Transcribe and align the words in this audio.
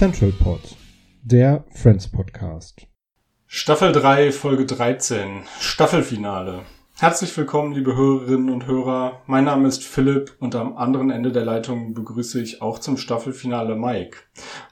Central 0.00 0.32
Pod, 0.32 0.62
der 1.22 1.62
Friends 1.74 2.08
Podcast. 2.08 2.86
Staffel 3.46 3.92
3, 3.92 4.32
Folge 4.32 4.64
13, 4.64 5.42
Staffelfinale. 5.60 6.62
Herzlich 6.98 7.36
willkommen, 7.36 7.74
liebe 7.74 7.94
Hörerinnen 7.94 8.48
und 8.48 8.66
Hörer. 8.66 9.20
Mein 9.26 9.44
Name 9.44 9.68
ist 9.68 9.84
Philipp 9.84 10.36
und 10.38 10.54
am 10.54 10.78
anderen 10.78 11.10
Ende 11.10 11.32
der 11.32 11.44
Leitung 11.44 11.92
begrüße 11.92 12.40
ich 12.40 12.62
auch 12.62 12.78
zum 12.78 12.96
Staffelfinale 12.96 13.76
Mike. 13.76 14.16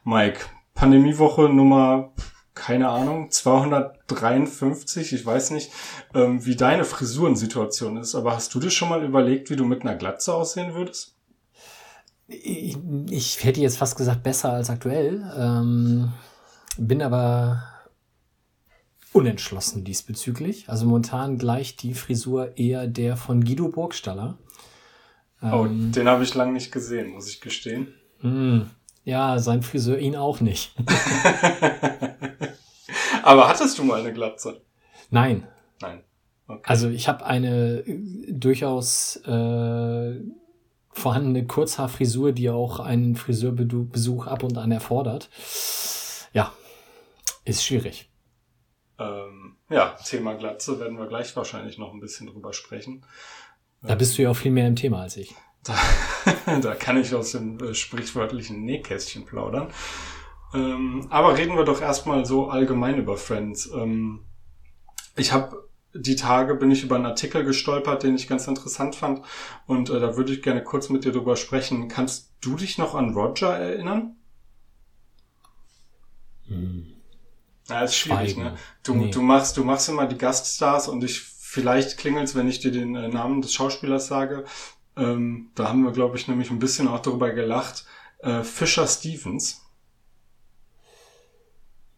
Mike, 0.02 0.46
Pandemiewoche 0.73 1.51
Nummer, 1.51 2.15
keine 2.58 2.88
Ahnung, 2.88 3.30
253, 3.30 5.12
ich 5.12 5.24
weiß 5.24 5.51
nicht, 5.52 5.70
ähm, 6.14 6.45
wie 6.45 6.56
deine 6.56 6.84
Frisurensituation 6.84 7.96
ist, 7.96 8.15
aber 8.15 8.34
hast 8.34 8.54
du 8.54 8.60
dir 8.60 8.70
schon 8.70 8.88
mal 8.88 9.04
überlegt, 9.04 9.50
wie 9.50 9.56
du 9.56 9.65
mit 9.65 9.82
einer 9.82 9.95
Glatze 9.95 10.34
aussehen 10.34 10.74
würdest? 10.74 11.15
Ich, 12.26 12.76
ich 13.09 13.42
hätte 13.45 13.60
jetzt 13.60 13.78
fast 13.78 13.96
gesagt, 13.96 14.23
besser 14.23 14.52
als 14.52 14.68
aktuell. 14.68 15.32
Ähm, 15.37 16.12
bin 16.76 17.00
aber 17.00 17.62
unentschlossen 19.12 19.84
diesbezüglich. 19.84 20.68
Also 20.68 20.87
momentan 20.87 21.38
gleicht 21.38 21.82
die 21.82 21.95
Frisur 21.95 22.56
eher 22.59 22.87
der 22.87 23.16
von 23.16 23.43
Guido 23.45 23.68
Burgstaller. 23.68 24.37
Oh, 25.50 25.66
Ähm, 25.66 25.93
den 25.93 26.09
habe 26.09 26.24
ich 26.24 26.34
lange 26.34 26.52
nicht 26.52 26.70
gesehen, 26.72 27.10
muss 27.10 27.28
ich 27.28 27.40
gestehen. 27.40 27.95
mh, 28.22 28.66
ja, 29.09 29.38
sein 29.38 29.62
Friseur 29.62 29.98
ihn 29.98 30.16
auch 30.16 30.40
nicht. 30.40 30.74
aber 33.23 33.48
hattest 33.48 33.78
du 33.78 33.84
mal 33.84 34.00
eine 34.00 34.12
Glatze? 34.12 34.60
Nein. 35.09 35.48
Nein. 35.80 36.04
Okay. 36.46 36.60
Also 36.65 36.90
ich 36.90 37.09
habe 37.09 37.24
eine 37.24 37.84
äh, 37.87 38.30
durchaus 38.30 39.16
äh, 39.24 40.20
vorhandene 40.90 41.46
Kurzhaarfrisur, 41.46 42.32
die 42.32 42.50
auch 42.50 42.80
einen 42.80 43.16
Friseurbesuch 43.16 44.26
ab 44.26 44.42
und 44.42 44.59
an 44.59 44.73
erfordert. 44.73 45.30
Ja, 46.34 46.52
ist 47.46 47.65
schwierig. 47.65 48.10
Ähm, 48.98 49.56
ja, 49.70 49.96
Thema 50.04 50.34
Glatze 50.34 50.80
werden 50.80 50.98
wir 50.98 51.06
gleich 51.06 51.34
wahrscheinlich 51.34 51.78
noch 51.78 51.95
ein 51.95 52.00
bisschen 52.00 52.26
drüber 52.26 52.52
sprechen. 52.52 53.06
Da 53.80 53.95
bist 53.95 54.18
du 54.18 54.22
ja 54.22 54.32
auch 54.32 54.37
viel 54.37 54.52
mehr 54.52 54.68
im 54.68 54.76
Thema 54.76 55.00
als 55.00 55.16
ich. 55.16 55.34
Da, 55.69 56.59
da 56.61 56.74
kann 56.74 56.97
ich 56.97 57.15
aus 57.15 57.33
dem 57.33 57.59
äh, 57.63 57.74
sprichwörtlichen 57.74 58.65
Nähkästchen 58.65 59.24
plaudern. 59.24 59.69
Ähm, 60.55 61.07
aber 61.11 61.37
reden 61.37 61.57
wir 61.57 61.65
doch 61.65 61.80
erstmal 61.80 62.24
so 62.24 62.49
allgemein 62.49 62.97
über 62.99 63.16
Friends. 63.16 63.71
Ähm, 63.73 64.25
ich 65.16 65.33
habe 65.33 65.69
die 65.94 66.16
Tage 66.16 66.55
bin 66.55 66.71
ich 66.71 66.84
über 66.84 66.97
einen 66.97 67.06
Artikel 67.06 67.44
gestolpert, 67.44 68.03
den 68.03 68.15
ich 68.15 68.28
ganz 68.28 68.47
interessant 68.47 68.95
fand. 68.95 69.23
Und 69.67 69.91
äh, 69.91 69.99
da 70.01 70.17
würde 70.17 70.33
ich 70.33 70.43
gerne 70.43 70.62
kurz 70.62 70.89
mit 70.91 71.05
dir 71.05 71.12
drüber 71.12 71.37
sprechen. 71.37 71.89
Kannst 71.89 72.33
du 72.41 72.57
dich 72.57 72.78
noch 72.78 72.95
an 72.95 73.15
Roger 73.15 73.57
erinnern? 73.57 74.17
Ja, 77.69 77.83
ist 77.83 77.97
schwierig, 77.97 78.33
Schweigen. 78.33 78.43
ne? 78.53 78.59
Du, 78.83 78.95
Nee. 78.95 79.11
du 79.11 79.21
machst, 79.23 79.57
du 79.57 79.65
machst 79.65 79.89
immer 79.89 80.07
die 80.07 80.17
Gaststars 80.17 80.89
und 80.89 81.05
ich, 81.05 81.21
vielleicht 81.21 81.99
klingelt's, 81.99 82.34
wenn 82.34 82.49
ich 82.49 82.61
dir 82.61 82.71
den 82.73 82.95
äh, 82.95 83.09
Namen 83.09 83.43
des 83.43 83.53
Schauspielers 83.53 84.07
sage. 84.07 84.45
Ähm, 84.98 85.50
da 85.54 85.69
haben 85.69 85.84
wir, 85.84 85.92
glaube 85.92 86.16
ich, 86.16 86.28
nämlich 86.28 86.50
ein 86.50 86.59
bisschen 86.59 86.88
auch 86.88 87.00
darüber 87.00 87.31
gelacht. 87.31 87.86
Äh, 88.19 88.42
Fisher 88.42 88.86
Stevens. 88.86 89.64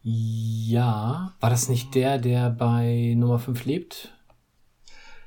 Ja, 0.02 1.34
war 1.40 1.50
das 1.50 1.68
nicht 1.68 1.94
der, 1.94 2.18
der 2.18 2.50
bei 2.50 3.14
Nummer 3.16 3.38
5 3.38 3.64
lebt, 3.66 4.14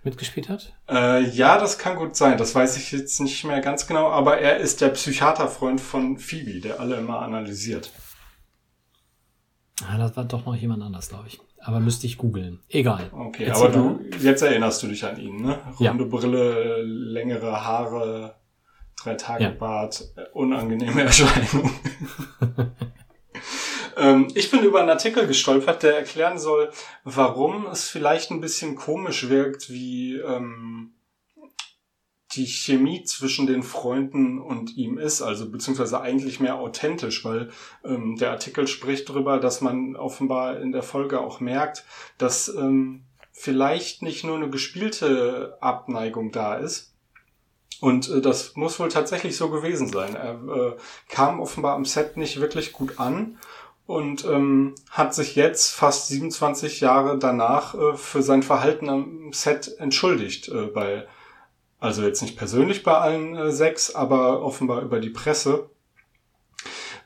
mitgespielt 0.04 0.50
hat? 0.50 0.74
Äh, 0.90 1.30
ja, 1.30 1.60
das 1.60 1.78
kann 1.78 1.96
gut 1.96 2.16
sein. 2.16 2.38
Das 2.38 2.56
weiß 2.56 2.78
ich 2.78 2.92
jetzt 2.92 3.20
nicht 3.20 3.44
mehr 3.44 3.62
ganz 3.62 3.86
genau, 3.86 4.10
aber 4.10 4.40
er 4.40 4.58
ist 4.58 4.82
der 4.82 4.90
Psychiaterfreund 4.90 5.80
von 5.80 6.18
Phoebe, 6.18 6.60
der 6.60 6.80
alle 6.80 6.96
immer 6.96 7.20
analysiert. 7.20 7.92
Ah, 9.88 9.98
das 9.98 10.16
war 10.16 10.26
doch 10.26 10.46
noch 10.46 10.56
jemand 10.56 10.82
anders, 10.82 11.10
glaube 11.10 11.28
ich. 11.28 11.40
Aber 11.66 11.80
müsste 11.80 12.08
ich 12.08 12.18
googeln. 12.18 12.60
Egal. 12.70 13.10
Okay, 13.12 13.46
Erzähl 13.46 13.68
aber 13.68 13.74
du, 13.74 14.00
jetzt 14.20 14.42
erinnerst 14.42 14.84
du 14.84 14.88
dich 14.88 15.06
an 15.06 15.18
ihn, 15.20 15.38
ne? 15.42 15.60
Ja. 15.80 15.92
Runde 15.92 16.06
Brille, 16.06 16.82
längere 16.84 17.64
Haare, 17.66 18.36
drei 19.02 19.16
Tage 19.16 19.46
Ja. 19.46 19.50
Bart, 19.52 20.04
äh, 20.18 20.24
unangenehme 20.34 21.02
Erscheinung. 21.04 21.72
ähm, 23.98 24.28
ich 24.36 24.52
bin 24.52 24.62
über 24.64 24.82
einen 24.82 24.90
Artikel 24.90 25.26
gestolpert, 25.26 25.84
der 25.84 25.98
erklären 25.98 26.38
soll, 26.38 26.70
warum 27.06 27.68
es 27.68 27.88
vielleicht 27.88 28.32
ein 28.32 28.42
bisschen 28.42 28.76
komisch 28.76 29.30
wirkt, 29.30 29.70
wie 29.70 30.18
ähm, 30.18 30.94
die 32.36 32.46
Chemie 32.46 33.04
zwischen 33.04 33.48
den 33.48 33.64
Freunden 33.64 34.40
und 34.40 34.76
ihm 34.78 34.98
ist, 34.98 35.22
also 35.22 35.50
beziehungsweise 35.50 36.02
eigentlich 36.02 36.40
mehr 36.40 36.56
authentisch, 36.56 37.24
weil 37.26 37.50
ähm, 37.84 38.16
der 38.18 38.32
Artikel 38.32 38.68
spricht 38.68 39.10
darüber, 39.10 39.40
dass 39.40 39.62
man 39.62 39.96
offenbar 39.96 40.60
in 40.60 40.72
der 40.72 40.84
Folge 40.84 41.20
auch 41.20 41.40
merkt, 41.40 41.86
dass 42.18 42.50
ähm, 42.50 43.04
vielleicht 43.32 44.02
nicht 44.02 44.24
nur 44.24 44.38
eine 44.38 44.50
gespielte 44.50 45.58
Abneigung 45.62 46.32
da 46.32 46.56
ist. 46.56 46.94
Und 47.82 48.10
äh, 48.10 48.22
das 48.22 48.56
muss 48.56 48.80
wohl 48.80 48.90
tatsächlich 48.90 49.36
so 49.36 49.50
gewesen 49.50 49.88
sein. 49.88 50.16
Er 50.16 50.34
äh, 50.34 50.78
kam 51.10 51.40
offenbar 51.40 51.76
am 51.76 51.86
Set 51.86 52.18
nicht 52.18 52.40
wirklich 52.40 52.72
gut 52.72 53.00
an 53.00 53.38
und 53.86 54.24
ähm, 54.26 54.76
hat 54.90 55.14
sich 55.14 55.36
jetzt 55.36 55.72
fast 55.72 56.08
27 56.08 56.80
Jahre 56.80 57.18
danach 57.18 57.76
äh, 57.76 57.98
für 57.98 58.22
sein 58.22 58.44
Verhalten 58.44 58.90
am 58.90 59.34
Set 59.34 59.76
entschuldigt 59.80 60.48
äh, 60.48 60.68
bei 60.68 61.06
also 61.84 62.04
jetzt 62.04 62.22
nicht 62.22 62.38
persönlich 62.38 62.82
bei 62.82 62.94
allen 62.94 63.36
äh, 63.36 63.52
sechs, 63.52 63.94
aber 63.94 64.42
offenbar 64.42 64.84
über 64.84 65.02
die 65.02 65.10
Presse. 65.10 65.70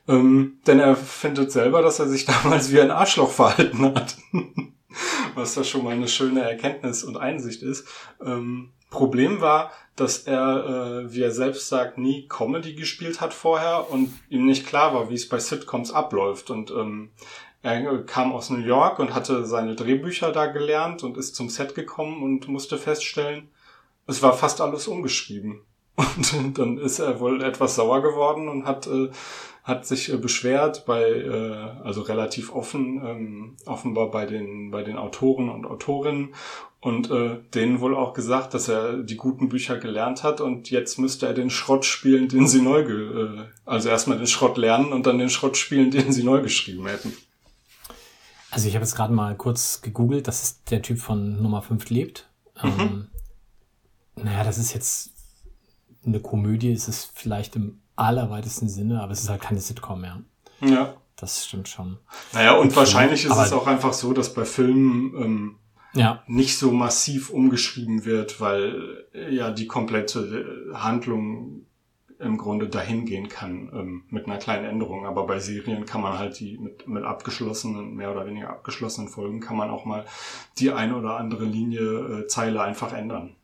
Ähm, 0.06 0.60
denn 0.68 0.78
er 0.78 0.94
findet 0.94 1.50
selber, 1.50 1.82
dass 1.82 1.98
er 1.98 2.06
sich 2.06 2.24
damals 2.26 2.70
wie 2.70 2.80
ein 2.80 2.92
Arschloch 2.92 3.32
verhalten 3.32 3.82
hat. 3.82 4.16
Was 5.34 5.54
da 5.54 5.64
schon 5.64 5.82
mal 5.82 5.94
eine 5.94 6.06
schöne 6.06 6.48
Erkenntnis 6.48 7.02
und 7.02 7.16
Einsicht 7.16 7.62
ist. 7.62 7.88
Ähm, 8.24 8.70
Problem 8.88 9.40
war, 9.40 9.72
dass 9.96 10.18
er, 10.18 11.02
äh, 11.06 11.12
wie 11.12 11.22
er 11.22 11.32
selbst 11.32 11.68
sagt, 11.68 11.98
nie 11.98 12.28
Comedy 12.28 12.74
gespielt 12.74 13.20
hat 13.20 13.34
vorher 13.34 13.90
und 13.90 14.10
ihm 14.30 14.46
nicht 14.46 14.64
klar 14.64 14.94
war, 14.94 15.10
wie 15.10 15.14
es 15.14 15.28
bei 15.28 15.40
Sitcoms 15.40 15.90
abläuft. 15.90 16.50
Und 16.50 16.70
ähm, 16.70 17.10
er 17.62 18.04
kam 18.04 18.32
aus 18.32 18.48
New 18.50 18.64
York 18.64 19.00
und 19.00 19.12
hatte 19.12 19.44
seine 19.44 19.74
Drehbücher 19.74 20.30
da 20.30 20.46
gelernt 20.46 21.02
und 21.02 21.16
ist 21.16 21.34
zum 21.34 21.48
Set 21.48 21.74
gekommen 21.74 22.22
und 22.22 22.46
musste 22.46 22.78
feststellen, 22.78 23.48
es 24.08 24.22
war 24.22 24.32
fast 24.32 24.60
alles 24.60 24.88
umgeschrieben. 24.88 25.60
Und 25.96 26.58
dann 26.58 26.78
ist 26.78 26.98
er 26.98 27.20
wohl 27.20 27.42
etwas 27.42 27.74
sauer 27.74 28.02
geworden 28.02 28.48
und 28.48 28.66
hat, 28.66 28.86
äh, 28.86 29.10
hat 29.64 29.84
sich 29.84 30.12
äh, 30.12 30.16
beschwert 30.16 30.86
bei, 30.86 31.02
äh, 31.02 31.84
also 31.84 32.02
relativ 32.02 32.52
offen, 32.52 33.02
ähm, 33.04 33.56
offenbar 33.66 34.08
bei 34.12 34.24
den, 34.24 34.70
bei 34.70 34.84
den 34.84 34.96
Autoren 34.96 35.48
und 35.48 35.66
Autorinnen 35.66 36.34
und 36.80 37.10
äh, 37.10 37.38
denen 37.52 37.80
wohl 37.80 37.96
auch 37.96 38.12
gesagt, 38.12 38.54
dass 38.54 38.68
er 38.68 38.98
die 38.98 39.16
guten 39.16 39.48
Bücher 39.48 39.76
gelernt 39.76 40.22
hat 40.22 40.40
und 40.40 40.70
jetzt 40.70 41.00
müsste 41.00 41.26
er 41.26 41.34
den 41.34 41.50
Schrott 41.50 41.84
spielen, 41.84 42.28
den 42.28 42.46
sie 42.46 42.62
neu, 42.62 42.84
ge 42.84 43.24
äh, 43.24 43.44
also 43.64 43.88
erstmal 43.88 44.18
den 44.18 44.28
Schrott 44.28 44.56
lernen 44.56 44.92
und 44.92 45.04
dann 45.04 45.18
den 45.18 45.30
Schrott 45.30 45.56
spielen, 45.56 45.90
den 45.90 46.12
sie 46.12 46.22
neu 46.22 46.40
geschrieben 46.42 46.86
hätten. 46.86 47.12
Also 48.52 48.68
ich 48.68 48.76
habe 48.76 48.84
jetzt 48.84 48.94
gerade 48.94 49.12
mal 49.12 49.36
kurz 49.36 49.82
gegoogelt, 49.82 50.28
das 50.28 50.44
ist 50.44 50.70
der 50.70 50.80
Typ 50.80 51.00
von 51.00 51.42
Nummer 51.42 51.60
5 51.60 51.90
lebt. 51.90 52.28
Ähm, 52.62 53.08
naja, 54.24 54.44
das 54.44 54.58
ist 54.58 54.72
jetzt 54.74 55.10
eine 56.04 56.20
Komödie, 56.20 56.72
ist 56.72 56.88
es 56.88 57.10
vielleicht 57.14 57.56
im 57.56 57.80
allerweitesten 57.96 58.68
Sinne, 58.68 59.02
aber 59.02 59.12
es 59.12 59.22
ist 59.22 59.28
halt 59.28 59.42
keine 59.42 59.60
Sitcom 59.60 60.00
mehr. 60.00 60.20
Ja. 60.60 60.94
Das 61.16 61.46
stimmt 61.46 61.68
schon. 61.68 61.98
Naja, 62.32 62.52
und 62.54 62.74
wahrscheinlich 62.76 63.24
ist 63.24 63.32
aber- 63.32 63.44
es 63.44 63.52
auch 63.52 63.66
einfach 63.66 63.92
so, 63.92 64.12
dass 64.12 64.32
bei 64.34 64.44
Filmen 64.44 65.14
ähm, 65.20 65.56
Ja, 65.94 66.22
nicht 66.28 66.56
so 66.58 66.70
massiv 66.70 67.30
umgeschrieben 67.30 68.04
wird, 68.04 68.40
weil 68.40 69.06
äh, 69.12 69.34
ja 69.34 69.50
die 69.50 69.66
komplette 69.66 70.70
Handlung 70.74 71.62
im 72.20 72.36
Grunde 72.36 72.68
dahin 72.68 73.04
gehen 73.04 73.28
kann 73.28 73.70
ähm, 73.72 74.02
mit 74.10 74.26
einer 74.26 74.38
kleinen 74.38 74.64
Änderung. 74.64 75.06
Aber 75.06 75.26
bei 75.26 75.38
Serien 75.40 75.86
kann 75.86 76.02
man 76.02 76.18
halt 76.18 76.38
die 76.38 76.56
mit, 76.58 76.86
mit 76.86 77.02
abgeschlossenen, 77.04 77.94
mehr 77.94 78.12
oder 78.12 78.26
weniger 78.26 78.50
abgeschlossenen 78.50 79.08
Folgen, 79.08 79.40
kann 79.40 79.56
man 79.56 79.70
auch 79.70 79.84
mal 79.84 80.04
die 80.58 80.70
eine 80.72 80.96
oder 80.96 81.16
andere 81.16 81.44
Linie, 81.44 81.80
äh, 81.80 82.26
Zeile 82.28 82.60
einfach 82.62 82.92
ändern. 82.92 83.34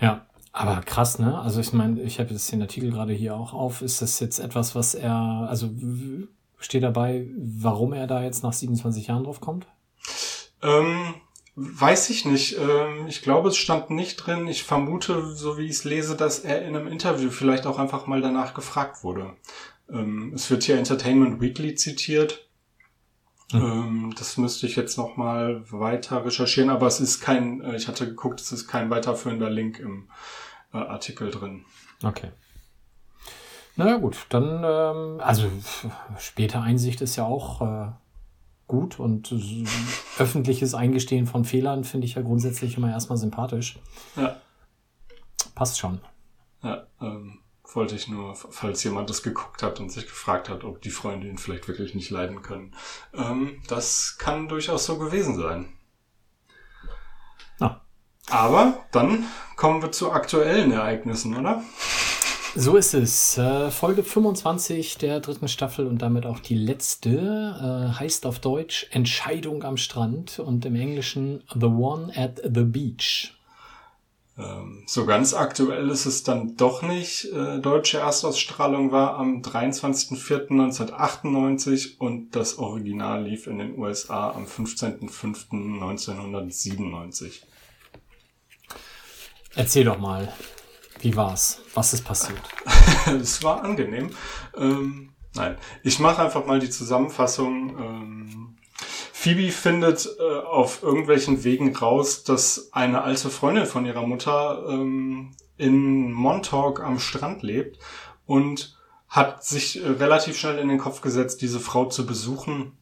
Ja, 0.00 0.26
aber 0.52 0.80
krass, 0.80 1.18
ne? 1.18 1.38
Also 1.38 1.60
ich 1.60 1.72
meine, 1.72 2.00
ich 2.02 2.18
habe 2.18 2.30
jetzt 2.30 2.50
den 2.50 2.62
Artikel 2.62 2.90
gerade 2.90 3.12
hier 3.12 3.34
auch 3.34 3.52
auf. 3.52 3.82
Ist 3.82 4.02
das 4.02 4.18
jetzt 4.20 4.38
etwas, 4.38 4.74
was 4.74 4.94
er, 4.94 5.14
also 5.48 5.70
steht 6.58 6.82
dabei, 6.82 7.26
warum 7.36 7.92
er 7.92 8.06
da 8.06 8.22
jetzt 8.22 8.42
nach 8.42 8.52
27 8.52 9.06
Jahren 9.06 9.24
drauf 9.24 9.40
kommt? 9.40 9.66
Ähm, 10.62 11.14
weiß 11.54 12.10
ich 12.10 12.24
nicht. 12.24 12.58
Ähm, 12.58 13.06
ich 13.08 13.22
glaube, 13.22 13.50
es 13.50 13.56
stand 13.56 13.90
nicht 13.90 14.16
drin. 14.16 14.48
Ich 14.48 14.64
vermute, 14.64 15.34
so 15.34 15.58
wie 15.58 15.66
ich 15.66 15.72
es 15.72 15.84
lese, 15.84 16.16
dass 16.16 16.40
er 16.40 16.62
in 16.62 16.74
einem 16.74 16.88
Interview 16.88 17.30
vielleicht 17.30 17.66
auch 17.66 17.78
einfach 17.78 18.06
mal 18.06 18.20
danach 18.20 18.54
gefragt 18.54 19.04
wurde. 19.04 19.34
Ähm, 19.90 20.32
es 20.34 20.50
wird 20.50 20.64
hier 20.64 20.78
Entertainment 20.78 21.40
Weekly 21.40 21.74
zitiert. 21.74 22.48
Mhm. 23.52 24.14
das 24.16 24.36
müsste 24.36 24.66
ich 24.66 24.76
jetzt 24.76 24.96
noch 24.96 25.16
mal 25.16 25.62
weiter 25.72 26.24
recherchieren, 26.24 26.70
aber 26.70 26.86
es 26.86 27.00
ist 27.00 27.20
kein, 27.20 27.60
äh, 27.62 27.76
ich 27.76 27.88
hatte 27.88 28.06
geguckt, 28.06 28.40
es 28.40 28.52
ist 28.52 28.68
kein 28.68 28.90
weiterführender 28.90 29.50
Link 29.50 29.78
im 29.78 30.08
äh, 30.72 30.78
Artikel 30.78 31.30
drin. 31.30 31.64
Okay. 32.02 32.30
Naja 33.76 33.96
gut, 33.96 34.26
dann, 34.28 34.62
ähm, 34.64 35.20
also 35.20 35.50
später 36.18 36.62
Einsicht 36.62 37.00
ist 37.00 37.16
ja 37.16 37.24
auch 37.24 37.60
äh, 37.62 37.92
gut 38.66 39.00
und 39.00 39.34
öffentliches 40.18 40.74
Eingestehen 40.74 41.26
von 41.26 41.44
Fehlern 41.44 41.84
finde 41.84 42.06
ich 42.06 42.14
ja 42.14 42.22
grundsätzlich 42.22 42.76
immer 42.76 42.90
erstmal 42.90 43.18
sympathisch. 43.18 43.78
Ja. 44.16 44.36
Passt 45.54 45.78
schon. 45.78 46.00
Ja, 46.62 46.86
ähm, 47.00 47.38
wollte 47.74 47.94
ich 47.94 48.08
nur, 48.08 48.34
falls 48.34 48.82
jemand 48.84 49.10
das 49.10 49.22
geguckt 49.22 49.62
hat 49.62 49.80
und 49.80 49.90
sich 49.90 50.06
gefragt 50.06 50.48
hat, 50.48 50.64
ob 50.64 50.80
die 50.82 50.90
Freunde 50.90 51.28
ihn 51.28 51.38
vielleicht 51.38 51.68
wirklich 51.68 51.94
nicht 51.94 52.10
leiden 52.10 52.42
können. 52.42 52.74
Ähm, 53.14 53.62
das 53.68 54.16
kann 54.18 54.48
durchaus 54.48 54.86
so 54.86 54.98
gewesen 54.98 55.36
sein. 55.36 55.72
Ah. 57.60 57.80
Aber 58.28 58.84
dann 58.92 59.24
kommen 59.56 59.82
wir 59.82 59.92
zu 59.92 60.12
aktuellen 60.12 60.72
Ereignissen, 60.72 61.36
oder? 61.36 61.62
So 62.56 62.76
ist 62.76 62.94
es. 62.94 63.38
Äh, 63.38 63.70
Folge 63.70 64.02
25 64.02 64.98
der 64.98 65.20
dritten 65.20 65.46
Staffel 65.46 65.86
und 65.86 66.02
damit 66.02 66.26
auch 66.26 66.40
die 66.40 66.56
letzte 66.56 67.10
äh, 67.10 67.98
heißt 67.98 68.26
auf 68.26 68.40
Deutsch 68.40 68.88
Entscheidung 68.90 69.62
am 69.62 69.76
Strand 69.76 70.40
und 70.40 70.64
im 70.64 70.74
Englischen 70.74 71.44
The 71.54 71.66
One 71.66 72.12
at 72.16 72.42
the 72.42 72.64
Beach. 72.64 73.39
Ähm, 74.40 74.82
so 74.86 75.06
ganz 75.06 75.34
aktuell 75.34 75.90
ist 75.90 76.06
es 76.06 76.22
dann 76.22 76.56
doch 76.56 76.82
nicht. 76.82 77.26
Äh, 77.26 77.58
deutsche 77.58 77.98
Erstausstrahlung 77.98 78.90
war 78.90 79.16
am 79.16 79.42
23.04.1998 79.42 81.98
und 81.98 82.34
das 82.34 82.56
Original 82.58 83.22
lief 83.24 83.46
in 83.46 83.58
den 83.58 83.78
USA 83.78 84.30
am 84.30 84.46
15.05.1997. 84.46 87.42
Erzähl 89.56 89.84
doch 89.84 89.98
mal, 89.98 90.32
wie 91.00 91.14
war's? 91.16 91.60
Was 91.74 91.92
ist 91.92 92.04
passiert? 92.04 92.40
es 93.20 93.42
war 93.42 93.62
angenehm. 93.62 94.08
Ähm, 94.56 95.12
nein, 95.34 95.58
ich 95.82 95.98
mache 95.98 96.22
einfach 96.22 96.46
mal 96.46 96.60
die 96.60 96.70
Zusammenfassung. 96.70 97.76
Ähm, 97.78 98.56
Phoebe 99.20 99.52
findet 99.52 100.08
äh, 100.18 100.22
auf 100.22 100.82
irgendwelchen 100.82 101.44
Wegen 101.44 101.76
raus, 101.76 102.24
dass 102.24 102.72
eine 102.72 103.02
alte 103.02 103.28
Freundin 103.28 103.66
von 103.66 103.84
ihrer 103.84 104.06
Mutter 104.06 104.64
ähm, 104.66 105.32
in 105.58 106.10
Montauk 106.10 106.80
am 106.80 106.98
Strand 106.98 107.42
lebt 107.42 107.78
und 108.24 108.78
hat 109.08 109.44
sich 109.44 109.84
äh, 109.84 109.86
relativ 109.86 110.38
schnell 110.38 110.56
in 110.56 110.68
den 110.68 110.78
Kopf 110.78 111.02
gesetzt, 111.02 111.42
diese 111.42 111.60
Frau 111.60 111.84
zu 111.84 112.06
besuchen, 112.06 112.72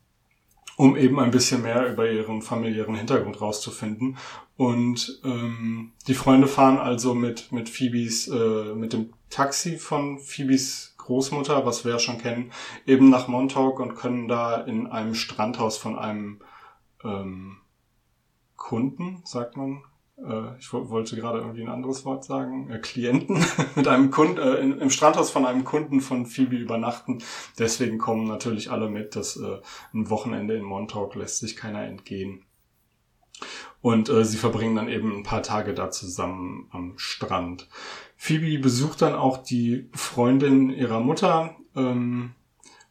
um 0.76 0.96
eben 0.96 1.18
ein 1.18 1.32
bisschen 1.32 1.62
mehr 1.62 1.90
über 1.90 2.08
ihren 2.08 2.40
familiären 2.40 2.94
Hintergrund 2.94 3.40
rauszufinden. 3.40 4.16
Und 4.56 5.20
ähm, 5.24 5.90
die 6.06 6.14
Freunde 6.14 6.46
fahren 6.46 6.78
also 6.78 7.14
mit 7.16 7.50
mit 7.50 7.68
Phoebes 7.68 8.28
äh, 8.28 8.74
mit 8.76 8.92
dem 8.92 9.12
Taxi 9.28 9.76
von 9.76 10.20
Phoebes 10.20 10.87
Großmutter, 11.08 11.64
was 11.64 11.86
wir 11.86 11.92
ja 11.92 11.98
schon 11.98 12.18
kennen, 12.18 12.52
eben 12.84 13.08
nach 13.08 13.28
Montauk 13.28 13.80
und 13.80 13.94
können 13.94 14.28
da 14.28 14.56
in 14.56 14.86
einem 14.86 15.14
Strandhaus 15.14 15.78
von 15.78 15.98
einem 15.98 16.40
ähm, 17.02 17.56
Kunden, 18.56 19.22
sagt 19.24 19.56
man. 19.56 19.82
Äh, 20.18 20.58
ich 20.58 20.70
wollte 20.70 21.16
gerade 21.16 21.38
irgendwie 21.38 21.62
ein 21.62 21.70
anderes 21.70 22.04
Wort 22.04 22.24
sagen. 22.24 22.68
Äh, 22.68 22.80
Klienten 22.80 23.42
mit 23.74 23.88
einem 23.88 24.10
Kunden, 24.10 24.38
äh, 24.38 24.56
im 24.56 24.90
Strandhaus 24.90 25.30
von 25.30 25.46
einem 25.46 25.64
Kunden 25.64 26.02
von 26.02 26.26
Phoebe 26.26 26.56
übernachten. 26.56 27.22
Deswegen 27.58 27.96
kommen 27.96 28.28
natürlich 28.28 28.70
alle 28.70 28.90
mit. 28.90 29.16
dass 29.16 29.38
äh, 29.38 29.60
ein 29.94 30.10
Wochenende 30.10 30.56
in 30.56 30.62
Montauk 30.62 31.14
lässt 31.14 31.38
sich 31.38 31.56
keiner 31.56 31.84
entgehen. 31.84 32.44
Und 33.80 34.10
äh, 34.10 34.26
sie 34.26 34.36
verbringen 34.36 34.76
dann 34.76 34.90
eben 34.90 35.16
ein 35.16 35.22
paar 35.22 35.42
Tage 35.42 35.72
da 35.72 35.90
zusammen 35.90 36.68
am 36.70 36.98
Strand. 36.98 37.66
Phoebe 38.20 38.58
besucht 38.58 39.00
dann 39.00 39.14
auch 39.14 39.38
die 39.38 39.88
Freundin 39.94 40.70
ihrer 40.70 40.98
Mutter 40.98 41.56
ähm, 41.76 42.32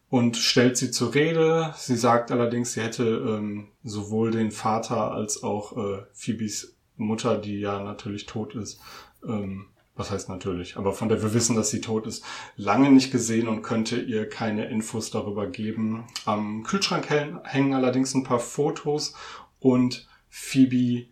und 0.10 0.38
stellt 0.38 0.78
sie 0.78 0.90
zur 0.90 1.14
Rede. 1.14 1.74
Sie 1.76 1.98
sagt 1.98 2.32
allerdings, 2.32 2.74
sie 2.74 2.82
hätte 2.82 3.04
ähm, 3.04 3.68
sowohl 3.84 4.32
den 4.32 4.52
Vater 4.52 5.12
als 5.12 5.44
auch 5.44 5.78
äh, 5.78 6.04
Phoebes 6.14 6.78
Mutter, 6.96 7.38
die 7.38 7.60
ja 7.60 7.84
natürlich 7.84 8.26
tot 8.26 8.56
ist, 8.56 8.80
ähm, 9.28 9.66
was 9.98 10.12
heißt 10.12 10.30
natürlich, 10.30 10.78
aber 10.78 10.94
von 10.94 11.10
der 11.10 11.22
wir 11.22 11.34
wissen, 11.34 11.58
dass 11.58 11.72
sie 11.72 11.82
tot 11.82 12.08
ist, 12.08 12.24
lange 12.56 12.90
nicht 12.90 13.12
gesehen 13.12 13.50
und 13.50 13.64
könnte 13.64 14.00
ihr 14.00 14.30
keine 14.30 14.70
Infos 14.70 15.12
darüber 15.12 15.48
geben. 15.48 16.06
Am 16.24 16.64
Kühlschrank 16.64 17.10
hängen 17.10 17.74
allerdings 17.74 18.16
ein 18.16 18.24
paar 18.24 18.40
Fotos 18.40 19.14
und 19.60 20.08
Phoebe 20.30 21.08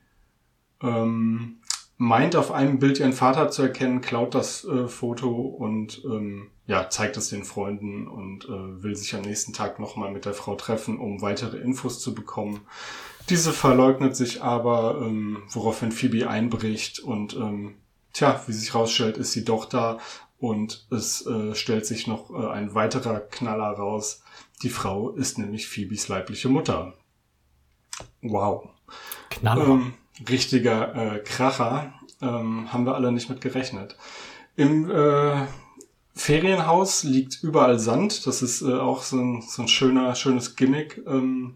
ähm, 0.82 1.58
meint 1.98 2.36
auf 2.36 2.52
einem 2.52 2.80
Bild 2.80 3.00
ihren 3.00 3.14
Vater 3.14 3.50
zu 3.50 3.62
erkennen, 3.62 4.02
klaut 4.02 4.36
das 4.36 4.66
äh, 4.66 4.88
Foto 4.88 5.32
und 5.32 6.04
ähm, 6.06 6.50
ja, 6.68 6.90
zeigt 6.90 7.16
es 7.18 7.30
den 7.30 7.44
Freunden 7.44 8.08
und 8.08 8.46
äh, 8.46 8.84
will 8.84 8.96
sich 8.96 9.16
am 9.16 9.22
nächsten 9.22 9.54
Tag 9.54 9.80
nochmal 9.80 10.12
mit 10.12 10.26
der 10.26 10.34
Frau 10.34 10.56
treffen, 10.56 11.00
um 11.00 11.22
weitere 11.22 11.58
Infos 11.58 12.00
zu 12.00 12.14
bekommen. 12.14 12.62
Diese 13.30 13.54
verleugnet 13.54 14.16
sich 14.16 14.44
aber, 14.44 15.00
ähm, 15.02 15.44
woraufhin 15.50 15.92
Phoebe 15.92 16.30
einbricht 16.30 17.00
und 17.00 17.36
ähm, 17.36 17.76
tja, 18.14 18.42
wie 18.48 18.54
sich 18.54 18.76
rausstellt, 18.76 19.18
ist 19.18 19.32
sie 19.32 19.46
doch 19.46 19.66
da 19.66 20.00
und 20.38 20.88
es 20.92 21.26
äh, 21.26 21.56
stellt 21.56 21.86
sich 21.86 22.08
noch 22.08 22.30
äh, 22.32 22.48
ein 22.48 22.76
weiterer 22.76 23.20
Knaller 23.20 23.72
raus. 23.72 24.24
Die 24.64 24.70
Frau 24.70 25.12
ist 25.12 25.38
nämlich 25.38 25.68
Phoebes 25.68 26.08
leibliche 26.08 26.50
Mutter. 26.50 26.94
Wow. 28.22 28.70
Knaller. 29.30 29.68
Ähm, 29.68 29.94
richtiger 30.30 30.96
äh, 30.96 31.20
Kracher. 31.20 31.94
Ähm, 32.22 32.72
haben 32.72 32.86
wir 32.86 32.96
alle 32.96 33.12
nicht 33.12 33.30
mit 33.30 33.42
gerechnet. 33.42 33.98
Im 34.56 34.90
äh, 34.90 35.46
Ferienhaus 36.14 37.04
liegt 37.04 37.44
überall 37.44 37.78
Sand. 37.78 38.26
Das 38.26 38.42
ist 38.42 38.62
äh, 38.62 38.74
auch 38.74 39.04
so 39.04 39.18
ein, 39.18 39.42
so 39.42 39.64
ein 39.64 39.68
schöner, 39.68 40.16
schönes 40.16 40.56
Gimmick. 40.56 41.02
Ähm, 41.06 41.56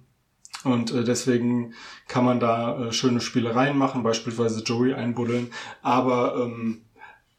und 0.66 0.92
äh, 0.92 1.04
deswegen 1.04 1.74
kann 2.08 2.26
man 2.26 2.40
da 2.40 2.88
äh, 2.88 2.92
schöne 2.92 3.22
Spielereien 3.22 3.78
machen, 3.78 4.04
beispielsweise 4.04 4.62
Joey 4.64 4.94
einbuddeln. 4.94 5.52
Aber 5.82 6.36
ähm, 6.36 6.82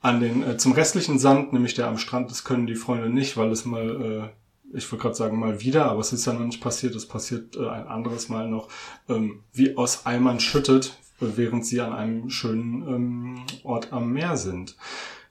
an 0.00 0.20
den 0.20 0.42
äh, 0.42 0.56
zum 0.56 0.72
restlichen 0.72 1.18
Sand, 1.18 1.52
nämlich 1.52 1.74
der 1.74 1.88
am 1.88 1.98
Strand, 1.98 2.30
das 2.30 2.44
können 2.44 2.66
die 2.66 2.74
Freunde 2.74 3.10
nicht, 3.10 3.36
weil 3.36 3.50
es 3.50 3.66
mal, 3.66 4.32
äh, 4.72 4.76
ich 4.76 4.90
wollte 4.90 5.02
gerade 5.02 5.14
sagen 5.14 5.38
mal 5.38 5.60
wieder, 5.60 5.86
aber 5.90 6.00
es 6.00 6.14
ist 6.14 6.24
ja 6.24 6.32
noch 6.32 6.40
nicht 6.46 6.62
passiert. 6.62 6.94
Es 6.94 7.06
passiert 7.06 7.56
äh, 7.56 7.68
ein 7.68 7.86
anderes 7.86 8.30
Mal 8.30 8.48
noch, 8.48 8.68
ähm, 9.10 9.42
wie 9.52 9.76
aus 9.76 10.06
Eimern 10.06 10.40
schüttet, 10.40 10.98
während 11.20 11.66
sie 11.66 11.80
an 11.80 11.92
einem 11.92 12.30
schönen 12.30 12.82
ähm, 12.88 13.42
Ort 13.62 13.92
am 13.92 14.12
Meer 14.12 14.36
sind. 14.36 14.76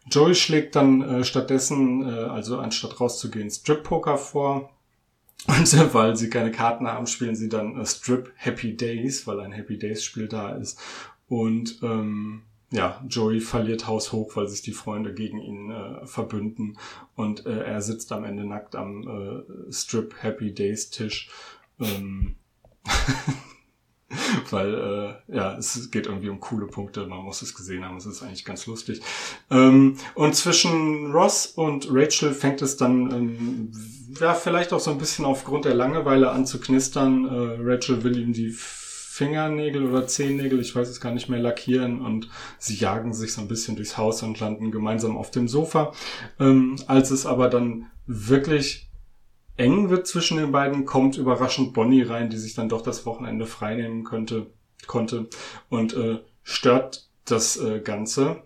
Joey 0.10 0.36
schlägt 0.36 0.76
dann 0.76 1.02
äh, 1.02 1.24
stattdessen, 1.24 2.08
äh, 2.08 2.12
also 2.12 2.60
anstatt 2.60 3.00
rauszugehen, 3.00 3.50
Strip-Poker 3.50 4.18
vor. 4.18 4.72
Und 5.48 5.74
äh, 5.74 5.94
weil 5.94 6.18
sie 6.18 6.30
keine 6.30 6.52
Karten 6.52 6.88
haben, 6.88 7.08
spielen 7.08 7.36
sie 7.36 7.50
dann 7.50 7.80
äh, 7.80 7.86
Strip 7.86 8.32
Happy 8.36 8.76
Days, 8.76 9.26
weil 9.28 9.40
ein 9.40 9.52
Happy 9.52 9.78
Days 9.78 10.04
Spiel 10.04 10.28
da 10.28 10.50
ist. 10.56 10.80
Und 11.28 11.80
ähm, 11.82 12.44
ja, 12.72 13.04
Joey 13.08 13.40
verliert 13.40 13.88
Haus 13.88 14.12
hoch, 14.12 14.36
weil 14.36 14.48
sich 14.48 14.62
die 14.62 14.74
Freunde 14.74 15.14
gegen 15.14 15.40
ihn 15.40 15.72
äh, 15.72 16.06
verbünden. 16.06 16.78
Und 17.16 17.46
äh, 17.46 17.64
er 17.64 17.82
sitzt 17.82 18.12
am 18.12 18.26
Ende 18.26 18.46
nackt 18.46 18.76
am 18.76 19.08
äh, 19.08 19.72
Strip 19.72 20.16
Happy 20.22 20.54
Days 20.54 20.90
Tisch. 20.90 21.30
Ähm 21.80 22.36
weil 24.50 24.74
äh, 24.74 25.36
ja, 25.36 25.58
es 25.58 25.92
geht 25.92 26.08
irgendwie 26.08 26.30
um 26.30 26.40
coole 26.40 26.68
Punkte, 26.68 27.06
man 27.06 27.20
muss 27.20 27.42
es 27.42 27.54
gesehen 27.54 27.86
haben, 27.86 27.98
es 27.98 28.06
ist 28.06 28.24
eigentlich 28.24 28.46
ganz 28.46 28.66
lustig. 28.66 29.02
Ähm, 29.52 29.98
und 30.16 30.36
zwischen 30.36 31.12
Ross 31.12 31.46
und 31.46 31.88
Rachel 31.92 32.34
fängt 32.34 32.62
es 32.62 32.78
dann 32.78 33.12
ähm, 33.12 33.72
ja 34.20 34.34
vielleicht 34.34 34.74
auch 34.74 34.80
so 34.80 34.92
ein 34.92 34.98
bisschen 34.98 35.26
aufgrund 35.26 35.66
der 35.66 35.76
Langeweile 35.76 36.32
an 36.32 36.46
zu 36.46 36.60
knistern. 36.60 37.26
Äh, 37.26 37.58
Rachel 37.62 38.04
will 38.04 38.18
ihm 38.18 38.34
die 38.34 38.50
Fingernägel 38.52 39.86
oder 39.86 40.08
Zehennägel, 40.08 40.62
ich 40.62 40.74
weiß 40.74 40.88
es 40.88 41.02
gar 41.02 41.12
nicht 41.12 41.28
mehr, 41.28 41.40
lackieren 41.40 42.00
und 42.00 42.30
sie 42.58 42.76
jagen 42.76 43.14
sich 43.14 43.34
so 43.34 43.42
ein 43.42 43.50
bisschen 43.50 43.76
durchs 43.76 43.98
Haus 43.98 44.24
und 44.24 44.40
landen 44.40 44.72
gemeinsam 44.72 45.18
auf 45.18 45.30
dem 45.30 45.50
Sofa. 45.50 45.92
Ähm, 46.40 46.78
als 46.88 47.12
es 47.12 47.26
aber 47.26 47.50
dann 47.50 47.88
wirklich 48.06 48.89
eng 49.60 49.90
wird 49.90 50.08
zwischen 50.08 50.38
den 50.38 50.52
beiden, 50.52 50.86
kommt 50.86 51.18
überraschend 51.18 51.74
Bonnie 51.74 52.02
rein, 52.02 52.30
die 52.30 52.38
sich 52.38 52.56
dann 52.56 52.70
doch 52.70 52.82
das 52.82 53.06
Wochenende 53.06 53.46
freinehmen 53.46 54.04
könnte, 54.04 54.48
konnte 54.88 55.28
und 55.70 55.94
äh, 55.94 56.20
stört 56.44 57.10
das 57.26 57.58
äh, 57.58 57.82
Ganze. 57.82 58.44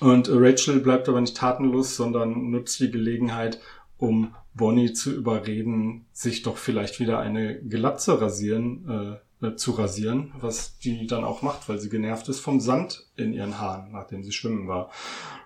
Und 0.00 0.28
äh, 0.28 0.32
Rachel 0.34 0.80
bleibt 0.80 1.08
aber 1.08 1.20
nicht 1.20 1.36
tatenlos, 1.36 1.96
sondern 1.96 2.50
nutzt 2.50 2.80
die 2.80 2.90
Gelegenheit, 2.90 3.60
um 3.96 4.34
Bonnie 4.54 4.92
zu 4.92 5.14
überreden, 5.14 6.06
sich 6.12 6.42
doch 6.42 6.56
vielleicht 6.56 6.98
wieder 6.98 7.20
eine 7.20 7.60
Glatze 7.60 8.20
rasieren, 8.20 8.88
äh, 8.88 9.16
äh, 9.44 9.56
zu 9.56 9.72
rasieren, 9.72 10.32
was 10.40 10.78
die 10.78 11.06
dann 11.06 11.24
auch 11.24 11.42
macht, 11.42 11.68
weil 11.68 11.78
sie 11.78 11.88
genervt 11.88 12.28
ist 12.28 12.40
vom 12.40 12.60
Sand 12.60 13.06
in 13.16 13.32
ihren 13.32 13.60
Haaren, 13.60 13.92
nachdem 13.92 14.22
sie 14.22 14.32
schwimmen 14.32 14.68
war. 14.68 14.90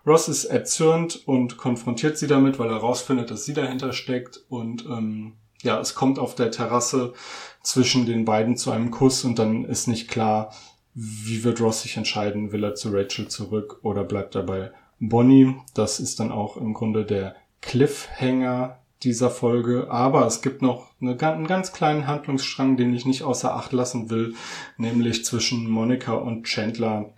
Ross 0.07 0.29
ist 0.29 0.45
erzürnt 0.45 1.27
und 1.27 1.57
konfrontiert 1.57 2.17
sie 2.17 2.27
damit, 2.27 2.59
weil 2.59 2.69
er 2.69 2.77
herausfindet, 2.77 3.31
dass 3.31 3.45
sie 3.45 3.55
dahinter 3.55 3.93
steckt 3.93 4.45
und 4.49 4.87
ähm, 4.87 5.35
ja, 5.63 5.81
es 5.81 5.95
kommt 5.95 6.19
auf 6.19 6.35
der 6.35 6.51
Terrasse 6.51 7.15
zwischen 7.63 8.07
den 8.07 8.25
beiden 8.25 8.57
zu 8.57 8.71
einem 8.71 8.91
Kuss 8.91 9.25
und 9.25 9.39
dann 9.39 9.65
ist 9.65 9.89
nicht 9.89 10.09
klar, 10.09 10.53
wie 10.95 11.45
wird 11.45 11.61
Ross 11.61 11.83
sich 11.83 11.97
entscheiden, 11.97 12.53
will 12.53 12.65
er 12.65 12.75
zu 12.75 12.91
Rachel 12.91 13.29
zurück 13.29 13.81
oder 13.83 14.05
bleibt 14.05 14.35
er 14.35 14.43
bei 14.43 14.73
Bonnie. 15.01 15.57
Das 15.75 16.01
ist 16.01 16.21
dann 16.21 16.33
auch 16.33 16.57
im 16.57 16.75
Grunde 16.75 17.05
der 17.05 17.37
Cliffhanger 17.61 18.78
dieser 19.03 19.31
Folge, 19.31 19.91
aber 19.91 20.27
es 20.27 20.43
gibt 20.43 20.61
noch 20.61 20.91
eine, 21.01 21.19
einen 21.21 21.47
ganz 21.47 21.73
kleinen 21.73 22.07
Handlungsstrang, 22.07 22.77
den 22.77 22.95
ich 22.95 23.07
nicht 23.07 23.23
außer 23.23 23.55
Acht 23.55 23.73
lassen 23.73 24.11
will, 24.11 24.35
nämlich 24.77 25.25
zwischen 25.25 25.69
Monika 25.71 26.15
und 26.15 26.45
Chandler, 26.45 27.15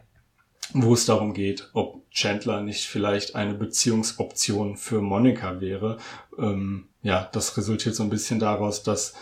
wo 0.74 0.92
es 0.94 1.06
darum 1.06 1.32
geht, 1.32 1.70
ob 1.72 2.08
Chandler 2.10 2.60
nicht 2.60 2.86
vielleicht 2.86 3.34
eine 3.34 3.54
Beziehungsoption 3.54 4.76
für 4.76 5.00
Monika 5.00 5.60
wäre. 5.60 5.98
Ähm, 6.38 6.88
ja, 7.02 7.28
das 7.32 7.56
resultiert 7.56 7.94
so 7.94 8.02
ein 8.02 8.10
bisschen 8.10 8.38
daraus, 8.38 8.82
dass 8.82 9.14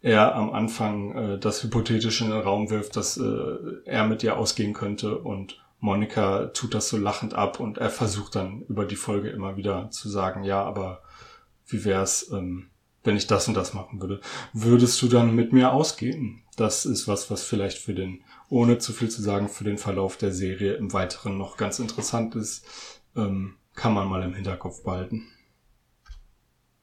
er 0.00 0.34
am 0.34 0.52
Anfang 0.52 1.16
äh, 1.16 1.38
das 1.38 1.62
hypothetisch 1.62 2.20
in 2.20 2.30
den 2.30 2.40
Raum 2.40 2.70
wirft, 2.70 2.96
dass 2.96 3.16
äh, 3.16 3.56
er 3.86 4.06
mit 4.06 4.22
ihr 4.22 4.36
ausgehen 4.36 4.72
könnte 4.72 5.18
und 5.18 5.60
Monika 5.80 6.46
tut 6.46 6.74
das 6.74 6.88
so 6.88 6.96
lachend 6.96 7.34
ab 7.34 7.60
und 7.60 7.78
er 7.78 7.90
versucht 7.90 8.36
dann 8.36 8.62
über 8.68 8.86
die 8.86 8.96
Folge 8.96 9.30
immer 9.30 9.56
wieder 9.56 9.90
zu 9.90 10.08
sagen, 10.08 10.44
ja, 10.44 10.62
aber 10.62 11.02
wie 11.66 11.84
wär's, 11.84 12.30
ähm, 12.32 12.70
wenn 13.02 13.16
ich 13.16 13.26
das 13.26 13.48
und 13.48 13.54
das 13.54 13.74
machen 13.74 14.00
würde? 14.00 14.20
Würdest 14.52 15.00
du 15.02 15.08
dann 15.08 15.34
mit 15.34 15.52
mir 15.52 15.72
ausgehen? 15.72 16.42
Das 16.56 16.86
ist 16.86 17.08
was, 17.08 17.30
was 17.30 17.42
vielleicht 17.42 17.78
für 17.78 17.94
den, 17.94 18.22
ohne 18.48 18.78
zu 18.78 18.92
viel 18.92 19.10
zu 19.10 19.22
sagen, 19.22 19.48
für 19.48 19.64
den 19.64 19.78
Verlauf 19.78 20.16
der 20.16 20.32
Serie 20.32 20.74
im 20.74 20.92
Weiteren 20.92 21.36
noch 21.36 21.56
ganz 21.56 21.78
interessant 21.78 22.34
ist. 22.36 22.64
Ähm, 23.16 23.56
kann 23.74 23.92
man 23.92 24.08
mal 24.08 24.22
im 24.22 24.34
Hinterkopf 24.34 24.82
behalten. 24.82 25.26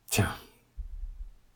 Tja. 0.10 0.36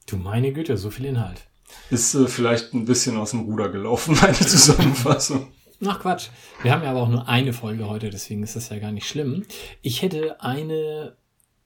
Du 0.06 0.18
meine 0.18 0.54
Güte, 0.54 0.78
so 0.78 0.90
viel 0.90 1.06
Inhalt. 1.06 1.48
Ist 1.90 2.16
äh, 2.16 2.28
vielleicht 2.28 2.74
ein 2.74 2.86
bisschen 2.86 3.18
aus 3.18 3.32
dem 3.32 3.42
Ruder 3.42 3.70
gelaufen, 3.70 4.18
meine 4.22 4.34
Zusammenfassung. 4.34 5.52
Ach 5.86 6.00
Quatsch. 6.00 6.30
Wir 6.62 6.72
haben 6.72 6.84
ja 6.84 6.92
aber 6.92 7.02
auch 7.02 7.10
nur 7.10 7.28
eine 7.28 7.52
Folge 7.52 7.90
heute, 7.90 8.10
deswegen 8.10 8.44
ist 8.44 8.56
das 8.56 8.70
ja 8.70 8.80
gar 8.80 8.92
nicht 8.92 9.08
schlimm. 9.08 9.46
Ich 9.82 10.02
hätte 10.02 10.42
eine, 10.42 11.18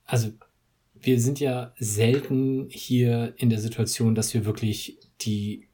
also 0.05 0.31
wir 1.01 1.19
sind 1.19 1.39
ja 1.39 1.73
selten 1.79 2.67
hier 2.69 3.33
in 3.37 3.49
der 3.49 3.59
Situation, 3.59 4.15
dass 4.15 4.33
wir 4.33 4.45
wirklich 4.45 4.97
die 5.21 5.69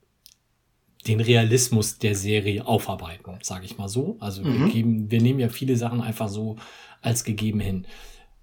den 1.08 1.20
Realismus 1.20 2.00
der 2.00 2.16
Serie 2.16 2.66
aufarbeiten, 2.66 3.38
sage 3.44 3.66
ich 3.66 3.78
mal 3.78 3.88
so. 3.88 4.18
Also 4.20 4.44
mhm. 4.44 4.66
wir 4.66 4.74
geben, 4.74 5.12
wir 5.12 5.22
nehmen 5.22 5.40
ja 5.40 5.50
viele 5.50 5.78
Sachen 5.78 6.02
einfach 6.02 6.30
so 6.30 6.58
als 7.02 7.24
gegeben 7.24 7.60
hin. 7.60 7.86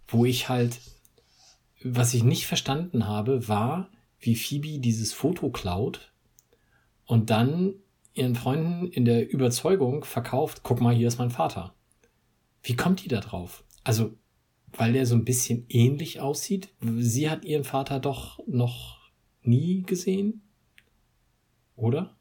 Wo 0.07 0.25
ich 0.25 0.49
halt, 0.49 0.79
was 1.83 2.15
ich 2.15 2.23
nicht 2.23 2.47
verstanden 2.47 3.09
habe, 3.09 3.49
war, 3.49 3.91
wie 4.21 4.37
Phoebe 4.37 4.79
dieses 4.79 5.13
Foto 5.13 5.51
klaut 5.51 6.13
und 7.05 7.31
dann 7.31 7.75
ihren 8.15 8.37
Freunden 8.37 8.87
in 8.87 9.05
der 9.05 9.29
Überzeugung 9.31 10.05
verkauft, 10.05 10.61
guck 10.63 10.81
mal, 10.81 10.95
hier 10.95 11.09
ist 11.09 11.19
mein 11.19 11.31
Vater. 11.31 11.75
Wie 12.63 12.77
kommt 12.77 13.05
die 13.05 13.09
da 13.09 13.21
drauf? 13.21 13.65
Also 13.83 14.15
weil 14.77 14.93
der 14.93 15.07
so 15.07 15.15
ein 15.15 15.25
bisschen 15.25 15.67
ähnlich 15.69 16.21
aussieht. 16.21 16.69
Sie 16.81 17.29
hat 17.31 17.45
ihren 17.45 17.65
Vater 17.65 18.01
doch 18.01 18.41
noch 18.47 19.01
nie 19.43 19.83
gesehen, 19.83 20.43
oder? 21.77 22.17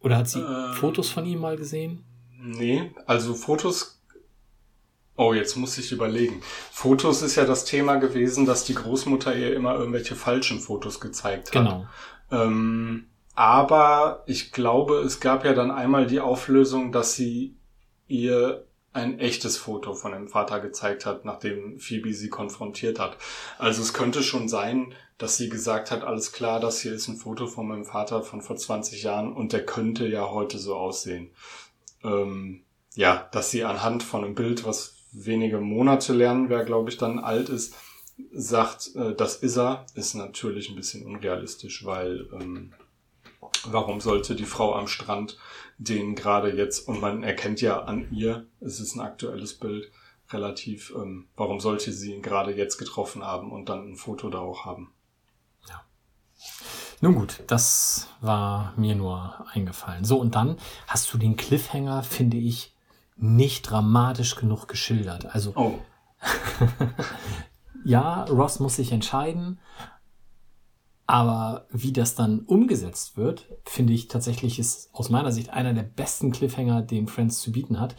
Oder 0.00 0.18
hat 0.18 0.28
sie 0.28 0.40
ähm, 0.40 0.74
Fotos 0.74 1.10
von 1.10 1.24
ihm 1.26 1.40
mal 1.40 1.56
gesehen? 1.56 2.04
Nee, 2.38 2.92
also 3.06 3.34
Fotos. 3.34 4.02
Oh, 5.16 5.32
jetzt 5.32 5.56
muss 5.56 5.78
ich 5.78 5.92
überlegen. 5.92 6.42
Fotos 6.70 7.22
ist 7.22 7.36
ja 7.36 7.44
das 7.44 7.64
Thema 7.64 7.96
gewesen, 7.96 8.46
dass 8.46 8.64
die 8.64 8.74
Großmutter 8.74 9.36
ihr 9.36 9.54
immer 9.54 9.74
irgendwelche 9.74 10.16
falschen 10.16 10.58
Fotos 10.58 11.00
gezeigt 11.00 11.48
hat. 11.48 11.52
Genau. 11.52 11.86
Ähm, 12.30 13.06
aber 13.34 14.24
ich 14.26 14.52
glaube, 14.52 14.98
es 15.00 15.20
gab 15.20 15.44
ja 15.44 15.52
dann 15.52 15.70
einmal 15.70 16.06
die 16.06 16.20
Auflösung, 16.20 16.92
dass 16.92 17.14
sie 17.14 17.56
ihr 18.08 18.66
ein 18.92 19.18
echtes 19.18 19.56
Foto 19.56 19.94
von 19.94 20.12
dem 20.12 20.28
Vater 20.28 20.60
gezeigt 20.60 21.06
hat, 21.06 21.24
nachdem 21.24 21.78
Phoebe 21.78 22.12
sie 22.12 22.28
konfrontiert 22.28 22.98
hat. 22.98 23.16
Also 23.58 23.82
es 23.82 23.94
könnte 23.94 24.22
schon 24.22 24.48
sein, 24.48 24.94
dass 25.18 25.36
sie 25.36 25.48
gesagt 25.48 25.90
hat, 25.90 26.04
alles 26.04 26.32
klar, 26.32 26.60
das 26.60 26.80
hier 26.80 26.92
ist 26.92 27.08
ein 27.08 27.16
Foto 27.16 27.46
von 27.46 27.68
meinem 27.68 27.84
Vater 27.84 28.22
von 28.22 28.42
vor 28.42 28.56
20 28.56 29.02
Jahren 29.02 29.32
und 29.32 29.52
der 29.52 29.64
könnte 29.64 30.06
ja 30.06 30.30
heute 30.30 30.58
so 30.58 30.76
aussehen. 30.76 31.30
Ähm, 32.04 32.64
ja, 32.94 33.28
dass 33.32 33.50
sie 33.50 33.64
anhand 33.64 34.02
von 34.02 34.24
einem 34.24 34.34
Bild, 34.34 34.66
was 34.66 34.96
wenige 35.12 35.58
Monate 35.58 36.12
lernen, 36.12 36.48
wer 36.48 36.64
glaube 36.64 36.90
ich 36.90 36.98
dann 36.98 37.18
alt 37.18 37.48
ist, 37.48 37.74
sagt, 38.32 38.94
äh, 38.94 39.14
das 39.14 39.36
ist 39.36 39.56
er, 39.56 39.86
ist 39.94 40.14
natürlich 40.14 40.68
ein 40.68 40.76
bisschen 40.76 41.06
unrealistisch, 41.06 41.84
weil 41.84 42.28
ähm, 42.32 42.72
warum 43.64 44.00
sollte 44.00 44.34
die 44.34 44.44
Frau 44.44 44.74
am 44.74 44.86
Strand 44.86 45.38
den 45.84 46.14
gerade 46.14 46.54
jetzt, 46.56 46.88
und 46.88 47.00
man 47.00 47.22
erkennt 47.22 47.60
ja 47.60 47.82
an 47.82 48.08
ihr, 48.12 48.46
es 48.60 48.80
ist 48.80 48.94
ein 48.94 49.00
aktuelles 49.00 49.54
Bild, 49.54 49.90
relativ, 50.30 50.92
ähm, 50.96 51.28
warum 51.36 51.60
sollte 51.60 51.92
sie 51.92 52.14
ihn 52.14 52.22
gerade 52.22 52.54
jetzt 52.54 52.78
getroffen 52.78 53.22
haben 53.24 53.52
und 53.52 53.68
dann 53.68 53.92
ein 53.92 53.96
Foto 53.96 54.30
da 54.30 54.38
auch 54.38 54.64
haben? 54.64 54.92
Ja. 55.68 55.82
Nun 57.00 57.14
gut, 57.14 57.42
das 57.46 58.08
war 58.20 58.72
mir 58.76 58.94
nur 58.94 59.44
eingefallen. 59.52 60.04
So, 60.04 60.18
und 60.18 60.34
dann 60.34 60.56
hast 60.86 61.12
du 61.12 61.18
den 61.18 61.36
Cliffhanger, 61.36 62.02
finde 62.02 62.38
ich, 62.38 62.74
nicht 63.16 63.70
dramatisch 63.70 64.36
genug 64.36 64.68
geschildert. 64.68 65.26
Also, 65.34 65.52
oh. 65.54 65.78
ja, 67.84 68.24
Ross 68.24 68.60
muss 68.60 68.76
sich 68.76 68.92
entscheiden, 68.92 69.60
aber 71.06 71.66
wie 71.70 71.92
das 71.92 72.14
dann 72.14 72.40
umgesetzt 72.40 73.16
wird, 73.16 73.46
finde 73.64 73.92
ich 73.92 74.08
tatsächlich 74.08 74.58
ist 74.58 74.90
aus 74.92 75.10
meiner 75.10 75.32
Sicht 75.32 75.50
einer 75.50 75.74
der 75.74 75.82
besten 75.82 76.32
Cliffhanger, 76.32 76.82
den 76.82 77.08
Friends 77.08 77.40
zu 77.40 77.52
bieten 77.52 77.80
hat, 77.80 77.96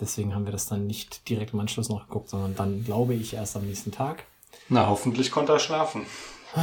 deswegen 0.00 0.34
haben 0.34 0.46
wir 0.46 0.52
das 0.52 0.66
dann 0.66 0.86
nicht 0.86 1.28
direkt 1.28 1.52
im 1.52 1.60
Anschluss 1.60 1.90
noch 1.90 2.06
geguckt, 2.06 2.30
sondern 2.30 2.56
dann 2.56 2.84
glaube 2.84 3.12
ich 3.12 3.34
erst 3.34 3.54
am 3.56 3.66
nächsten 3.66 3.92
Tag. 3.92 4.24
Na, 4.68 4.86
hoffentlich 4.86 5.30
konnte 5.30 5.52
er 5.52 5.58
schlafen. 5.58 6.06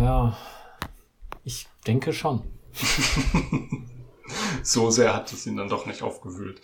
Ja, 0.00 0.38
ich 1.44 1.66
denke 1.86 2.12
schon. 2.12 2.42
so 4.62 4.90
sehr 4.90 5.14
hat 5.14 5.32
es 5.32 5.46
ihn 5.46 5.56
dann 5.56 5.68
doch 5.68 5.84
nicht 5.84 6.02
aufgewühlt. 6.02 6.60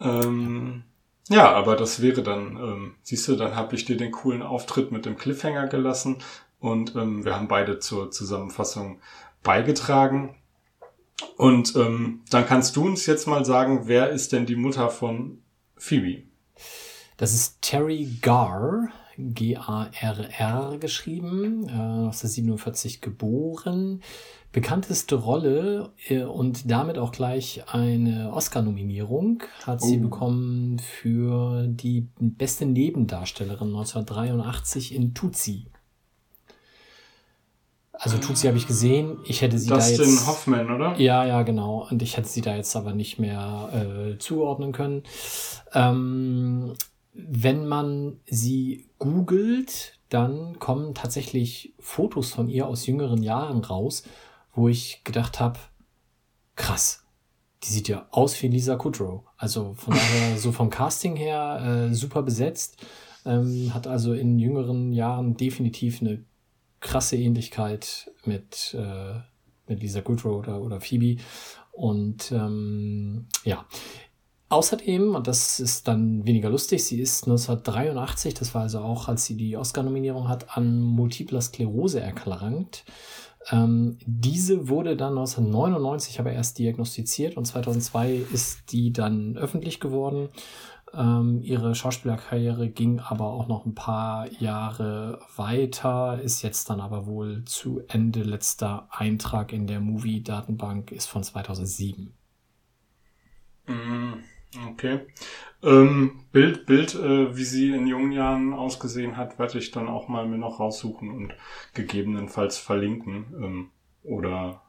Ähm, 0.00 0.82
ja, 1.28 1.52
aber 1.52 1.76
das 1.76 2.02
wäre 2.02 2.22
dann, 2.22 2.56
ähm, 2.56 2.94
siehst 3.02 3.28
du, 3.28 3.36
dann 3.36 3.54
habe 3.54 3.76
ich 3.76 3.84
dir 3.84 3.96
den 3.96 4.12
coolen 4.12 4.42
Auftritt 4.42 4.92
mit 4.92 5.06
dem 5.06 5.16
Cliffhanger 5.16 5.68
gelassen 5.68 6.18
und 6.58 6.96
ähm, 6.96 7.24
wir 7.24 7.36
haben 7.36 7.48
beide 7.48 7.78
zur 7.78 8.10
Zusammenfassung 8.10 9.00
beigetragen. 9.42 10.34
Und 11.36 11.74
ähm, 11.76 12.22
dann 12.30 12.46
kannst 12.46 12.76
du 12.76 12.84
uns 12.84 13.06
jetzt 13.06 13.26
mal 13.26 13.44
sagen, 13.44 13.82
wer 13.84 14.10
ist 14.10 14.32
denn 14.32 14.46
die 14.46 14.56
Mutter 14.56 14.88
von 14.90 15.42
Phoebe? 15.76 16.24
Das 17.18 17.34
ist 17.34 17.60
Terry 17.62 18.16
Garr, 18.22 18.88
G-A-R-R 19.18 20.78
geschrieben, 20.78 21.64
äh, 21.68 21.72
1947 21.72 23.00
geboren. 23.00 24.00
Bekannteste 24.52 25.16
Rolle 25.16 25.90
äh, 26.08 26.22
und 26.22 26.70
damit 26.70 26.96
auch 26.96 27.10
gleich 27.10 27.64
eine 27.66 28.32
Oscar-Nominierung 28.32 29.42
hat 29.66 29.82
sie 29.82 29.98
Oh. 29.98 30.02
bekommen 30.02 30.78
für 30.78 31.66
die 31.66 32.06
beste 32.20 32.64
Nebendarstellerin 32.66 33.68
1983 33.68 34.94
in 34.94 35.12
Tutsi. 35.14 35.66
Also 37.92 38.16
Tutsi 38.18 38.46
habe 38.46 38.56
ich 38.58 38.68
gesehen. 38.68 39.18
Ich 39.24 39.42
hätte 39.42 39.58
sie 39.58 39.68
da 39.68 39.74
Dustin 39.74 40.04
jetzt. 40.04 40.28
Hoffman, 40.28 40.70
oder? 40.70 40.96
Ja, 41.00 41.24
ja, 41.24 41.42
genau. 41.42 41.88
Und 41.90 42.00
ich 42.00 42.16
hätte 42.16 42.28
sie 42.28 42.42
da 42.42 42.54
jetzt 42.54 42.76
aber 42.76 42.94
nicht 42.94 43.18
mehr 43.18 43.70
äh, 44.14 44.18
zuordnen 44.18 44.70
können. 44.70 45.02
Ähm, 45.74 46.74
wenn 47.26 47.66
man 47.66 48.20
sie 48.26 48.88
googelt, 48.98 49.98
dann 50.08 50.58
kommen 50.58 50.94
tatsächlich 50.94 51.74
Fotos 51.80 52.30
von 52.30 52.48
ihr 52.48 52.66
aus 52.66 52.86
jüngeren 52.86 53.22
Jahren 53.22 53.64
raus, 53.64 54.04
wo 54.54 54.68
ich 54.68 55.02
gedacht 55.04 55.40
habe, 55.40 55.58
krass, 56.56 57.04
die 57.64 57.68
sieht 57.68 57.88
ja 57.88 58.06
aus 58.10 58.40
wie 58.42 58.48
Lisa 58.48 58.76
Kudrow. 58.76 59.22
Also 59.36 59.74
von 59.74 59.94
daher 59.94 60.38
so 60.38 60.52
vom 60.52 60.70
Casting 60.70 61.16
her 61.16 61.88
äh, 61.90 61.94
super 61.94 62.22
besetzt. 62.22 62.76
Ähm, 63.26 63.74
hat 63.74 63.86
also 63.86 64.14
in 64.14 64.38
jüngeren 64.38 64.92
Jahren 64.92 65.36
definitiv 65.36 66.00
eine 66.00 66.24
krasse 66.80 67.16
Ähnlichkeit 67.16 68.10
mit, 68.24 68.74
äh, 68.78 69.14
mit 69.66 69.80
Lisa 69.80 70.00
Kudrow 70.00 70.38
oder, 70.38 70.62
oder 70.62 70.80
Phoebe. 70.80 71.20
Und 71.72 72.32
ähm, 72.32 73.26
ja, 73.44 73.66
Außerdem, 74.50 75.14
und 75.14 75.26
das 75.26 75.60
ist 75.60 75.88
dann 75.88 76.26
weniger 76.26 76.48
lustig, 76.48 76.82
sie 76.84 77.00
ist 77.00 77.24
1983, 77.24 78.32
das 78.32 78.54
war 78.54 78.62
also 78.62 78.80
auch, 78.80 79.08
als 79.08 79.26
sie 79.26 79.36
die 79.36 79.56
Oscar-Nominierung 79.58 80.28
hat, 80.28 80.56
an 80.56 80.80
multipler 80.80 81.42
Sklerose 81.42 82.00
erkrankt. 82.00 82.84
Ähm, 83.50 83.98
diese 84.06 84.68
wurde 84.68 84.96
dann 84.96 85.18
1999 85.18 86.18
aber 86.20 86.32
erst 86.32 86.58
diagnostiziert 86.58 87.36
und 87.36 87.44
2002 87.44 88.14
ist 88.32 88.72
die 88.72 88.92
dann 88.92 89.36
öffentlich 89.36 89.80
geworden. 89.80 90.30
Ähm, 90.94 91.42
ihre 91.42 91.74
Schauspielerkarriere 91.74 92.70
ging 92.70 93.00
aber 93.00 93.26
auch 93.26 93.48
noch 93.48 93.66
ein 93.66 93.74
paar 93.74 94.30
Jahre 94.32 95.20
weiter, 95.36 96.20
ist 96.22 96.42
jetzt 96.42 96.70
dann 96.70 96.80
aber 96.80 97.06
wohl 97.06 97.44
zu 97.44 97.82
Ende. 97.88 98.22
Letzter 98.22 98.88
Eintrag 98.90 99.52
in 99.52 99.66
der 99.66 99.80
Movie-Datenbank 99.80 100.90
ist 100.90 101.06
von 101.06 101.22
2007. 101.22 102.14
Mm, 103.66 104.14
Okay. 104.70 105.00
Ähm, 105.62 106.24
Bild, 106.32 106.66
Bild, 106.66 106.94
äh, 106.94 107.36
wie 107.36 107.44
sie 107.44 107.70
in 107.70 107.86
jungen 107.86 108.12
Jahren 108.12 108.52
ausgesehen 108.54 109.16
hat, 109.16 109.38
werde 109.38 109.58
ich 109.58 109.70
dann 109.70 109.88
auch 109.88 110.08
mal 110.08 110.26
mir 110.26 110.38
noch 110.38 110.60
raussuchen 110.60 111.10
und 111.10 111.34
gegebenenfalls 111.74 112.58
verlinken. 112.58 113.26
Ähm, 113.42 113.70
oder 114.02 114.62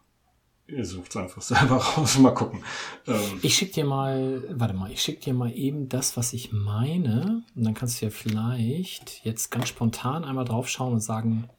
ihr 0.67 0.85
sucht 0.85 1.11
es 1.11 1.17
einfach 1.17 1.41
selber 1.41 1.77
raus. 1.77 2.17
Mal 2.17 2.33
gucken. 2.33 2.63
Ähm, 3.07 3.39
Ich 3.41 3.55
schick 3.55 3.73
dir 3.73 3.85
mal, 3.85 4.43
warte 4.49 4.73
mal, 4.73 4.91
ich 4.91 5.01
schick 5.01 5.21
dir 5.21 5.33
mal 5.33 5.51
eben 5.51 5.89
das, 5.89 6.17
was 6.17 6.33
ich 6.33 6.51
meine. 6.51 7.43
Und 7.55 7.63
dann 7.63 7.73
kannst 7.73 8.01
du 8.01 8.05
ja 8.05 8.11
vielleicht 8.11 9.23
jetzt 9.23 9.51
ganz 9.51 9.69
spontan 9.69 10.23
einmal 10.23 10.45
draufschauen 10.45 10.93
und 10.93 11.01
sagen, 11.01 11.49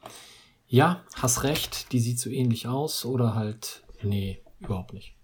ja, 0.67 1.03
hast 1.15 1.43
recht, 1.43 1.93
die 1.93 2.01
sieht 2.01 2.19
so 2.19 2.31
ähnlich 2.31 2.69
aus 2.69 3.05
oder 3.05 3.35
halt, 3.35 3.83
nee, 4.03 4.43
überhaupt 4.61 4.93
nicht. 4.93 5.15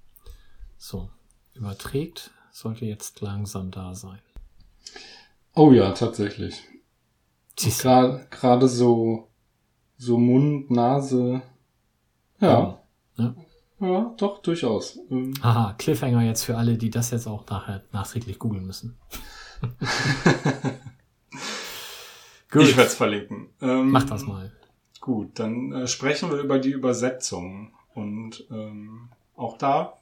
So, 0.76 1.08
überträgt, 1.54 2.32
sollte 2.56 2.86
jetzt 2.86 3.20
langsam 3.20 3.70
da 3.70 3.94
sein. 3.94 4.20
oh 5.54 5.72
ja, 5.72 5.92
tatsächlich. 5.92 6.62
Gerade 7.56 8.26
gerade 8.30 8.66
so, 8.66 9.28
so 9.98 10.18
Mund, 10.18 10.70
Nase. 10.70 11.42
Ja. 12.40 12.80
Ja. 13.16 13.34
Ja, 13.78 14.14
doch, 14.16 14.40
durchaus. 14.40 14.98
Ähm, 15.10 15.34
Haha, 15.42 15.74
Cliffhanger 15.74 16.22
jetzt 16.22 16.44
für 16.44 16.56
alle, 16.56 16.78
die 16.78 16.88
das 16.88 17.10
jetzt 17.10 17.26
auch 17.26 17.46
nachher 17.46 17.82
nachträglich 17.92 18.38
googeln 18.38 18.64
müssen. 18.64 18.96
Gut, 22.50 22.62
ich 22.62 22.76
werde 22.76 22.88
es 22.88 22.94
verlinken. 22.94 23.50
Ähm, 23.60 23.90
mach 23.90 24.04
das 24.04 24.24
mal. 24.24 24.50
Gut, 25.00 25.38
dann 25.38 25.72
äh, 25.72 25.86
sprechen 25.86 26.30
wir 26.30 26.38
über 26.38 26.58
die 26.58 26.70
Übersetzung. 26.70 27.74
Und 27.92 28.46
ähm, 28.50 29.10
auch 29.34 29.58
da 29.58 30.00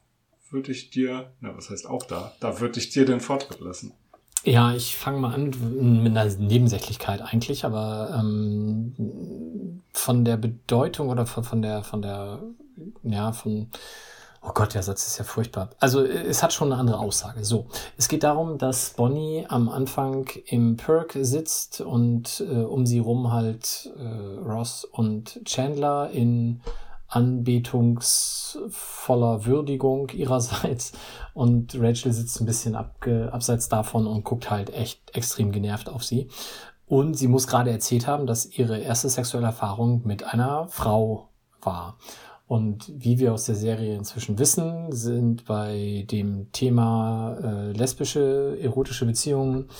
würde 0.55 0.73
ich 0.73 0.89
dir, 0.89 1.33
na, 1.41 1.55
was 1.55 1.69
heißt 1.69 1.87
auch 1.87 2.05
da? 2.05 2.33
Da 2.41 2.61
würde 2.61 2.79
ich 2.79 2.89
dir 2.89 3.05
den 3.05 3.21
Vortritt 3.21 3.61
lassen. 3.61 3.93
Ja, 4.45 4.75
ich 4.75 4.97
fange 4.97 5.19
mal 5.19 5.35
an 5.35 6.03
mit 6.03 6.17
einer 6.17 6.31
Nebensächlichkeit 6.37 7.21
eigentlich, 7.21 7.65
aber 7.65 8.15
ähm, 8.19 9.83
von 9.93 10.25
der 10.25 10.37
Bedeutung 10.37 11.09
oder 11.09 11.27
von, 11.27 11.45
von 11.45 11.63
der, 11.63 11.83
von 11.83 12.03
der, 12.03 12.41
ja, 13.03 13.33
von, 13.33 13.71
oh 14.43 14.51
Gott, 14.53 14.75
der 14.75 14.83
Satz 14.83 15.07
ist 15.07 15.19
ja 15.19 15.25
furchtbar. 15.25 15.71
Also 15.81 16.05
es 16.05 16.43
hat 16.43 16.53
schon 16.53 16.71
eine 16.71 16.79
andere 16.79 16.99
Aussage. 16.99 17.43
So, 17.43 17.67
es 17.97 18.09
geht 18.09 18.23
darum, 18.23 18.59
dass 18.59 18.91
Bonnie 18.91 19.47
am 19.49 19.71
Anfang 19.71 20.29
im 20.47 20.77
Perk 20.77 21.17
sitzt 21.21 21.81
und 21.81 22.45
äh, 22.47 22.65
um 22.65 22.85
sie 22.85 22.99
rum 22.99 23.33
halt 23.33 23.91
äh, 23.97 24.41
Ross 24.41 24.85
und 24.85 25.41
Chandler 25.47 26.11
in 26.11 26.61
anbetungsvoller 27.15 29.47
Würdigung 29.47 30.11
ihrerseits 30.11 30.93
und 31.33 31.81
Rachel 31.81 32.13
sitzt 32.13 32.41
ein 32.41 32.47
bisschen 32.47 32.75
abge 32.75 33.33
abseits 33.33 33.69
davon 33.69 34.05
und 34.07 34.25
guckt 34.25 34.51
halt 34.51 34.71
echt 34.71 35.15
extrem 35.15 35.53
genervt 35.53 35.89
auf 35.89 36.03
sie. 36.03 36.29
Und 36.87 37.15
sie 37.15 37.29
muss 37.29 37.47
gerade 37.47 37.71
erzählt 37.71 38.07
haben, 38.07 38.27
dass 38.27 38.59
ihre 38.59 38.79
erste 38.79 39.09
sexuelle 39.09 39.47
Erfahrung 39.47 40.03
mit 40.05 40.23
einer 40.25 40.69
Frau 40.69 41.31
war. 41.63 41.97
Und 42.47 42.93
wie 42.95 43.19
wir 43.19 43.33
aus 43.33 43.47
der 43.47 43.55
Serie 43.55 43.97
inzwischen 43.97 44.39
wissen, 44.39 44.93
sind 44.93 45.47
bei 45.47 46.05
dem 46.11 46.53
Thema 46.53 47.39
äh, 47.43 47.73
lesbische, 47.73 48.59
erotische 48.61 49.07
Beziehungen 49.07 49.71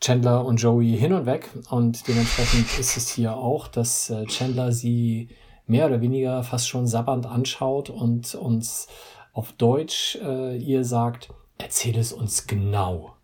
Chandler 0.00 0.44
und 0.44 0.58
Joey 0.58 0.98
hin 0.98 1.14
und 1.14 1.24
weg. 1.24 1.48
Und 1.70 2.06
dementsprechend 2.06 2.78
ist 2.78 2.98
es 2.98 3.08
hier 3.08 3.34
auch, 3.36 3.68
dass 3.68 4.10
äh, 4.10 4.26
Chandler 4.26 4.72
sie 4.72 5.30
mehr 5.66 5.86
oder 5.86 6.00
weniger 6.00 6.42
fast 6.42 6.68
schon 6.68 6.86
sabbernd 6.86 7.26
anschaut 7.26 7.90
und 7.90 8.34
uns 8.34 8.88
auf 9.32 9.52
Deutsch 9.52 10.16
äh, 10.22 10.56
ihr 10.56 10.84
sagt, 10.84 11.30
erzähl 11.58 11.98
es 11.98 12.12
uns 12.12 12.46
genau. 12.46 13.14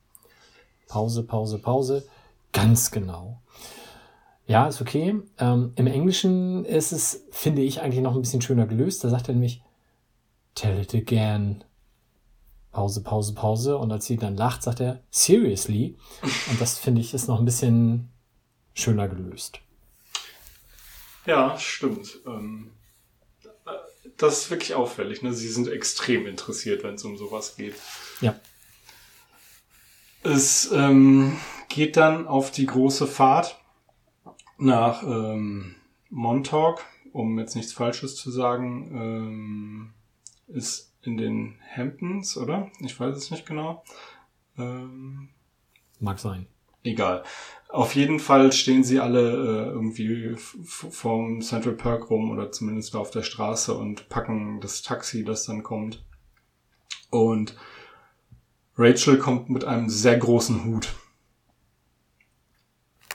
Pause, 0.88 1.22
Pause, 1.22 1.58
Pause. 1.58 2.04
Ganz 2.52 2.90
genau. 2.90 3.40
Ja, 4.46 4.66
ist 4.66 4.80
okay. 4.80 5.14
Ähm, 5.38 5.72
Im 5.76 5.86
Englischen 5.86 6.64
ist 6.64 6.90
es, 6.90 7.24
finde 7.30 7.62
ich, 7.62 7.80
eigentlich 7.80 8.02
noch 8.02 8.16
ein 8.16 8.22
bisschen 8.22 8.42
schöner 8.42 8.66
gelöst. 8.66 9.04
Da 9.04 9.08
sagt 9.08 9.28
er 9.28 9.34
nämlich, 9.34 9.62
tell 10.56 10.80
it 10.80 10.92
again. 10.92 11.62
Pause, 12.72 13.02
Pause, 13.02 13.34
Pause. 13.34 13.78
Und 13.78 13.92
als 13.92 14.06
sie 14.06 14.16
dann 14.16 14.36
lacht, 14.36 14.64
sagt 14.64 14.80
er, 14.80 15.00
seriously. 15.10 15.96
Und 16.50 16.60
das 16.60 16.78
finde 16.78 17.00
ich 17.00 17.14
ist 17.14 17.28
noch 17.28 17.38
ein 17.38 17.44
bisschen 17.44 18.08
schöner 18.74 19.06
gelöst. 19.06 19.60
Ja, 21.26 21.58
stimmt. 21.58 22.20
Ähm, 22.26 22.70
äh, 23.66 23.70
das 24.16 24.42
ist 24.42 24.50
wirklich 24.50 24.74
auffällig. 24.74 25.22
Ne? 25.22 25.32
Sie 25.32 25.48
sind 25.48 25.68
extrem 25.68 26.26
interessiert, 26.26 26.82
wenn 26.82 26.94
es 26.94 27.04
um 27.04 27.16
sowas 27.16 27.56
geht. 27.56 27.76
Ja. 28.20 28.38
Es 30.22 30.70
ähm, 30.72 31.38
geht 31.68 31.96
dann 31.96 32.26
auf 32.26 32.50
die 32.50 32.66
große 32.66 33.06
Fahrt 33.06 33.58
nach 34.58 35.02
ähm, 35.02 35.76
Montauk, 36.10 36.84
um 37.12 37.38
jetzt 37.38 37.56
nichts 37.56 37.72
Falsches 37.72 38.16
zu 38.16 38.30
sagen, 38.30 38.90
ähm, 38.94 39.92
ist 40.48 40.92
in 41.02 41.16
den 41.16 41.58
Hamptons, 41.74 42.36
oder? 42.36 42.70
Ich 42.80 42.98
weiß 42.98 43.16
es 43.16 43.30
nicht 43.30 43.46
genau. 43.46 43.82
Ähm, 44.58 45.30
Mag 45.98 46.18
sein. 46.18 46.46
Egal. 46.82 47.22
Auf 47.68 47.94
jeden 47.94 48.18
Fall 48.18 48.52
stehen 48.52 48.82
sie 48.82 48.98
alle 48.98 49.30
äh, 49.30 49.70
irgendwie 49.70 50.34
vorm 50.36 51.40
Central 51.40 51.74
Park 51.74 52.10
rum 52.10 52.30
oder 52.30 52.50
zumindest 52.50 52.96
auf 52.96 53.10
der 53.10 53.22
Straße 53.22 53.74
und 53.74 54.08
packen 54.08 54.60
das 54.60 54.82
Taxi, 54.82 55.24
das 55.24 55.44
dann 55.44 55.62
kommt. 55.62 56.04
Und 57.10 57.56
Rachel 58.76 59.18
kommt 59.18 59.50
mit 59.50 59.64
einem 59.64 59.88
sehr 59.88 60.16
großen 60.16 60.64
Hut. 60.64 60.94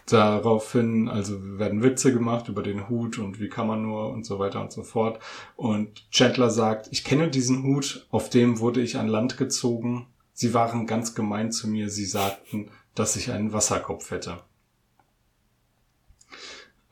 Daraufhin, 0.06 1.10
also 1.10 1.58
werden 1.58 1.82
Witze 1.82 2.14
gemacht 2.14 2.48
über 2.48 2.62
den 2.62 2.88
Hut 2.88 3.18
und 3.18 3.40
wie 3.40 3.50
kann 3.50 3.68
man 3.68 3.82
nur 3.82 4.12
und 4.12 4.26
so 4.26 4.38
weiter 4.38 4.62
und 4.62 4.72
so 4.72 4.84
fort. 4.84 5.20
Und 5.56 6.10
Chandler 6.12 6.52
sagt, 6.52 6.90
ich 6.92 7.04
kenne 7.04 7.30
diesen 7.30 7.64
Hut, 7.64 8.06
auf 8.12 8.30
dem 8.30 8.60
wurde 8.60 8.82
ich 8.82 8.98
an 8.98 9.08
Land 9.08 9.38
gezogen. 9.38 10.08
Sie 10.32 10.54
waren 10.54 10.86
ganz 10.86 11.16
gemein 11.16 11.52
zu 11.52 11.68
mir. 11.68 11.90
Sie 11.90 12.06
sagten, 12.06 12.70
dass 12.96 13.16
ich 13.16 13.32
einen 13.32 13.54
Wasserkopf 13.54 14.12
hätte. 14.12 14.40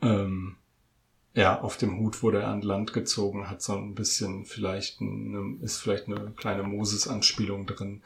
Ähm, 0.00 0.56
ja, 1.34 1.60
auf 1.60 1.76
dem 1.76 1.98
Hut 1.98 2.22
wurde 2.22 2.42
er 2.42 2.48
an 2.48 2.62
Land 2.62 2.92
gezogen, 2.92 3.50
hat 3.50 3.60
so 3.60 3.74
ein 3.74 3.94
bisschen 3.94 4.44
vielleicht, 4.44 5.00
eine, 5.00 5.56
ist 5.62 5.78
vielleicht 5.78 6.06
eine 6.06 6.32
kleine 6.36 6.62
Moses-Anspielung 6.62 7.66
drin. 7.66 8.02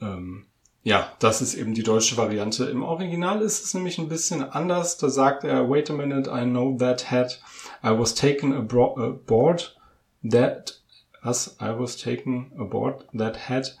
Ähm, 0.00 0.46
ja, 0.82 1.10
das 1.18 1.40
ist 1.42 1.54
eben 1.54 1.74
die 1.74 1.82
deutsche 1.82 2.16
Variante. 2.16 2.66
Im 2.66 2.82
Original 2.82 3.40
ist 3.40 3.64
es 3.64 3.74
nämlich 3.74 3.98
ein 3.98 4.08
bisschen 4.08 4.42
anders. 4.42 4.98
Da 4.98 5.08
sagt 5.08 5.42
er, 5.42 5.68
wait 5.70 5.90
a 5.90 5.94
minute, 5.94 6.30
I 6.30 6.44
know 6.44 6.76
that 6.78 7.10
hat. 7.10 7.40
I 7.82 7.88
was 7.88 8.14
taken 8.14 8.52
aboard 8.52 9.76
that, 10.22 10.80
was? 11.22 11.56
I 11.60 11.76
was 11.76 11.96
taken 11.96 12.52
aboard 12.58 13.06
that 13.16 13.48
had. 13.48 13.76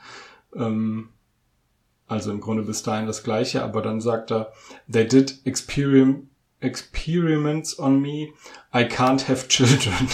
Ähm, 0.54 1.10
also 2.06 2.30
im 2.30 2.40
Grunde 2.40 2.62
bis 2.62 2.82
dahin 2.82 3.06
das 3.06 3.22
Gleiche, 3.22 3.62
aber 3.62 3.82
dann 3.82 4.00
sagt 4.00 4.30
er, 4.30 4.52
they 4.90 5.06
did 5.06 5.40
experim 5.44 6.28
experiments 6.60 7.78
on 7.78 8.00
me. 8.00 8.32
I 8.72 8.84
can't 8.84 9.28
have 9.28 9.48
children. 9.48 9.94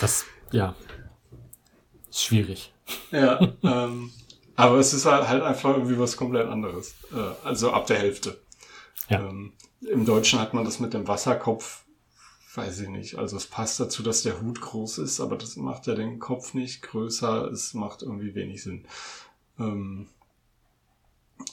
Das, 0.00 0.24
ja. 0.50 0.74
Ist 2.10 2.24
schwierig. 2.24 2.74
ja, 3.12 3.40
ähm, 3.62 4.10
aber 4.56 4.78
es 4.78 4.92
ist 4.92 5.06
halt 5.06 5.28
halt 5.28 5.44
einfach 5.44 5.76
irgendwie 5.76 5.96
was 5.96 6.16
komplett 6.16 6.48
anderes. 6.48 6.96
Äh, 7.12 7.46
also 7.46 7.70
ab 7.70 7.86
der 7.86 7.98
Hälfte. 7.98 8.40
Ja. 9.08 9.20
Ähm, 9.20 9.52
Im 9.80 10.04
Deutschen 10.04 10.40
hat 10.40 10.54
man 10.54 10.64
das 10.64 10.80
mit 10.80 10.92
dem 10.92 11.06
Wasserkopf, 11.06 11.84
weiß 12.56 12.80
ich 12.80 12.88
nicht. 12.88 13.16
Also 13.16 13.36
es 13.36 13.46
passt 13.46 13.78
dazu, 13.78 14.02
dass 14.02 14.24
der 14.24 14.42
Hut 14.42 14.60
groß 14.60 14.98
ist, 14.98 15.20
aber 15.20 15.36
das 15.36 15.54
macht 15.54 15.86
ja 15.86 15.94
den 15.94 16.18
Kopf 16.18 16.52
nicht 16.52 16.82
größer. 16.82 17.44
Es 17.52 17.72
macht 17.72 18.02
irgendwie 18.02 18.34
wenig 18.34 18.64
Sinn. 18.64 18.84
Ähm, 19.58 20.08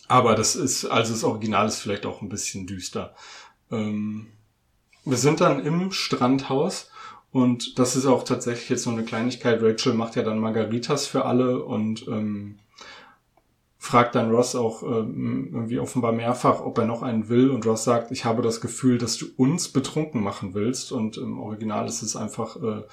aber 0.08 0.36
das 0.36 0.56
ist, 0.56 0.86
also 0.86 1.14
das 1.14 1.24
Original 1.24 1.68
ist 1.68 1.80
vielleicht 1.80 2.06
auch 2.06 2.22
ein 2.22 2.30
bisschen 2.30 2.68
düster. 2.68 3.16
Ähm, 3.72 4.28
wir 5.06 5.18
sind 5.18 5.42
dann 5.42 5.66
im 5.66 5.92
Strandhaus 5.92 6.90
und 7.32 7.78
das 7.80 7.96
ist 7.96 8.06
auch 8.06 8.24
tatsächlich 8.24 8.70
jetzt 8.70 8.84
so 8.84 8.90
eine 8.90 9.04
Kleinigkeit. 9.04 9.62
Rachel 9.62 9.94
macht 9.94 10.16
ja 10.16 10.24
dann 10.24 10.40
Margaritas 10.40 11.08
für 11.08 11.26
alle 11.26 11.64
und 11.64 12.08
ähm, 12.08 12.60
fragt 13.78 14.16
dann 14.16 14.32
Ross 14.32 14.56
auch 14.56 14.84
ähm, 14.84 15.52
irgendwie 15.54 15.80
offenbar 15.80 16.12
mehrfach, 16.12 16.60
ob 16.62 16.78
er 16.78 16.86
noch 16.86 17.02
einen 17.02 17.30
will. 17.30 17.50
Und 17.50 17.66
Ross 17.66 17.86
sagt, 17.86 18.12
ich 18.12 18.26
habe 18.26 18.42
das 18.42 18.62
Gefühl, 18.62 18.98
dass 18.98 19.18
du 19.18 19.28
uns 19.38 19.70
betrunken 19.70 20.22
machen 20.22 20.54
willst. 20.54 20.92
Und 20.92 21.18
im 21.18 21.40
Original 21.40 21.88
ist 21.88 22.02
es 22.02 22.16
einfach 22.16 22.58
äh, 22.58 22.84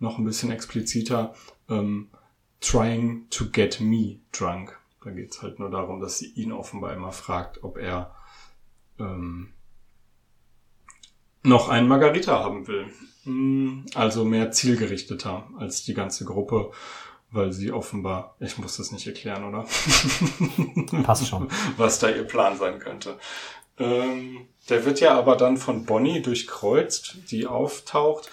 noch 0.00 0.18
ein 0.18 0.24
bisschen 0.24 0.50
expliziter. 0.50 1.34
Ähm, 1.68 2.08
trying 2.60 3.26
to 3.30 3.46
get 3.52 3.80
me 3.80 4.20
drunk. 4.32 4.78
Da 5.04 5.10
geht's 5.10 5.42
halt 5.42 5.58
nur 5.58 5.70
darum, 5.70 6.00
dass 6.00 6.18
sie 6.18 6.32
ihn 6.32 6.52
offenbar 6.52 6.94
immer 6.94 7.12
fragt, 7.12 7.62
ob 7.62 7.76
er 7.76 8.14
ähm, 8.98 9.52
noch 11.42 11.68
einen 11.68 11.88
Margarita 11.88 12.38
haben 12.42 12.66
will. 12.66 12.86
Mm, 13.24 13.84
Also 13.94 14.24
mehr 14.24 14.50
zielgerichteter 14.50 15.46
als 15.58 15.84
die 15.84 15.94
ganze 15.94 16.24
Gruppe, 16.24 16.70
weil 17.30 17.52
sie 17.52 17.70
offenbar, 17.72 18.36
ich 18.40 18.56
muss 18.58 18.76
das 18.78 18.92
nicht 18.92 19.06
erklären, 19.06 19.44
oder? 19.44 19.66
Passt 21.02 21.26
schon. 21.28 21.48
was 21.76 21.98
da 21.98 22.08
ihr 22.08 22.24
Plan 22.24 22.56
sein 22.56 22.78
könnte. 22.78 23.18
Ähm, 23.78 24.46
der 24.70 24.84
wird 24.86 25.00
ja 25.00 25.18
aber 25.18 25.36
dann 25.36 25.56
von 25.56 25.84
Bonnie 25.84 26.22
durchkreuzt, 26.22 27.30
die 27.30 27.46
auftaucht 27.46 28.30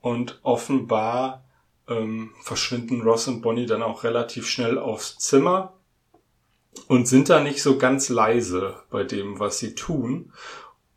und 0.00 0.38
offenbar 0.42 1.42
ähm, 1.88 2.30
verschwinden 2.42 3.02
Ross 3.02 3.28
und 3.28 3.42
Bonnie 3.42 3.66
dann 3.66 3.82
auch 3.82 4.04
relativ 4.04 4.48
schnell 4.48 4.78
aufs 4.78 5.18
Zimmer 5.18 5.74
und 6.88 7.06
sind 7.06 7.28
da 7.28 7.42
nicht 7.42 7.62
so 7.62 7.78
ganz 7.78 8.08
leise 8.08 8.76
bei 8.90 9.04
dem, 9.04 9.38
was 9.38 9.58
sie 9.58 9.74
tun. 9.74 10.32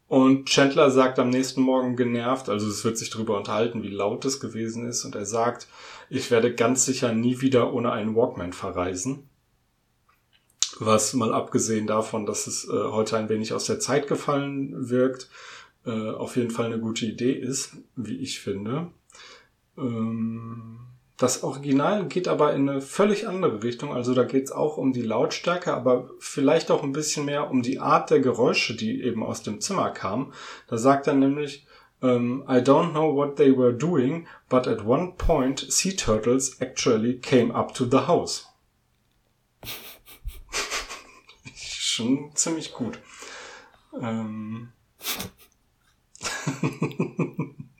Und 0.07 0.47
Chandler 0.47 0.91
sagt 0.91 1.17
am 1.17 1.29
nächsten 1.29 1.61
Morgen 1.61 1.95
genervt, 1.95 2.47
also 2.49 2.67
es 2.67 2.83
wird 2.85 2.97
sich 2.97 3.09
darüber 3.09 3.37
unterhalten, 3.37 3.81
wie 3.81 3.89
laut 3.89 4.23
es 4.25 4.39
gewesen 4.39 4.87
ist, 4.87 5.03
und 5.03 5.15
er 5.15 5.25
sagt, 5.25 5.67
ich 6.09 6.29
werde 6.29 6.53
ganz 6.53 6.85
sicher 6.85 7.11
nie 7.11 7.41
wieder 7.41 7.73
ohne 7.73 7.91
einen 7.91 8.15
Walkman 8.15 8.53
verreisen. 8.53 9.27
Was 10.79 11.13
mal 11.13 11.33
abgesehen 11.33 11.87
davon, 11.87 12.25
dass 12.25 12.47
es 12.47 12.67
äh, 12.67 12.71
heute 12.71 13.17
ein 13.17 13.29
wenig 13.29 13.53
aus 13.53 13.65
der 13.65 13.79
Zeit 13.79 14.07
gefallen 14.07 14.89
wirkt, 14.89 15.29
äh, 15.85 16.09
auf 16.11 16.35
jeden 16.35 16.51
Fall 16.51 16.65
eine 16.65 16.79
gute 16.79 17.05
Idee 17.05 17.31
ist, 17.31 17.77
wie 17.95 18.17
ich 18.17 18.39
finde. 18.39 18.91
Ähm, 19.77 20.79
das 21.17 21.43
Original 21.43 22.07
geht 22.07 22.27
aber 22.27 22.53
in 22.53 22.69
eine 22.69 22.81
völlig 22.81 23.27
andere 23.27 23.63
Richtung. 23.63 23.93
Also 23.93 24.13
da 24.13 24.23
geht 24.25 24.43
es 24.45 24.51
auch 24.51 24.77
um 24.77 24.91
die 24.91 25.01
Lautstärke, 25.01 25.73
aber 25.73 26.09
vielleicht 26.19 26.71
auch 26.71 26.83
ein 26.83 26.91
bisschen 26.91 27.23
mehr 27.25 27.49
um 27.49 27.61
die 27.61 27.79
Art 27.79 28.09
der 28.09 28.19
Geräusche, 28.19 28.75
die 28.75 29.01
eben 29.01 29.23
aus 29.23 29.41
dem 29.41 29.61
Zimmer 29.61 29.91
kamen. 29.91 30.33
Da 30.67 30.77
sagt 30.77 31.07
er 31.07 31.13
nämlich, 31.13 31.65
ähm, 32.01 32.43
I 32.49 32.57
don't 32.57 32.91
know 32.91 33.15
what 33.15 33.37
they 33.37 33.55
were 33.55 33.73
doing, 33.73 34.27
but 34.49 34.67
at 34.67 34.85
one 34.85 35.13
point 35.17 35.65
sea 35.69 35.93
turtles 35.93 36.59
actually 36.59 37.17
came 37.19 37.55
up 37.55 37.73
to 37.73 37.85
the 37.85 38.07
house. 38.07 38.47
Schon 41.55 42.31
ziemlich 42.35 42.73
gut. 42.73 42.99
Ähm 44.01 44.73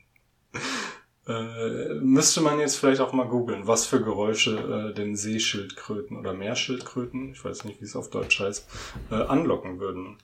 äh, 1.26 1.94
müsste 1.94 2.40
man 2.40 2.60
jetzt 2.60 2.76
vielleicht 2.76 3.00
auch 3.00 3.12
mal 3.12 3.26
googeln, 3.26 3.66
was 3.66 3.86
für 3.86 4.00
Geräusche 4.02 4.90
äh, 4.90 4.94
den 4.94 5.16
Seeschildkröten 5.16 6.16
oder 6.16 6.32
Meerschildkröten, 6.32 7.32
ich 7.32 7.44
weiß 7.44 7.64
nicht, 7.64 7.80
wie 7.80 7.84
es 7.84 7.96
auf 7.96 8.10
Deutsch 8.10 8.38
heißt, 8.38 8.66
äh, 9.10 9.14
anlocken 9.14 9.80
würden. 9.80 10.18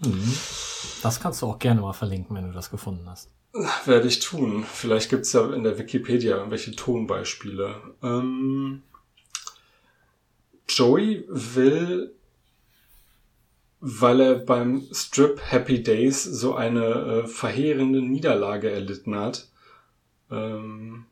Mhm. 0.00 0.32
Das 1.02 1.20
kannst 1.20 1.42
du 1.42 1.46
auch 1.46 1.58
gerne 1.58 1.80
mal 1.80 1.92
verlinken, 1.92 2.36
wenn 2.36 2.48
du 2.48 2.52
das 2.52 2.70
gefunden 2.70 3.08
hast. 3.08 3.30
Werde 3.86 4.06
ich 4.06 4.20
tun. 4.20 4.64
Vielleicht 4.70 5.08
gibt's 5.08 5.32
ja 5.32 5.52
in 5.52 5.64
der 5.64 5.78
Wikipedia 5.78 6.36
irgendwelche 6.36 6.76
Tonbeispiele. 6.76 7.76
Ähm, 8.02 8.82
Joey 10.68 11.24
will, 11.28 12.14
weil 13.80 14.20
er 14.20 14.34
beim 14.34 14.86
Strip 14.92 15.40
Happy 15.42 15.82
Days 15.82 16.22
so 16.22 16.54
eine 16.54 16.84
äh, 16.84 17.26
verheerende 17.26 18.02
Niederlage 18.02 18.70
erlitten 18.70 19.16
hat, 19.16 19.48
ähm, 20.30 21.06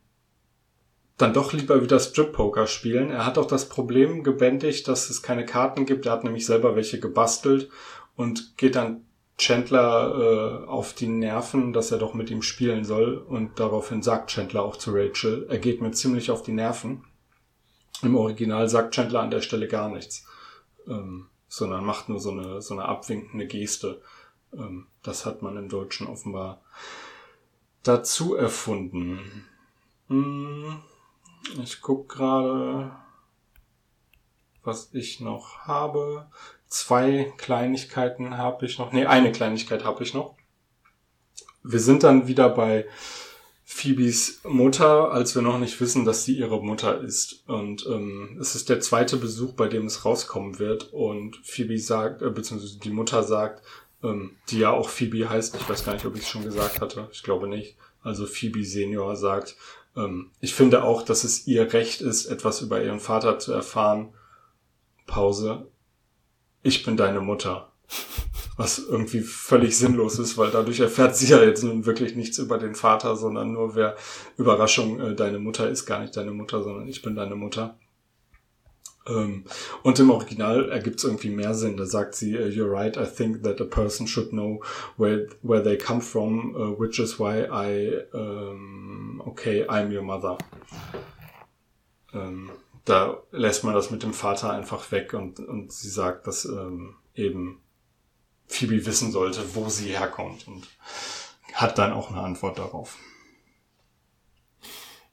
dann 1.17 1.33
doch 1.33 1.51
lieber 1.53 1.81
wieder 1.81 1.99
Strip-Poker 1.99 2.67
spielen. 2.67 3.09
Er 3.09 3.25
hat 3.25 3.37
auch 3.37 3.47
das 3.47 3.69
Problem 3.69 4.23
gebändigt, 4.23 4.87
dass 4.87 5.09
es 5.09 5.23
keine 5.23 5.45
Karten 5.45 5.85
gibt. 5.85 6.05
Er 6.05 6.11
hat 6.11 6.23
nämlich 6.23 6.45
selber 6.45 6.75
welche 6.75 6.99
gebastelt 6.99 7.69
und 8.15 8.55
geht 8.57 8.75
dann 8.75 9.03
Chandler 9.37 10.63
äh, 10.63 10.67
auf 10.67 10.93
die 10.93 11.07
Nerven, 11.07 11.73
dass 11.73 11.91
er 11.91 11.99
doch 11.99 12.13
mit 12.13 12.29
ihm 12.29 12.41
spielen 12.41 12.85
soll. 12.85 13.17
Und 13.17 13.59
daraufhin 13.59 14.01
sagt 14.01 14.31
Chandler 14.31 14.63
auch 14.63 14.77
zu 14.77 14.91
Rachel, 14.93 15.45
er 15.49 15.59
geht 15.59 15.81
mir 15.81 15.91
ziemlich 15.91 16.31
auf 16.31 16.43
die 16.43 16.53
Nerven. 16.53 17.03
Im 18.03 18.15
Original 18.15 18.69
sagt 18.69 18.93
Chandler 18.93 19.21
an 19.21 19.31
der 19.31 19.41
Stelle 19.41 19.67
gar 19.67 19.89
nichts, 19.89 20.25
ähm, 20.87 21.27
sondern 21.47 21.83
macht 21.83 22.09
nur 22.09 22.19
so 22.19 22.31
eine, 22.31 22.61
so 22.61 22.75
eine 22.75 22.85
abwinkende 22.85 23.47
Geste. 23.47 24.01
Ähm, 24.53 24.87
das 25.01 25.25
hat 25.25 25.41
man 25.41 25.57
im 25.57 25.69
Deutschen 25.69 26.07
offenbar 26.07 26.61
dazu 27.87 28.35
erfunden. 28.35 29.45
Hm, 30.07 30.79
ich 31.63 31.81
guck 31.81 32.09
gerade, 32.09 32.91
was 34.63 34.89
ich 34.93 35.19
noch 35.19 35.59
habe. 35.59 36.27
Zwei 36.67 37.33
Kleinigkeiten 37.37 38.37
habe 38.37 38.65
ich 38.65 38.77
noch. 38.77 38.91
Nee, 38.91 39.05
eine 39.05 39.31
Kleinigkeit 39.31 39.83
habe 39.83 40.03
ich 40.03 40.13
noch. 40.13 40.35
Wir 41.63 41.79
sind 41.79 42.03
dann 42.03 42.27
wieder 42.27 42.49
bei 42.49 42.85
Phoebes 43.69 44.39
Mutter, 44.45 45.11
als 45.11 45.35
wir 45.35 45.41
noch 45.41 45.59
nicht 45.59 45.79
wissen, 45.81 46.05
dass 46.05 46.23
sie 46.23 46.37
ihre 46.37 46.63
Mutter 46.63 47.01
ist. 47.01 47.43
Und 47.47 47.85
ähm, 47.85 48.37
es 48.39 48.55
ist 48.55 48.69
der 48.69 48.79
zweite 48.79 49.17
Besuch, 49.17 49.53
bei 49.53 49.67
dem 49.67 49.85
es 49.85 50.05
rauskommen 50.05 50.57
wird. 50.57 50.93
Und 50.93 51.37
Phoebe 51.43 51.77
sagt, 51.77 52.21
äh, 52.21 52.29
beziehungsweise 52.29 52.79
die 52.79 52.89
Mutter 52.89 53.23
sagt, 53.23 53.61
ähm, 54.03 54.37
die 54.49 54.59
ja 54.59 54.71
auch 54.71 54.89
Phoebe 54.89 55.29
heißt, 55.29 55.55
ich 55.55 55.69
weiß 55.69 55.85
gar 55.85 55.93
nicht, 55.93 56.05
ob 56.05 56.15
ich 56.15 56.21
es 56.21 56.29
schon 56.29 56.43
gesagt 56.43 56.81
hatte, 56.81 57.09
ich 57.11 57.23
glaube 57.23 57.47
nicht. 57.47 57.77
Also 58.01 58.25
Phoebe 58.25 58.63
Senior 58.63 59.15
sagt, 59.15 59.55
ähm, 59.95 60.31
ich 60.39 60.53
finde 60.53 60.83
auch, 60.83 61.03
dass 61.03 61.23
es 61.23 61.47
ihr 61.47 61.73
Recht 61.73 62.01
ist, 62.01 62.25
etwas 62.25 62.61
über 62.61 62.81
ihren 62.81 62.99
Vater 62.99 63.39
zu 63.39 63.53
erfahren. 63.53 64.13
Pause. 65.05 65.67
Ich 66.63 66.83
bin 66.83 66.97
deine 66.97 67.21
Mutter 67.21 67.71
was 68.57 68.79
irgendwie 68.79 69.21
völlig 69.21 69.77
sinnlos 69.77 70.17
ist, 70.17 70.37
weil 70.37 70.49
dadurch 70.49 70.79
erfährt 70.79 71.15
sie 71.15 71.27
ja 71.27 71.41
jetzt 71.41 71.63
nun 71.63 71.85
wirklich 71.85 72.15
nichts 72.15 72.39
über 72.39 72.57
den 72.57 72.73
Vater, 72.73 73.15
sondern 73.15 73.53
nur 73.53 73.75
wer 73.75 73.95
Überraschung, 74.35 74.99
äh, 74.99 75.15
deine 75.15 75.39
Mutter 75.39 75.69
ist 75.69 75.85
gar 75.85 76.01
nicht 76.01 76.17
deine 76.17 76.31
Mutter, 76.31 76.63
sondern 76.63 76.87
ich 76.87 77.03
bin 77.03 77.15
deine 77.15 77.35
Mutter. 77.35 77.77
Ähm, 79.07 79.45
und 79.83 79.99
im 79.99 80.09
Original 80.09 80.69
ergibt 80.69 80.99
es 80.99 81.05
irgendwie 81.05 81.29
mehr 81.29 81.53
Sinn. 81.53 81.77
Da 81.77 81.85
sagt 81.85 82.15
sie, 82.15 82.35
uh, 82.35 82.47
you're 82.47 82.71
right, 82.71 82.97
I 82.97 83.05
think 83.05 83.43
that 83.43 83.61
a 83.61 83.65
person 83.65 84.07
should 84.07 84.29
know 84.29 84.61
where, 84.97 85.27
where 85.41 85.63
they 85.63 85.77
come 85.77 86.01
from, 86.01 86.55
uh, 86.55 86.79
which 86.79 86.99
is 86.99 87.19
why 87.19 87.45
I, 87.51 88.03
um, 88.13 89.21
okay, 89.25 89.65
I'm 89.67 89.93
your 89.93 90.03
mother. 90.03 90.37
Ähm, 92.13 92.49
da 92.85 93.21
lässt 93.31 93.63
man 93.63 93.73
das 93.73 93.91
mit 93.91 94.03
dem 94.03 94.13
Vater 94.13 94.51
einfach 94.51 94.91
weg 94.91 95.13
und, 95.13 95.39
und 95.39 95.71
sie 95.71 95.89
sagt, 95.89 96.25
dass 96.25 96.45
ähm, 96.45 96.95
eben 97.15 97.61
Phoebe 98.47 98.85
wissen 98.85 99.11
sollte, 99.11 99.43
wo 99.55 99.67
sie 99.69 99.89
herkommt 99.89 100.47
und 100.47 100.67
hat 101.53 101.77
dann 101.77 101.91
auch 101.91 102.11
eine 102.11 102.21
Antwort 102.21 102.57
darauf. 102.59 102.97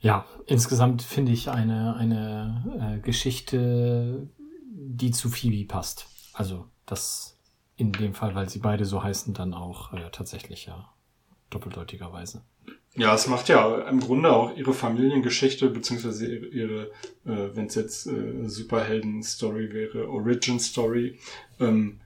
Ja, 0.04 0.26
insgesamt 0.44 1.00
finde 1.00 1.32
ich 1.32 1.48
eine, 1.48 1.96
eine 1.96 2.98
äh, 2.98 3.00
Geschichte, 3.00 4.28
die 4.70 5.12
zu 5.12 5.30
Phoebe 5.30 5.66
passt. 5.66 6.08
Also 6.34 6.66
das 6.84 7.38
in 7.76 7.90
dem 7.90 8.12
Fall, 8.12 8.34
weil 8.34 8.50
sie 8.50 8.58
beide 8.58 8.84
so 8.84 9.02
heißen, 9.02 9.32
dann 9.32 9.54
auch 9.54 9.94
äh, 9.94 10.10
tatsächlich 10.12 10.66
ja 10.66 10.92
doppeldeutigerweise. 11.48 12.42
Ja, 12.94 13.14
es 13.14 13.28
macht 13.28 13.48
ja 13.48 13.88
im 13.88 13.98
Grunde 13.98 14.30
auch 14.30 14.54
ihre 14.54 14.74
Familiengeschichte, 14.74 15.70
beziehungsweise 15.70 16.26
ihre, 16.26 16.46
ihre 16.48 16.82
äh, 17.24 17.56
wenn 17.56 17.66
es 17.66 17.74
jetzt 17.74 18.06
äh, 18.06 18.46
Superhelden-Story 18.46 19.72
wäre, 19.72 20.10
Origin-Story, 20.10 21.18
ähm, 21.60 22.02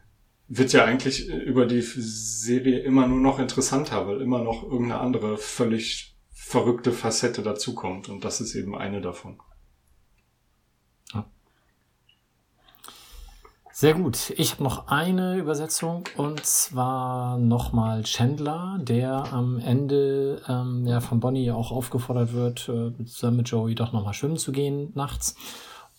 wird 0.46 0.72
ja 0.72 0.84
eigentlich 0.84 1.28
über 1.28 1.66
die 1.66 1.82
Serie 1.82 2.78
immer 2.78 3.08
nur 3.08 3.20
noch 3.20 3.40
interessanter, 3.40 4.06
weil 4.06 4.20
immer 4.20 4.44
noch 4.44 4.62
irgendeine 4.62 5.00
andere 5.00 5.36
völlig 5.36 6.14
verrückte 6.38 6.92
Facette 6.92 7.42
dazukommt. 7.42 8.08
Und 8.08 8.24
das 8.24 8.40
ist 8.40 8.54
eben 8.54 8.76
eine 8.76 9.00
davon. 9.00 9.38
Sehr 13.80 13.94
gut. 13.94 14.30
Ich 14.36 14.50
habe 14.50 14.64
noch 14.64 14.88
eine 14.88 15.36
Übersetzung 15.36 16.02
und 16.16 16.44
zwar 16.44 17.38
nochmal 17.38 18.02
Chandler, 18.02 18.76
der 18.82 19.32
am 19.32 19.60
Ende 19.60 20.42
ähm, 20.48 20.84
ja, 20.84 20.98
von 21.00 21.20
Bonnie 21.20 21.52
auch 21.52 21.70
aufgefordert 21.70 22.32
wird, 22.32 22.68
äh, 22.68 23.04
zusammen 23.04 23.36
mit 23.36 23.48
Joey 23.48 23.76
doch 23.76 23.92
nochmal 23.92 24.14
schwimmen 24.14 24.36
zu 24.36 24.50
gehen 24.50 24.90
nachts. 24.96 25.36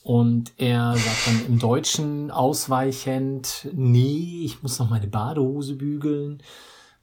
Und 0.04 0.52
er 0.58 0.98
sagt 0.98 1.28
dann 1.28 1.46
im 1.48 1.58
Deutschen 1.58 2.32
ausweichend, 2.32 3.70
nee, 3.72 4.42
ich 4.44 4.62
muss 4.62 4.78
noch 4.78 4.90
meine 4.90 5.08
Badehose 5.08 5.76
bügeln, 5.76 6.44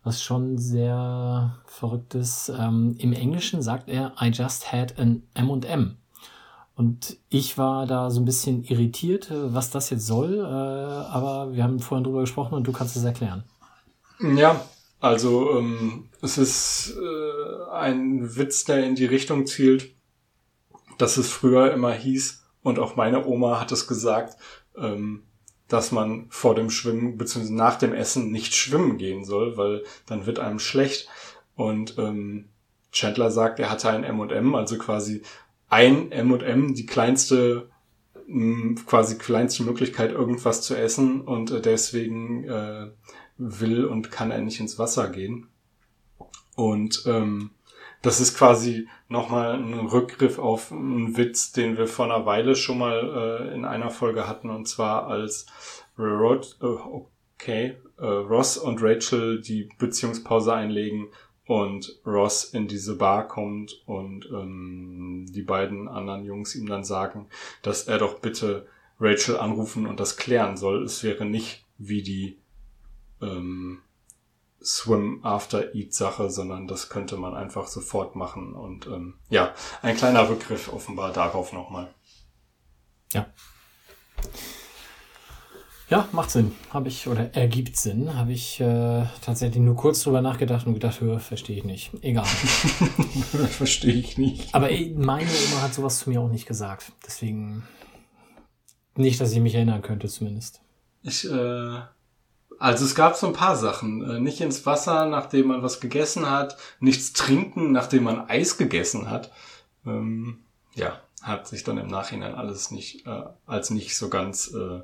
was 0.07 0.23
schon 0.23 0.57
sehr 0.57 1.59
verrückt 1.67 2.15
ist. 2.15 2.51
Ähm, 2.57 2.95
Im 2.99 3.13
Englischen 3.13 3.61
sagt 3.61 3.89
er, 3.89 4.15
I 4.21 4.29
just 4.29 4.73
had 4.73 4.99
an 4.99 5.25
M&M. 5.35 5.97
Und 6.77 7.17
ich 7.29 7.59
war 7.59 7.87
da 7.87 8.11
so 8.11 8.21
ein 8.21 8.25
bisschen 8.25 8.63
irritiert, 8.63 9.33
was 9.33 9.71
das 9.71 9.91
jetzt 9.91 10.07
soll, 10.07 10.39
äh, 10.39 10.43
aber 10.43 11.55
wir 11.55 11.65
haben 11.65 11.81
vorhin 11.81 12.05
drüber 12.05 12.21
gesprochen 12.21 12.55
und 12.55 12.67
du 12.67 12.73
kannst 12.73 12.97
es 12.97 13.05
erklären. 13.05 13.45
Ja, 14.21 14.61
also 15.01 15.59
ähm, 15.59 16.09
es 16.23 16.39
ist 16.39 16.95
äh, 16.97 17.71
ein 17.73 18.37
Witz, 18.37 18.65
der 18.65 18.85
in 18.85 18.95
die 18.95 19.07
Richtung 19.07 19.47
zielt, 19.47 19.91
dass 20.99 21.17
es 21.17 21.29
früher 21.31 21.73
immer 21.73 21.93
hieß, 21.93 22.45
und 22.63 22.81
auch 22.81 22.97
meine 22.97 23.25
Oma 23.27 23.61
hat 23.61 23.71
es 23.71 23.87
gesagt, 23.87 24.37
ähm, 24.77 25.23
dass 25.69 25.93
man 25.93 26.27
vor 26.29 26.55
dem 26.55 26.71
Schwimmen 26.71 27.17
bzw. 27.19 27.53
nach 27.53 27.77
dem 27.77 27.93
Essen 27.93 28.31
nicht 28.31 28.55
schwimmen 28.55 28.99
gehen 28.99 29.25
soll, 29.25 29.57
weil 29.57 29.83
dann 30.07 30.27
wird 30.27 30.39
einem 30.39 30.59
schlecht. 30.59 31.09
Und 31.55 31.99
ähm, 31.99 32.49
Chandler 32.93 33.31
sagt, 33.31 33.59
er 33.59 33.71
hatte 33.71 33.91
ein 33.91 34.05
M&M, 34.05 34.55
also 34.55 34.79
quasi 34.79 35.23
ein 35.69 36.13
M&M, 36.13 36.75
die 36.75 36.87
kleinste 36.87 37.69
quasi 38.87 39.19
kleinste 39.19 39.63
Möglichkeit, 39.63 40.11
irgendwas 40.11 40.63
zu 40.63 40.75
essen 40.75 41.21
und 41.21 41.51
äh, 41.53 41.61
deswegen 41.61 42.45
äh, 42.45 42.91
will 43.39 43.85
und 43.85 44.11
kann 44.11 44.31
er 44.31 44.41
nicht 44.41 44.59
ins 44.61 44.79
Wasser 44.79 45.09
gehen. 45.09 45.47
Und 46.57 47.05
ähm, 47.07 47.51
das 48.03 48.21
ist 48.21 48.37
quasi 48.37 48.89
nochmal 49.09 49.55
ein 49.55 49.75
Rückgriff 49.75 50.39
auf 50.39 50.73
einen 50.73 51.17
Witz, 51.17 51.53
den 51.53 51.77
wir 51.77 51.87
vor 51.87 52.05
einer 52.05 52.27
Weile 52.27 52.55
schon 52.55 52.79
mal 52.79 53.49
äh, 53.51 53.55
in 53.55 53.65
einer 53.65 53.91
Folge 53.91 54.29
hatten, 54.29 54.51
und 54.51 54.67
zwar 54.67 55.07
als 55.07 55.47
Rod, 55.99 56.57
äh, 56.61 56.67
okay, 56.67 57.77
äh, 57.99 58.07
Ross 58.07 58.59
und 58.59 58.83
Rachel 58.83 59.41
die 59.41 59.69
Beziehungspause 59.79 60.53
einlegen 60.53 61.09
und 61.47 62.01
Ross 62.05 62.45
in 62.45 62.69
diese 62.69 62.97
Bar 62.97 63.29
kommt 63.29 63.83
und 63.87 64.27
ähm, 64.27 65.27
die 65.29 65.43
beiden 65.43 65.89
anderen 65.89 66.25
Jungs 66.25 66.55
ihm 66.55 66.67
dann 66.67 66.85
sagen, 66.85 67.27
dass 67.63 67.85
er 67.85 67.99
doch 67.99 68.19
bitte 68.19 68.67
Rachel 68.99 69.37
anrufen 69.37 69.87
und 69.87 70.01
das 70.01 70.17
klären 70.17 70.57
soll. 70.57 70.83
Es 70.85 71.05
wäre 71.05 71.25
nicht 71.25 71.65
wie 71.79 72.03
die 72.03 72.39
ähm, 73.23 73.79
Swim 74.67 75.21
After 75.23 75.75
Eat 75.75 75.95
Sache, 75.95 76.29
sondern 76.29 76.67
das 76.67 76.89
könnte 76.89 77.17
man 77.17 77.35
einfach 77.35 77.69
sofort 77.69 78.17
machen. 78.17 78.53
Und 78.53 78.87
ähm, 78.87 79.15
ja, 79.31 79.55
ein 79.81 79.97
kleiner 79.97 80.29
Rückgriff 80.29 80.73
offenbar 80.73 81.13
darauf 81.13 81.53
nochmal. 81.53 81.89
Ja. 83.13 83.27
Ja, 85.89 86.09
macht 86.11 86.33
Sinn. 86.33 86.51
Habe 86.71 86.89
ich, 86.89 87.07
oder 87.07 87.33
ergibt 87.37 87.77
Sinn. 87.77 88.13
Habe 88.13 88.33
ich 88.33 88.61
äh, 88.61 89.05
tatsächlich 89.25 89.63
nur 89.63 89.77
kurz 89.77 90.03
drüber 90.03 90.21
nachgedacht 90.21 90.67
und 90.67 90.75
gedacht, 90.75 91.01
hör, 91.01 91.21
verstehe 91.21 91.59
ich 91.59 91.65
nicht. 91.65 91.93
Egal. 92.03 92.25
verstehe 93.51 93.95
ich 93.95 94.19
nicht. 94.19 94.53
Aber 94.53 94.69
ey, 94.69 94.93
meine 94.97 95.31
Oma 95.31 95.63
hat 95.63 95.75
sowas 95.75 96.01
zu 96.01 96.11
mir 96.11 96.21
auch 96.21 96.29
nicht 96.29 96.47
gesagt. 96.47 96.91
Deswegen 97.07 97.63
nicht, 98.97 99.21
dass 99.21 99.31
ich 99.31 99.39
mich 99.39 99.55
erinnern 99.55 99.83
könnte, 99.83 100.09
zumindest. 100.09 100.61
Ich, 101.05 101.25
äh, 101.31 101.81
also 102.59 102.85
es 102.85 102.95
gab 102.95 103.17
so 103.17 103.27
ein 103.27 103.33
paar 103.33 103.57
Sachen. 103.57 104.03
Äh, 104.09 104.21
nicht 104.21 104.41
ins 104.41 104.65
Wasser, 104.67 105.07
nachdem 105.07 105.49
man 105.49 105.63
was 105.63 105.81
gegessen 105.81 106.31
hat. 106.31 106.57
Nichts 106.81 107.13
trinken, 107.13 107.73
nachdem 107.73 108.05
man 108.05 108.29
Eis 108.29 108.57
gegessen 108.57 109.11
hat. 109.11 109.33
Ähm, 109.85 110.41
ja, 110.75 111.01
hat 111.23 111.47
sich 111.47 111.65
dann 111.65 111.79
im 111.79 111.89
Nachhinein 111.89 112.35
alles 112.35 112.71
nicht 112.71 113.07
äh, 113.07 113.23
als 113.47 113.71
nicht 113.71 113.97
so 113.97 114.09
ganz 114.09 114.53
äh, 114.55 114.81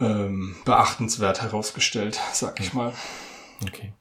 ähm, 0.00 0.56
beachtenswert 0.64 1.42
herausgestellt, 1.42 2.18
sag 2.32 2.60
ich 2.60 2.72
mal. 2.72 2.92
Okay. 3.62 3.92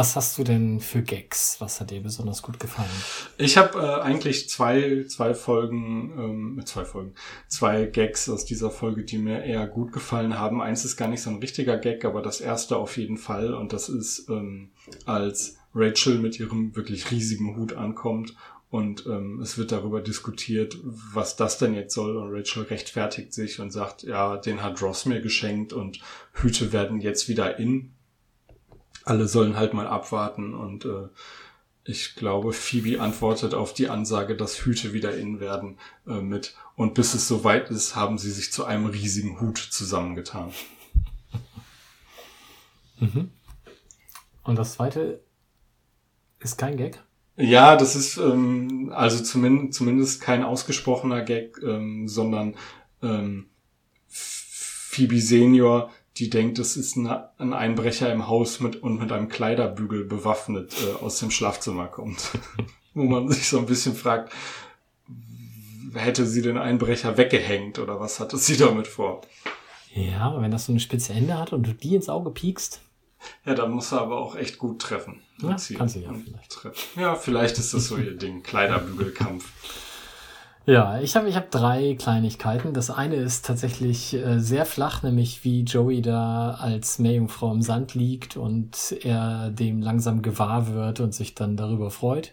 Was 0.00 0.16
hast 0.16 0.38
du 0.38 0.44
denn 0.44 0.80
für 0.80 1.02
Gags? 1.02 1.60
Was 1.60 1.78
hat 1.78 1.90
dir 1.90 2.00
besonders 2.00 2.40
gut 2.40 2.58
gefallen? 2.58 2.88
Ich 3.36 3.58
habe 3.58 3.78
äh, 3.78 4.00
eigentlich 4.00 4.48
zwei, 4.48 5.04
zwei 5.06 5.34
Folgen, 5.34 6.14
ähm, 6.16 6.62
zwei 6.64 6.86
Folgen, 6.86 7.12
zwei 7.48 7.84
Gags 7.84 8.26
aus 8.30 8.46
dieser 8.46 8.70
Folge, 8.70 9.04
die 9.04 9.18
mir 9.18 9.44
eher 9.44 9.66
gut 9.66 9.92
gefallen 9.92 10.38
haben. 10.38 10.62
Eins 10.62 10.86
ist 10.86 10.96
gar 10.96 11.08
nicht 11.08 11.20
so 11.20 11.28
ein 11.28 11.36
richtiger 11.36 11.76
Gag, 11.76 12.06
aber 12.06 12.22
das 12.22 12.40
erste 12.40 12.78
auf 12.78 12.96
jeden 12.96 13.18
Fall. 13.18 13.52
Und 13.52 13.74
das 13.74 13.90
ist, 13.90 14.26
ähm, 14.30 14.70
als 15.04 15.58
Rachel 15.74 16.18
mit 16.18 16.40
ihrem 16.40 16.74
wirklich 16.74 17.10
riesigen 17.10 17.54
Hut 17.58 17.74
ankommt 17.74 18.34
und 18.70 19.04
ähm, 19.04 19.40
es 19.42 19.58
wird 19.58 19.70
darüber 19.70 20.00
diskutiert, 20.00 20.78
was 20.82 21.36
das 21.36 21.58
denn 21.58 21.74
jetzt 21.74 21.92
soll. 21.92 22.16
Und 22.16 22.32
Rachel 22.32 22.62
rechtfertigt 22.62 23.34
sich 23.34 23.60
und 23.60 23.70
sagt, 23.70 24.04
ja, 24.04 24.38
den 24.38 24.62
hat 24.62 24.80
Ross 24.80 25.04
mir 25.04 25.20
geschenkt 25.20 25.74
und 25.74 26.00
Hüte 26.32 26.72
werden 26.72 27.02
jetzt 27.02 27.28
wieder 27.28 27.58
in 27.58 27.92
alle 29.04 29.28
sollen 29.28 29.56
halt 29.56 29.74
mal 29.74 29.86
abwarten 29.86 30.54
und 30.54 30.84
äh, 30.84 31.08
ich 31.84 32.14
glaube, 32.14 32.52
Phoebe 32.52 33.00
antwortet 33.00 33.54
auf 33.54 33.72
die 33.72 33.88
Ansage, 33.88 34.36
dass 34.36 34.64
Hüte 34.64 34.92
wieder 34.92 35.16
in 35.16 35.40
werden 35.40 35.78
äh, 36.06 36.20
mit 36.20 36.54
und 36.76 36.94
bis 36.94 37.14
es 37.14 37.26
soweit 37.26 37.70
ist, 37.70 37.96
haben 37.96 38.18
sie 38.18 38.30
sich 38.30 38.52
zu 38.52 38.64
einem 38.64 38.86
riesigen 38.86 39.40
Hut 39.40 39.58
zusammengetan. 39.58 40.52
Mhm. 42.98 43.30
Und 44.42 44.56
das 44.56 44.74
zweite 44.74 45.20
ist 46.38 46.58
kein 46.58 46.76
Gag? 46.76 47.02
Ja, 47.36 47.76
das 47.76 47.96
ist 47.96 48.18
ähm, 48.18 48.92
also 48.94 49.22
zumindest, 49.22 49.74
zumindest 49.74 50.20
kein 50.20 50.44
ausgesprochener 50.44 51.22
Gag, 51.22 51.58
ähm, 51.62 52.06
sondern 52.06 52.54
ähm, 53.02 53.46
Phoebe 54.08 55.20
Senior 55.20 55.90
die 56.20 56.30
denkt, 56.30 56.58
es 56.58 56.76
ist 56.76 56.96
ein, 56.96 57.06
ein 57.38 57.52
Einbrecher 57.54 58.12
im 58.12 58.28
Haus 58.28 58.60
mit 58.60 58.76
und 58.76 59.00
mit 59.00 59.10
einem 59.10 59.28
Kleiderbügel 59.28 60.04
bewaffnet 60.04 60.74
äh, 60.82 61.02
aus 61.02 61.18
dem 61.18 61.30
Schlafzimmer 61.30 61.86
kommt. 61.86 62.30
Wo 62.94 63.04
man 63.04 63.28
sich 63.28 63.48
so 63.48 63.58
ein 63.58 63.66
bisschen 63.66 63.94
fragt, 63.94 64.32
hätte 65.94 66.26
sie 66.26 66.42
den 66.42 66.58
Einbrecher 66.58 67.16
weggehängt 67.16 67.78
oder 67.78 68.00
was 68.00 68.20
hatte 68.20 68.36
sie 68.36 68.56
damit 68.56 68.86
vor? 68.86 69.22
Ja, 69.94 70.20
aber 70.20 70.42
wenn 70.42 70.50
das 70.50 70.66
so 70.66 70.72
eine 70.72 70.80
spitze 70.80 71.12
Ende 71.12 71.38
hat 71.38 71.52
und 71.52 71.66
du 71.66 71.72
die 71.72 71.94
ins 71.94 72.08
Auge 72.08 72.30
piekst. 72.30 72.80
Ja, 73.44 73.54
dann 73.54 73.70
muss 73.72 73.92
er 73.92 74.02
aber 74.02 74.18
auch 74.18 74.36
echt 74.36 74.58
gut 74.58 74.80
treffen. 74.80 75.20
Ja, 75.42 75.56
kannst 75.76 75.96
du 75.96 76.00
ja 76.00 76.12
vielleicht. 76.12 76.52
Treffen. 76.52 77.00
Ja, 77.00 77.14
vielleicht 77.14 77.58
ist 77.58 77.74
das 77.74 77.86
so 77.86 77.96
ihr 77.96 78.16
Ding. 78.16 78.42
Kleiderbügelkampf. 78.42 79.50
Ja, 80.70 81.00
ich 81.00 81.16
habe 81.16 81.28
ich 81.28 81.34
hab 81.34 81.50
drei 81.50 81.96
Kleinigkeiten. 81.98 82.72
Das 82.72 82.90
eine 82.90 83.16
ist 83.16 83.44
tatsächlich 83.44 84.14
äh, 84.14 84.38
sehr 84.38 84.64
flach, 84.64 85.02
nämlich 85.02 85.42
wie 85.42 85.64
Joey 85.64 86.00
da 86.00 86.52
als 86.52 87.00
Meerjungfrau 87.00 87.50
im 87.50 87.60
Sand 87.60 87.96
liegt 87.96 88.36
und 88.36 88.94
er 89.02 89.50
dem 89.50 89.82
langsam 89.82 90.22
gewahr 90.22 90.72
wird 90.72 91.00
und 91.00 91.12
sich 91.12 91.34
dann 91.34 91.56
darüber 91.56 91.90
freut. 91.90 92.32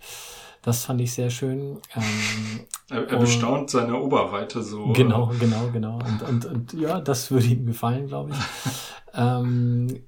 Das 0.61 0.85
fand 0.85 1.01
ich 1.01 1.13
sehr 1.13 1.31
schön. 1.31 1.79
Ähm, 1.95 2.67
er, 2.91 3.09
er 3.09 3.17
bestaunt 3.17 3.71
seine 3.71 3.99
Oberweite 3.99 4.61
so. 4.61 4.93
Genau, 4.93 5.31
genau, 5.39 5.71
genau. 5.73 5.95
Und, 5.95 6.21
und, 6.21 6.45
und 6.45 6.73
ja, 6.73 7.01
das 7.01 7.31
würde 7.31 7.47
ihm 7.47 7.65
gefallen, 7.65 8.05
glaube 8.05 8.33
ich. 8.33 8.71
ähm, 9.15 10.03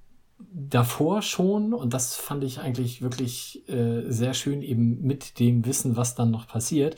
davor 0.51 1.23
schon, 1.23 1.73
und 1.73 1.95
das 1.95 2.15
fand 2.15 2.43
ich 2.43 2.59
eigentlich 2.59 3.01
wirklich 3.01 3.67
äh, 3.69 4.03
sehr 4.07 4.35
schön, 4.35 4.61
eben 4.61 5.01
mit 5.01 5.39
dem 5.39 5.65
Wissen, 5.65 5.97
was 5.97 6.13
dann 6.13 6.29
noch 6.29 6.47
passiert, 6.47 6.95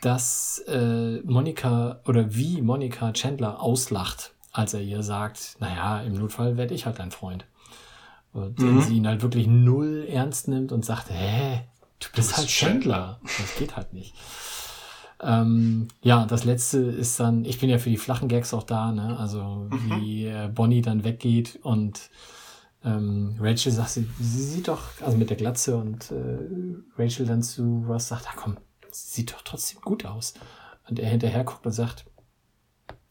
dass 0.00 0.62
äh, 0.66 1.20
Monika 1.22 2.00
oder 2.06 2.34
wie 2.34 2.62
Monika 2.62 3.12
Chandler 3.12 3.60
auslacht, 3.62 4.34
als 4.52 4.74
er 4.74 4.80
ihr 4.80 5.02
sagt, 5.02 5.56
naja, 5.60 6.02
im 6.02 6.14
Notfall 6.14 6.56
werde 6.56 6.74
ich 6.74 6.86
halt 6.86 6.98
dein 6.98 7.10
Freund. 7.10 7.44
Und 8.32 8.58
mhm. 8.58 8.80
sie 8.82 8.96
ihn 8.96 9.06
halt 9.06 9.22
wirklich 9.22 9.46
null 9.46 10.06
ernst 10.08 10.48
nimmt 10.48 10.72
und 10.72 10.84
sagt, 10.84 11.10
hä, 11.10 11.62
du 11.98 12.08
bist, 12.08 12.12
du 12.12 12.16
bist 12.16 12.36
halt 12.36 12.48
Chandler. 12.48 13.18
Chandler. 13.18 13.20
Das 13.38 13.56
geht 13.58 13.76
halt 13.76 13.92
nicht. 13.92 14.14
Ähm, 15.22 15.88
ja, 16.00 16.24
das 16.24 16.44
letzte 16.44 16.78
ist 16.78 17.20
dann, 17.20 17.44
ich 17.44 17.60
bin 17.60 17.68
ja 17.68 17.78
für 17.78 17.90
die 17.90 17.98
flachen 17.98 18.28
Gags 18.28 18.54
auch 18.54 18.62
da, 18.62 18.92
ne? 18.92 19.18
Also 19.18 19.68
mhm. 19.70 20.00
wie 20.00 20.26
äh, 20.26 20.48
Bonnie 20.48 20.80
dann 20.80 21.04
weggeht 21.04 21.58
und 21.62 22.00
ähm, 22.84 23.36
Rachel 23.38 23.72
sagt, 23.72 23.90
sie, 23.90 24.08
sie 24.18 24.42
sieht 24.42 24.68
doch, 24.68 24.80
also 25.04 25.18
mit 25.18 25.28
der 25.28 25.36
Glatze 25.36 25.76
und 25.76 26.10
äh, 26.10 26.38
Rachel 26.96 27.26
dann 27.26 27.42
zu 27.42 27.84
Ross 27.86 28.08
sagt, 28.08 28.26
ah 28.28 28.34
komm, 28.34 28.56
sieht 28.92 29.32
doch 29.32 29.42
trotzdem 29.42 29.80
gut 29.80 30.04
aus. 30.04 30.34
Und 30.88 30.98
er 30.98 31.08
hinterher 31.08 31.44
guckt 31.44 31.66
und 31.66 31.72
sagt, 31.72 32.04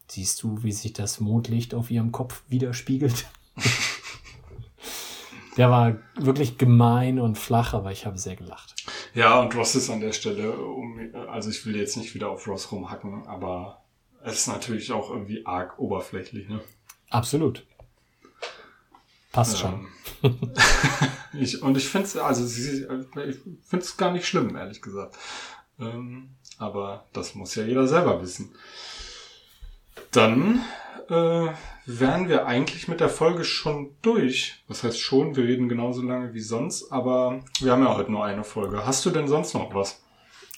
siehst 0.07 0.41
du, 0.43 0.63
wie 0.63 0.71
sich 0.71 0.93
das 0.93 1.19
Mondlicht 1.19 1.73
auf 1.73 1.91
ihrem 1.91 2.11
Kopf 2.11 2.43
widerspiegelt? 2.47 3.25
Der 5.57 5.69
war 5.69 5.97
wirklich 6.15 6.57
gemein 6.57 7.19
und 7.19 7.37
flach, 7.37 7.73
aber 7.73 7.91
ich 7.91 8.05
habe 8.05 8.17
sehr 8.17 8.35
gelacht. 8.37 8.75
Ja, 9.13 9.41
und 9.41 9.53
Ross 9.55 9.75
ist 9.75 9.89
an 9.89 9.99
der 9.99 10.13
Stelle, 10.13 10.53
also 11.29 11.49
ich 11.49 11.65
will 11.65 11.75
jetzt 11.75 11.97
nicht 11.97 12.15
wieder 12.15 12.29
auf 12.29 12.47
Ross 12.47 12.71
rumhacken, 12.71 13.27
aber 13.27 13.83
es 14.23 14.41
ist 14.41 14.47
natürlich 14.47 14.91
auch 14.91 15.09
irgendwie 15.09 15.45
arg 15.45 15.77
oberflächlich, 15.77 16.47
ne? 16.47 16.61
Absolut. 17.09 17.65
Passt 19.31 19.63
ähm, 19.63 19.87
schon. 20.21 20.41
ich, 21.39 21.61
und 21.61 21.77
ich 21.77 21.87
finde 21.87 22.07
es, 22.07 22.17
also 22.17 22.45
ich 22.45 22.85
finde 23.65 23.85
es 23.85 23.97
gar 23.97 24.11
nicht 24.11 24.27
schlimm, 24.27 24.55
ehrlich 24.55 24.81
gesagt. 24.81 25.17
Ähm, 25.79 26.29
aber 26.57 27.05
das 27.13 27.35
muss 27.35 27.55
ja 27.55 27.63
jeder 27.63 27.87
selber 27.87 28.21
wissen. 28.21 28.51
Dann 30.11 30.61
äh, 31.09 31.47
wären 31.85 32.29
wir 32.29 32.45
eigentlich 32.45 32.87
mit 32.87 32.99
der 32.99 33.09
Folge 33.09 33.43
schon 33.43 33.91
durch. 34.01 34.63
Das 34.67 34.83
heißt 34.83 34.99
schon, 34.99 35.35
wir 35.35 35.43
reden 35.43 35.69
genauso 35.69 36.01
lange 36.01 36.33
wie 36.33 36.41
sonst, 36.41 36.91
aber 36.91 37.39
wir 37.59 37.71
haben 37.71 37.83
ja 37.83 37.95
heute 37.95 38.11
nur 38.11 38.25
eine 38.25 38.43
Folge. 38.43 38.85
Hast 38.85 39.05
du 39.05 39.09
denn 39.09 39.27
sonst 39.27 39.53
noch 39.53 39.73
was? 39.73 40.01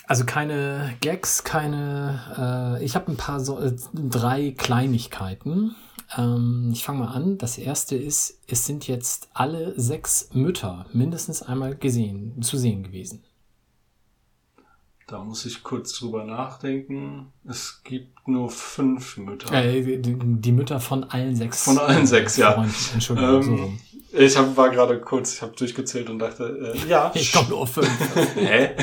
Also 0.08 0.26
keine 0.26 0.98
Gags, 1.00 1.44
keine. 1.44 2.78
Äh, 2.82 2.84
ich 2.84 2.96
habe 2.96 3.12
ein 3.12 3.18
paar 3.18 3.40
so 3.40 3.60
äh, 3.60 3.74
drei 3.94 4.54
Kleinigkeiten. 4.58 5.76
Ähm, 6.18 6.72
ich 6.74 6.84
fange 6.84 7.00
mal 7.00 7.14
an. 7.14 7.38
Das 7.38 7.58
erste 7.58 7.96
ist, 7.96 8.40
es 8.48 8.66
sind 8.66 8.88
jetzt 8.88 9.30
alle 9.34 9.80
sechs 9.80 10.30
Mütter 10.34 10.86
mindestens 10.92 11.42
einmal 11.42 11.76
gesehen, 11.76 12.42
zu 12.42 12.58
sehen 12.58 12.84
gewesen. 12.84 13.24
Da 15.12 15.22
muss 15.22 15.46
ich 15.46 15.62
kurz 15.62 16.00
drüber 16.00 16.24
nachdenken. 16.24 17.34
Es 17.46 17.82
gibt 17.84 18.30
nur 18.30 18.50
fünf 18.50 19.18
Mütter. 19.18 19.52
Äh, 19.54 19.82
die, 19.98 20.16
die, 20.18 20.52
Mütter 20.54 20.80
von 20.80 21.04
allen 21.04 21.36
sechs. 21.36 21.66
Von 21.66 21.78
allen 21.80 22.08
sechs, 22.08 22.38
ja. 22.38 22.54
Freund, 22.54 22.74
Entschuldigung, 22.94 23.44
ähm, 23.44 23.80
so 24.14 24.18
Ich 24.18 24.38
hab, 24.38 24.56
war 24.56 24.70
gerade 24.70 25.02
kurz, 25.02 25.34
ich 25.34 25.42
habe 25.42 25.54
durchgezählt 25.54 26.10
und 26.10 26.20
dachte, 26.20 26.74
äh, 26.74 26.88
ja. 26.88 27.12
Ich 27.16 27.34
komme 27.34 27.50
nur 27.50 27.60
auf 27.60 27.74
fünf. 27.74 27.90
Hä? 28.36 28.74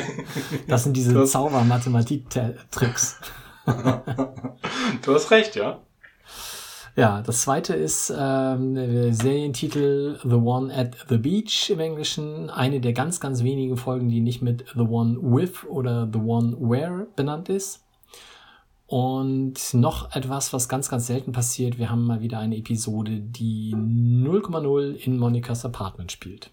Das 0.67 0.83
sind 0.83 0.95
diese 0.95 1.25
Zauber-Mathematik-Tricks. 1.25 3.19
du 3.65 5.13
hast 5.15 5.31
recht, 5.31 5.55
ja. 5.55 5.81
Ja, 6.95 7.21
das 7.21 7.43
zweite 7.43 7.75
ist 7.75 8.13
ähm, 8.15 8.75
der 8.75 9.13
Serientitel 9.13 10.19
The 10.23 10.35
One 10.35 10.73
at 10.73 10.97
the 11.07 11.17
Beach 11.17 11.69
im 11.69 11.79
Englischen. 11.79 12.49
Eine 12.49 12.81
der 12.81 12.93
ganz, 12.93 13.19
ganz 13.19 13.43
wenigen 13.43 13.77
Folgen, 13.77 14.09
die 14.09 14.21
nicht 14.21 14.41
mit 14.41 14.65
The 14.73 14.81
One 14.81 15.17
with 15.21 15.65
oder 15.67 16.09
The 16.11 16.19
One 16.19 16.57
where 16.59 17.07
benannt 17.15 17.49
ist. 17.49 17.85
Und 18.85 19.73
noch 19.73 20.15
etwas, 20.15 20.51
was 20.51 20.67
ganz, 20.67 20.89
ganz 20.89 21.05
selten 21.05 21.31
passiert. 21.31 21.77
Wir 21.77 21.91
haben 21.91 22.05
mal 22.05 22.21
wieder 22.21 22.39
eine 22.39 22.57
Episode, 22.57 23.19
die 23.19 23.75
0,0 23.75 24.95
in 24.95 25.19
Monikas 25.19 25.63
Apartment 25.63 26.11
spielt. 26.11 26.51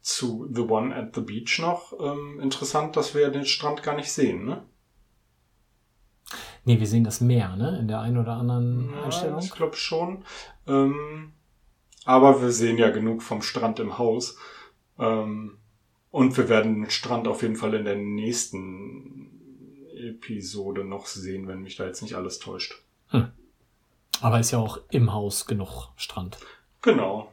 Zu 0.00 0.48
The 0.50 0.62
One 0.62 0.94
at 0.94 1.14
the 1.14 1.20
Beach 1.20 1.58
noch 1.58 1.92
ähm, 2.00 2.40
interessant, 2.40 2.96
dass 2.96 3.14
wir 3.14 3.28
den 3.28 3.44
Strand 3.44 3.82
gar 3.82 3.96
nicht 3.96 4.10
sehen, 4.10 4.46
ne? 4.46 4.62
Nee, 6.68 6.80
wir 6.80 6.86
sehen 6.86 7.04
das 7.04 7.22
Meer, 7.22 7.56
ne? 7.56 7.78
In 7.80 7.88
der 7.88 8.00
einen 8.00 8.18
oder 8.18 8.34
anderen 8.34 8.90
ja, 8.92 9.04
Einstellung. 9.04 9.38
Ich 9.38 9.52
glaube 9.52 9.74
schon. 9.74 10.22
Ähm, 10.66 11.32
aber 12.04 12.42
wir 12.42 12.50
sehen 12.50 12.76
ja 12.76 12.90
genug 12.90 13.22
vom 13.22 13.40
Strand 13.40 13.80
im 13.80 13.96
Haus. 13.96 14.36
Ähm, 14.98 15.56
und 16.10 16.36
wir 16.36 16.50
werden 16.50 16.82
den 16.82 16.90
Strand 16.90 17.26
auf 17.26 17.40
jeden 17.40 17.56
Fall 17.56 17.72
in 17.72 17.86
der 17.86 17.96
nächsten 17.96 19.30
Episode 19.96 20.84
noch 20.84 21.06
sehen, 21.06 21.48
wenn 21.48 21.62
mich 21.62 21.76
da 21.76 21.86
jetzt 21.86 22.02
nicht 22.02 22.16
alles 22.16 22.38
täuscht. 22.38 22.82
Hm. 23.12 23.28
Aber 24.20 24.38
ist 24.38 24.50
ja 24.50 24.58
auch 24.58 24.78
im 24.90 25.14
Haus 25.14 25.46
genug 25.46 25.88
Strand. 25.96 26.36
Genau. 26.82 27.32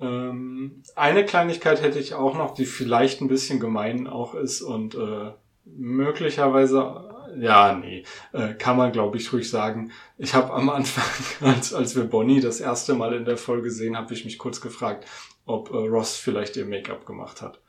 Ähm, 0.00 0.84
eine 0.94 1.24
Kleinigkeit 1.24 1.82
hätte 1.82 1.98
ich 1.98 2.14
auch 2.14 2.36
noch, 2.36 2.54
die 2.54 2.66
vielleicht 2.66 3.20
ein 3.20 3.26
bisschen 3.26 3.58
gemein 3.58 4.06
auch 4.06 4.36
ist 4.36 4.62
und 4.62 4.94
äh, 4.94 5.32
möglicherweise 5.64 7.11
ja, 7.38 7.74
nee, 7.74 8.04
äh, 8.32 8.54
kann 8.54 8.76
man 8.76 8.92
glaube 8.92 9.16
ich 9.16 9.32
ruhig 9.32 9.48
sagen. 9.48 9.92
Ich 10.18 10.34
habe 10.34 10.52
am 10.52 10.70
Anfang, 10.70 11.04
als, 11.48 11.72
als 11.74 11.96
wir 11.96 12.04
Bonnie 12.04 12.40
das 12.40 12.60
erste 12.60 12.94
Mal 12.94 13.14
in 13.14 13.24
der 13.24 13.36
Folge 13.36 13.70
sehen, 13.70 13.96
habe 13.96 14.14
ich 14.14 14.24
mich 14.24 14.38
kurz 14.38 14.60
gefragt, 14.60 15.06
ob 15.46 15.70
äh, 15.70 15.76
Ross 15.76 16.16
vielleicht 16.16 16.56
ihr 16.56 16.66
Make-up 16.66 17.06
gemacht 17.06 17.42
hat. 17.42 17.60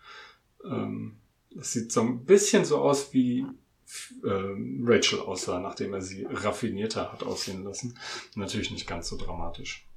Ähm, 0.65 1.17
das 1.51 1.71
sieht 1.71 1.91
so 1.91 2.01
ein 2.01 2.25
bisschen 2.25 2.65
so 2.65 2.79
aus, 2.79 3.13
wie 3.13 3.45
äh, 4.23 4.55
Rachel 4.83 5.19
aussah, 5.19 5.59
nachdem 5.59 5.93
er 5.93 6.01
sie 6.01 6.25
raffinierter 6.29 7.11
hat 7.11 7.23
aussehen 7.23 7.63
lassen. 7.63 7.97
Natürlich 8.35 8.71
nicht 8.71 8.87
ganz 8.87 9.09
so 9.09 9.17
dramatisch. 9.17 9.87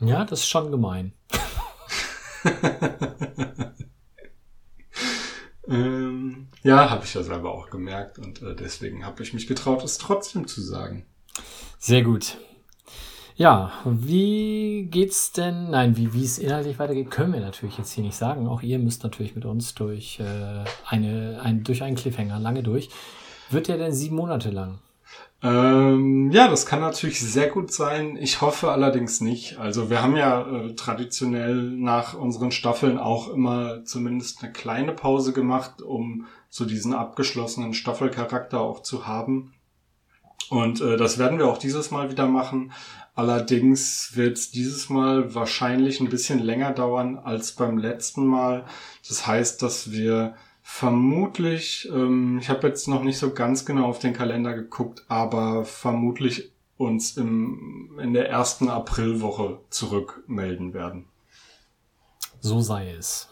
Ja, 0.00 0.24
das 0.24 0.40
ist 0.40 0.48
schon 0.48 0.70
gemein. 0.70 1.12
ähm, 5.68 6.07
ja, 6.62 6.90
habe 6.90 7.04
ich 7.04 7.14
ja 7.14 7.22
selber 7.22 7.52
auch 7.52 7.70
gemerkt 7.70 8.18
und 8.18 8.42
äh, 8.42 8.54
deswegen 8.54 9.04
habe 9.04 9.22
ich 9.22 9.32
mich 9.32 9.46
getraut, 9.46 9.84
es 9.84 9.98
trotzdem 9.98 10.46
zu 10.46 10.60
sagen. 10.60 11.06
Sehr 11.78 12.02
gut. 12.02 12.38
Ja, 13.36 13.72
wie 13.84 14.88
geht's 14.90 15.30
denn? 15.30 15.70
Nein, 15.70 15.96
wie 15.96 16.12
wie 16.12 16.24
es 16.24 16.38
inhaltlich 16.38 16.80
weitergeht, 16.80 17.12
können 17.12 17.32
wir 17.32 17.40
natürlich 17.40 17.78
jetzt 17.78 17.92
hier 17.92 18.02
nicht 18.02 18.16
sagen. 18.16 18.48
Auch 18.48 18.62
ihr 18.62 18.80
müsst 18.80 19.04
natürlich 19.04 19.36
mit 19.36 19.44
uns 19.44 19.76
durch 19.76 20.18
äh, 20.18 20.64
eine 20.88 21.40
ein, 21.40 21.62
durch 21.62 21.84
einen 21.84 21.94
Cliffhanger 21.94 22.40
lange 22.40 22.64
durch. 22.64 22.90
Wird 23.50 23.68
der 23.68 23.78
denn 23.78 23.92
sieben 23.92 24.16
Monate 24.16 24.50
lang? 24.50 24.80
Ähm, 25.40 26.32
ja, 26.32 26.48
das 26.48 26.66
kann 26.66 26.80
natürlich 26.80 27.20
sehr 27.20 27.48
gut 27.48 27.72
sein. 27.72 28.18
Ich 28.20 28.40
hoffe 28.40 28.72
allerdings 28.72 29.20
nicht. 29.20 29.56
Also 29.58 29.88
wir 29.88 30.02
haben 30.02 30.16
ja 30.16 30.40
äh, 30.40 30.74
traditionell 30.74 31.54
nach 31.54 32.14
unseren 32.14 32.50
Staffeln 32.50 32.98
auch 32.98 33.28
immer 33.28 33.84
zumindest 33.84 34.42
eine 34.42 34.52
kleine 34.52 34.92
Pause 34.92 35.32
gemacht, 35.32 35.80
um 35.80 36.26
so 36.48 36.64
diesen 36.64 36.94
abgeschlossenen 36.94 37.74
Staffelcharakter 37.74 38.60
auch 38.60 38.82
zu 38.82 39.06
haben. 39.06 39.54
Und 40.50 40.80
äh, 40.80 40.96
das 40.96 41.18
werden 41.18 41.38
wir 41.38 41.46
auch 41.46 41.58
dieses 41.58 41.90
Mal 41.90 42.10
wieder 42.10 42.26
machen. 42.26 42.72
Allerdings 43.14 44.12
wird 44.14 44.38
es 44.38 44.50
dieses 44.50 44.88
Mal 44.88 45.34
wahrscheinlich 45.34 46.00
ein 46.00 46.08
bisschen 46.08 46.38
länger 46.38 46.72
dauern 46.72 47.18
als 47.18 47.52
beim 47.52 47.76
letzten 47.76 48.26
Mal. 48.26 48.64
Das 49.06 49.26
heißt, 49.26 49.60
dass 49.60 49.90
wir 49.90 50.36
vermutlich, 50.62 51.88
ähm, 51.92 52.38
ich 52.40 52.48
habe 52.48 52.68
jetzt 52.68 52.88
noch 52.88 53.02
nicht 53.02 53.18
so 53.18 53.34
ganz 53.34 53.64
genau 53.66 53.86
auf 53.86 53.98
den 53.98 54.12
Kalender 54.12 54.54
geguckt, 54.54 55.04
aber 55.08 55.64
vermutlich 55.64 56.52
uns 56.76 57.16
im, 57.16 57.98
in 58.00 58.12
der 58.12 58.30
ersten 58.30 58.68
Aprilwoche 58.68 59.60
zurückmelden 59.68 60.72
werden. 60.72 61.06
So 62.40 62.60
sei 62.60 62.92
es. 62.92 63.28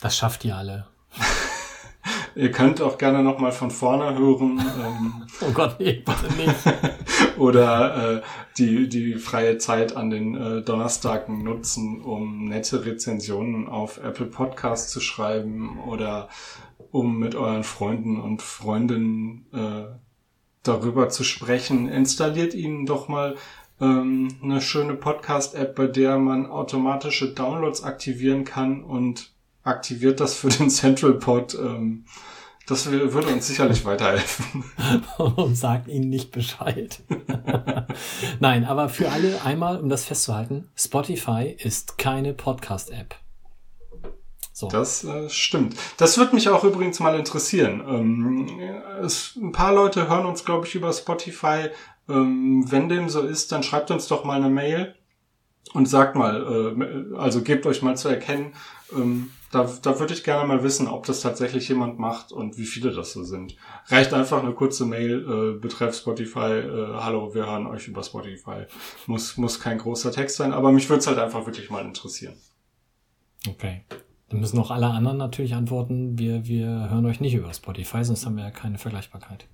Das 0.00 0.16
schafft 0.16 0.44
ihr 0.44 0.56
alle. 0.56 0.91
Ihr 2.34 2.50
könnt 2.50 2.80
auch 2.80 2.98
gerne 2.98 3.22
nochmal 3.22 3.52
von 3.52 3.70
vorne 3.70 4.18
hören. 4.18 4.58
Ähm, 4.58 5.26
oh 5.40 5.52
Gott, 5.52 5.76
nee, 5.78 6.02
bitte 6.04 6.34
nicht. 6.36 7.36
oder 7.38 8.16
äh, 8.16 8.22
die, 8.58 8.88
die 8.88 9.14
freie 9.14 9.58
Zeit 9.58 9.96
an 9.96 10.10
den 10.10 10.34
äh, 10.34 10.62
Donnerstagen 10.62 11.42
nutzen, 11.42 12.02
um 12.02 12.46
nette 12.46 12.84
Rezensionen 12.84 13.68
auf 13.68 13.98
Apple 13.98 14.26
Podcasts 14.26 14.90
zu 14.90 15.00
schreiben 15.00 15.78
oder 15.86 16.28
um 16.90 17.18
mit 17.18 17.34
euren 17.34 17.64
Freunden 17.64 18.20
und 18.20 18.42
Freundinnen 18.42 19.46
äh, 19.52 19.94
darüber 20.62 21.08
zu 21.08 21.24
sprechen. 21.24 21.88
Installiert 21.88 22.54
ihnen 22.54 22.86
doch 22.86 23.08
mal 23.08 23.36
ähm, 23.80 24.28
eine 24.42 24.60
schöne 24.60 24.94
Podcast-App, 24.94 25.74
bei 25.74 25.86
der 25.86 26.18
man 26.18 26.46
automatische 26.46 27.32
Downloads 27.32 27.82
aktivieren 27.82 28.44
kann 28.44 28.84
und 28.84 29.31
aktiviert 29.64 30.20
das 30.20 30.34
für 30.34 30.48
den 30.48 30.70
Central 30.70 31.14
Pod. 31.14 31.54
Ähm, 31.54 32.04
das 32.66 32.90
würde 32.90 33.28
uns 33.28 33.48
sicherlich 33.48 33.84
weiterhelfen. 33.84 34.64
Und 35.18 35.56
sagt 35.56 35.88
ihnen 35.88 36.08
nicht 36.08 36.30
Bescheid. 36.30 37.00
Nein, 38.40 38.64
aber 38.64 38.88
für 38.88 39.10
alle 39.10 39.42
einmal, 39.42 39.80
um 39.80 39.88
das 39.88 40.04
festzuhalten, 40.04 40.68
Spotify 40.76 41.56
ist 41.58 41.98
keine 41.98 42.34
Podcast-App. 42.34 43.16
So. 44.52 44.68
Das 44.68 45.02
äh, 45.02 45.28
stimmt. 45.28 45.76
Das 45.96 46.18
würde 46.18 46.34
mich 46.34 46.48
auch 46.48 46.62
übrigens 46.62 47.00
mal 47.00 47.18
interessieren. 47.18 47.82
Ähm, 47.86 48.60
es, 49.02 49.36
ein 49.36 49.50
paar 49.50 49.74
Leute 49.74 50.08
hören 50.08 50.26
uns, 50.26 50.44
glaube 50.44 50.66
ich, 50.66 50.74
über 50.74 50.92
Spotify. 50.92 51.70
Ähm, 52.08 52.64
wenn 52.70 52.88
dem 52.88 53.08
so 53.08 53.22
ist, 53.22 53.50
dann 53.50 53.62
schreibt 53.64 53.90
uns 53.90 54.06
doch 54.06 54.24
mal 54.24 54.36
eine 54.36 54.50
Mail 54.50 54.94
und 55.72 55.88
sagt 55.88 56.14
mal, 56.14 56.76
äh, 56.76 57.16
also 57.16 57.42
gebt 57.42 57.66
euch 57.66 57.82
mal 57.82 57.96
zu 57.96 58.08
erkennen, 58.08 58.54
ähm, 58.94 59.30
da, 59.52 59.70
da 59.82 60.00
würde 60.00 60.14
ich 60.14 60.24
gerne 60.24 60.48
mal 60.48 60.62
wissen, 60.62 60.88
ob 60.88 61.04
das 61.04 61.20
tatsächlich 61.20 61.68
jemand 61.68 61.98
macht 61.98 62.32
und 62.32 62.56
wie 62.56 62.64
viele 62.64 62.90
das 62.90 63.12
so 63.12 63.22
sind. 63.22 63.54
Reicht 63.86 64.14
einfach 64.14 64.42
eine 64.42 64.52
kurze 64.52 64.86
Mail, 64.86 65.54
äh, 65.56 65.60
betreff 65.60 65.94
Spotify, 65.94 66.38
äh, 66.38 66.94
hallo, 66.94 67.34
wir 67.34 67.46
hören 67.46 67.66
euch 67.66 67.86
über 67.86 68.02
Spotify. 68.02 68.64
Muss, 69.06 69.36
muss 69.36 69.60
kein 69.60 69.76
großer 69.76 70.10
Text 70.10 70.38
sein, 70.38 70.54
aber 70.54 70.72
mich 70.72 70.88
würde 70.88 71.00
es 71.00 71.06
halt 71.06 71.18
einfach 71.18 71.44
wirklich 71.44 71.68
mal 71.70 71.84
interessieren. 71.84 72.34
Okay. 73.46 73.84
Dann 74.30 74.40
müssen 74.40 74.58
auch 74.58 74.70
alle 74.70 74.86
anderen 74.86 75.18
natürlich 75.18 75.54
antworten, 75.54 76.18
wir, 76.18 76.46
wir 76.46 76.88
hören 76.88 77.04
euch 77.04 77.20
nicht 77.20 77.34
über 77.34 77.52
Spotify, 77.52 78.02
sonst 78.02 78.24
haben 78.24 78.36
wir 78.36 78.44
ja 78.44 78.50
keine 78.50 78.78
Vergleichbarkeit. 78.78 79.46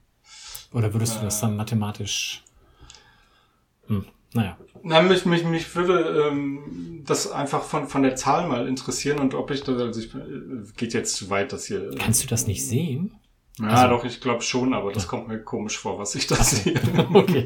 Oder 0.72 0.92
würdest 0.92 1.16
du 1.16 1.24
das 1.24 1.40
dann 1.40 1.56
mathematisch... 1.56 2.44
Hm. 3.88 4.04
Naja. 4.34 4.56
Na, 4.82 5.02
mich, 5.02 5.24
mich, 5.24 5.44
mich 5.44 5.74
würde 5.74 6.28
ähm, 6.28 7.02
das 7.04 7.30
einfach 7.30 7.62
von, 7.62 7.88
von 7.88 8.02
der 8.02 8.14
Zahl 8.16 8.46
mal 8.46 8.68
interessieren 8.68 9.18
und 9.18 9.34
ob 9.34 9.50
ich 9.50 9.62
das, 9.62 9.80
also 9.80 10.00
ich, 10.00 10.10
geht 10.76 10.94
jetzt 10.94 11.16
zu 11.16 11.30
weit, 11.30 11.52
das 11.52 11.66
hier. 11.66 11.90
Kannst 11.98 12.22
du 12.22 12.28
das 12.28 12.46
nicht 12.46 12.66
sehen? 12.66 13.12
Ja, 13.58 13.68
also, 13.68 13.96
doch, 13.96 14.04
ich 14.04 14.20
glaube 14.20 14.42
schon, 14.42 14.72
aber 14.72 14.92
das 14.92 15.08
kommt 15.08 15.28
mir 15.28 15.40
komisch 15.40 15.78
vor, 15.78 15.98
was 15.98 16.14
ich 16.14 16.26
da 16.26 16.36
sehe. 16.36 16.80
okay. 17.12 17.44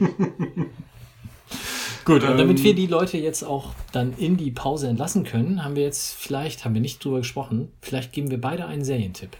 Gut, 2.05 2.25
und 2.25 2.37
damit 2.37 2.59
ähm, 2.59 2.65
wir 2.65 2.75
die 2.75 2.87
Leute 2.87 3.17
jetzt 3.17 3.45
auch 3.45 3.75
dann 3.93 4.13
in 4.19 4.37
die 4.37 4.51
Pause 4.51 4.89
entlassen 4.89 5.25
können, 5.25 5.65
haben 5.65 5.77
wir 5.77 5.85
jetzt 5.85 6.15
vielleicht, 6.15 6.65
haben 6.65 6.75
wir 6.75 6.81
nicht 6.81 7.03
drüber 7.03 7.19
gesprochen, 7.19 7.73
vielleicht 7.81 8.13
geben 8.13 8.31
wir 8.31 8.41
beide 8.41 8.67
einen 8.67 8.85
Serientipp. 8.85 9.37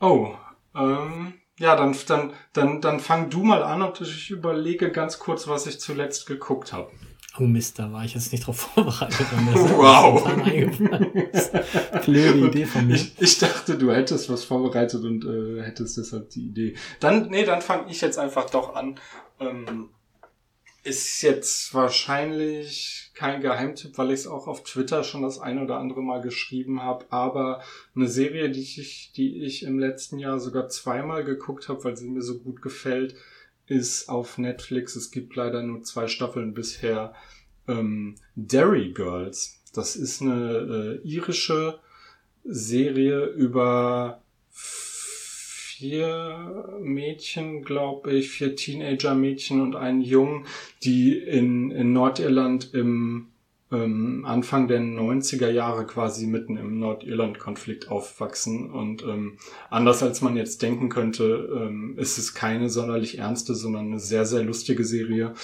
Oh, 0.00 0.34
ähm, 0.74 1.34
ja, 1.58 1.76
dann, 1.76 1.96
dann, 2.06 2.32
dann, 2.52 2.80
dann 2.80 3.00
fang 3.00 3.30
du 3.30 3.42
mal 3.42 3.62
an 3.62 3.82
und 3.82 4.00
ich 4.00 4.30
überlege 4.30 4.90
ganz 4.90 5.18
kurz, 5.18 5.48
was 5.48 5.66
ich 5.66 5.80
zuletzt 5.80 6.26
geguckt 6.26 6.72
habe. 6.72 6.90
Oh 7.38 7.44
Mist, 7.44 7.78
da 7.78 7.90
war 7.90 8.04
ich 8.04 8.14
jetzt 8.14 8.30
nicht 8.32 8.46
drauf 8.46 8.60
vorbereitet. 8.74 9.26
wow. 9.76 10.22
Blöde 12.04 12.46
Idee 12.46 12.66
von 12.66 12.86
mir. 12.86 12.94
Ich, 12.94 13.14
ich, 13.18 13.38
dachte, 13.38 13.78
du 13.78 13.90
hättest 13.90 14.28
was 14.28 14.44
vorbereitet 14.44 15.02
und 15.02 15.24
äh, 15.24 15.62
hättest 15.62 15.96
deshalb 15.96 16.28
die 16.30 16.46
Idee. 16.46 16.74
Dann, 17.00 17.28
nee, 17.28 17.44
dann 17.44 17.62
fange 17.62 17.90
ich 17.90 18.02
jetzt 18.02 18.18
einfach 18.18 18.50
doch 18.50 18.74
an. 18.74 19.00
Ähm, 19.40 19.88
ist 20.84 21.22
jetzt 21.22 21.72
wahrscheinlich 21.74 23.01
kein 23.14 23.40
Geheimtipp, 23.40 23.96
weil 23.98 24.10
ich 24.10 24.20
es 24.20 24.26
auch 24.26 24.46
auf 24.46 24.62
Twitter 24.64 25.04
schon 25.04 25.22
das 25.22 25.38
ein 25.38 25.62
oder 25.62 25.76
andere 25.76 26.02
Mal 26.02 26.20
geschrieben 26.22 26.82
habe, 26.82 27.06
aber 27.10 27.62
eine 27.94 28.08
Serie, 28.08 28.50
die 28.50 28.60
ich, 28.60 29.12
die 29.14 29.42
ich 29.42 29.64
im 29.64 29.78
letzten 29.78 30.18
Jahr 30.18 30.40
sogar 30.40 30.68
zweimal 30.68 31.24
geguckt 31.24 31.68
habe, 31.68 31.84
weil 31.84 31.96
sie 31.96 32.08
mir 32.08 32.22
so 32.22 32.38
gut 32.38 32.62
gefällt, 32.62 33.14
ist 33.66 34.08
auf 34.08 34.38
Netflix. 34.38 34.96
Es 34.96 35.10
gibt 35.10 35.36
leider 35.36 35.62
nur 35.62 35.82
zwei 35.82 36.08
Staffeln 36.08 36.54
bisher. 36.54 37.14
Ähm, 37.68 38.16
Derry 38.34 38.92
Girls. 38.92 39.62
Das 39.72 39.96
ist 39.96 40.20
eine 40.20 41.00
äh, 41.02 41.06
irische 41.06 41.78
Serie 42.44 43.26
über 43.26 44.22
vier 45.82 46.78
Mädchen, 46.80 47.64
glaube 47.64 48.12
ich, 48.12 48.30
vier 48.30 48.54
Teenager-Mädchen 48.54 49.60
und 49.60 49.74
einen 49.74 50.00
Jungen, 50.00 50.46
die 50.84 51.18
in, 51.18 51.72
in 51.72 51.92
Nordirland 51.92 52.72
im 52.72 53.32
ähm, 53.72 54.24
Anfang 54.24 54.68
der 54.68 54.78
90er 54.78 55.50
Jahre 55.50 55.84
quasi 55.84 56.28
mitten 56.28 56.56
im 56.56 56.78
Nordirland-Konflikt 56.78 57.90
aufwachsen. 57.90 58.70
Und 58.70 59.02
ähm, 59.02 59.38
anders 59.70 60.04
als 60.04 60.20
man 60.20 60.36
jetzt 60.36 60.62
denken 60.62 60.88
könnte, 60.88 61.50
ähm, 61.52 61.98
ist 61.98 62.16
es 62.16 62.32
keine 62.32 62.70
sonderlich 62.70 63.18
ernste, 63.18 63.56
sondern 63.56 63.86
eine 63.86 63.98
sehr, 63.98 64.24
sehr 64.24 64.44
lustige 64.44 64.84
Serie. 64.84 65.34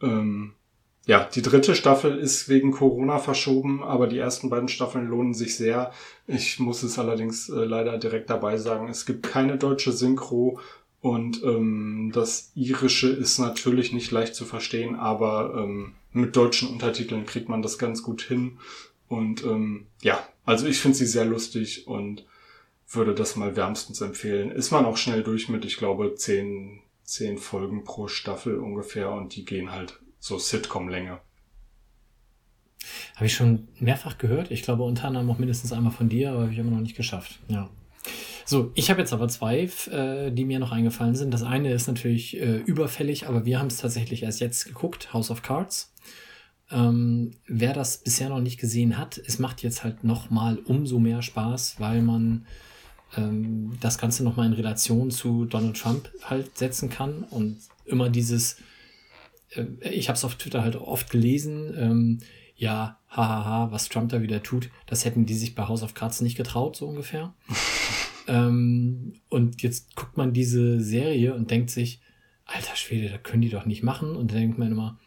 Ähm, 0.00 0.54
ja, 1.04 1.24
die 1.24 1.42
dritte 1.42 1.74
Staffel 1.74 2.16
ist 2.16 2.48
wegen 2.48 2.70
Corona 2.70 3.18
verschoben, 3.18 3.82
aber 3.82 4.06
die 4.06 4.18
ersten 4.18 4.50
beiden 4.50 4.68
Staffeln 4.68 5.08
lohnen 5.08 5.34
sich 5.34 5.56
sehr. 5.56 5.92
Ich 6.28 6.60
muss 6.60 6.84
es 6.84 6.98
allerdings 6.98 7.48
äh, 7.48 7.64
leider 7.64 7.98
direkt 7.98 8.30
dabei 8.30 8.56
sagen, 8.56 8.88
es 8.88 9.04
gibt 9.04 9.24
keine 9.24 9.58
deutsche 9.58 9.90
Synchro 9.90 10.60
und 11.00 11.42
ähm, 11.42 12.12
das 12.14 12.52
Irische 12.54 13.08
ist 13.08 13.38
natürlich 13.38 13.92
nicht 13.92 14.12
leicht 14.12 14.36
zu 14.36 14.44
verstehen, 14.44 14.94
aber 14.94 15.54
ähm, 15.58 15.94
mit 16.12 16.36
deutschen 16.36 16.68
Untertiteln 16.68 17.26
kriegt 17.26 17.48
man 17.48 17.62
das 17.62 17.78
ganz 17.78 18.04
gut 18.04 18.22
hin. 18.22 18.58
Und 19.08 19.42
ähm, 19.42 19.86
ja, 20.02 20.24
also 20.44 20.66
ich 20.66 20.78
finde 20.78 20.96
sie 20.96 21.06
sehr 21.06 21.24
lustig 21.24 21.88
und 21.88 22.24
würde 22.88 23.14
das 23.14 23.34
mal 23.34 23.56
wärmstens 23.56 24.00
empfehlen. 24.00 24.52
Ist 24.52 24.70
man 24.70 24.84
auch 24.84 24.96
schnell 24.96 25.24
durch 25.24 25.48
mit, 25.48 25.64
ich 25.64 25.76
glaube, 25.76 26.14
zehn, 26.14 26.80
zehn 27.02 27.38
Folgen 27.38 27.82
pro 27.82 28.06
Staffel 28.06 28.58
ungefähr 28.58 29.10
und 29.10 29.34
die 29.34 29.44
gehen 29.44 29.72
halt 29.72 29.98
so 30.22 30.38
Sitcom-Länge. 30.38 31.18
Habe 33.16 33.26
ich 33.26 33.34
schon 33.34 33.68
mehrfach 33.80 34.18
gehört. 34.18 34.52
Ich 34.52 34.62
glaube 34.62 34.84
unter 34.84 35.08
anderem 35.08 35.28
auch 35.28 35.38
mindestens 35.38 35.72
einmal 35.72 35.92
von 35.92 36.08
dir, 36.08 36.30
aber 36.30 36.42
habe 36.42 36.52
ich 36.52 36.58
immer 36.58 36.70
noch 36.70 36.80
nicht 36.80 36.96
geschafft. 36.96 37.40
Ja. 37.48 37.68
So, 38.44 38.70
ich 38.74 38.88
habe 38.88 39.00
jetzt 39.00 39.12
aber 39.12 39.28
zwei, 39.28 39.68
äh, 39.90 40.30
die 40.30 40.44
mir 40.44 40.60
noch 40.60 40.70
eingefallen 40.70 41.16
sind. 41.16 41.34
Das 41.34 41.42
eine 41.42 41.72
ist 41.72 41.88
natürlich 41.88 42.40
äh, 42.40 42.58
überfällig, 42.58 43.26
aber 43.26 43.44
wir 43.44 43.58
haben 43.58 43.66
es 43.66 43.78
tatsächlich 43.78 44.22
erst 44.22 44.40
jetzt 44.40 44.64
geguckt, 44.64 45.12
House 45.12 45.30
of 45.30 45.42
Cards. 45.42 45.92
Ähm, 46.70 47.32
wer 47.46 47.72
das 47.72 47.98
bisher 47.98 48.28
noch 48.28 48.40
nicht 48.40 48.60
gesehen 48.60 48.98
hat, 48.98 49.18
es 49.18 49.40
macht 49.40 49.62
jetzt 49.62 49.82
halt 49.82 50.04
noch 50.04 50.30
mal 50.30 50.58
umso 50.58 51.00
mehr 51.00 51.22
Spaß, 51.22 51.76
weil 51.80 52.00
man 52.00 52.46
ähm, 53.16 53.76
das 53.80 53.98
Ganze 53.98 54.22
noch 54.22 54.36
mal 54.36 54.46
in 54.46 54.52
Relation 54.52 55.10
zu 55.10 55.46
Donald 55.46 55.76
Trump 55.76 56.10
halt 56.22 56.56
setzen 56.56 56.90
kann 56.90 57.24
und 57.24 57.58
immer 57.86 58.08
dieses 58.08 58.56
ich 59.80 60.08
habe 60.08 60.16
es 60.16 60.24
auf 60.24 60.36
Twitter 60.36 60.62
halt 60.62 60.76
oft 60.76 61.10
gelesen, 61.10 61.74
ähm, 61.76 62.18
ja, 62.56 63.00
hahaha, 63.08 63.72
was 63.72 63.88
Trump 63.88 64.10
da 64.10 64.22
wieder 64.22 64.42
tut, 64.42 64.70
das 64.86 65.04
hätten 65.04 65.26
die 65.26 65.34
sich 65.34 65.54
bei 65.54 65.66
House 65.66 65.82
of 65.82 65.94
Cards 65.94 66.20
nicht 66.20 66.36
getraut, 66.36 66.76
so 66.76 66.86
ungefähr. 66.86 67.34
ähm, 68.28 69.14
und 69.28 69.62
jetzt 69.62 69.96
guckt 69.96 70.16
man 70.16 70.32
diese 70.32 70.80
Serie 70.80 71.34
und 71.34 71.50
denkt 71.50 71.70
sich, 71.70 72.00
alter 72.44 72.76
Schwede, 72.76 73.08
da 73.08 73.18
können 73.18 73.42
die 73.42 73.50
doch 73.50 73.66
nicht 73.66 73.82
machen. 73.82 74.16
Und 74.16 74.30
dann 74.30 74.38
denkt 74.38 74.58
man 74.58 74.70
immer, 74.70 74.98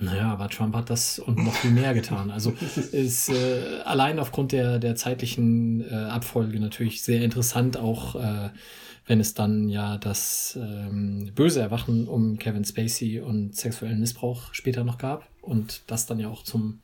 naja, 0.00 0.32
aber 0.32 0.48
Trump 0.48 0.74
hat 0.76 0.90
das 0.90 1.18
und 1.18 1.38
noch 1.38 1.54
viel 1.54 1.70
mehr 1.70 1.94
getan. 1.94 2.30
Also 2.30 2.52
ist 2.92 3.28
äh, 3.30 3.80
allein 3.84 4.18
aufgrund 4.18 4.52
der, 4.52 4.78
der 4.78 4.94
zeitlichen 4.94 5.84
äh, 5.88 5.94
Abfolge 5.94 6.60
natürlich 6.60 7.02
sehr 7.02 7.22
interessant, 7.22 7.76
auch 7.76 8.14
äh, 8.14 8.50
wenn 9.06 9.20
es 9.20 9.34
dann 9.34 9.68
ja 9.68 9.98
das 9.98 10.58
ähm, 10.60 11.32
böse 11.34 11.60
Erwachen 11.60 12.06
um 12.06 12.38
Kevin 12.38 12.64
Spacey 12.64 13.20
und 13.20 13.56
sexuellen 13.56 14.00
Missbrauch 14.00 14.54
später 14.54 14.84
noch 14.84 14.98
gab 14.98 15.28
und 15.40 15.82
das 15.86 16.06
dann 16.06 16.20
ja 16.20 16.28
auch 16.28 16.44
zum 16.44 16.80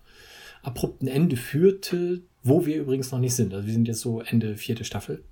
abrupten 0.63 1.07
Ende 1.07 1.37
führte, 1.37 2.23
wo 2.43 2.67
wir 2.67 2.77
übrigens 2.77 3.13
noch 3.13 3.19
nicht 3.19 3.35
sind. 3.35 3.53
Also 3.53 3.67
wir 3.67 3.75
sind 3.75 3.87
jetzt 3.87 4.01
so 4.01 4.23
Ende 4.23 4.57
vierte 4.57 4.85
Staffel. 4.85 5.23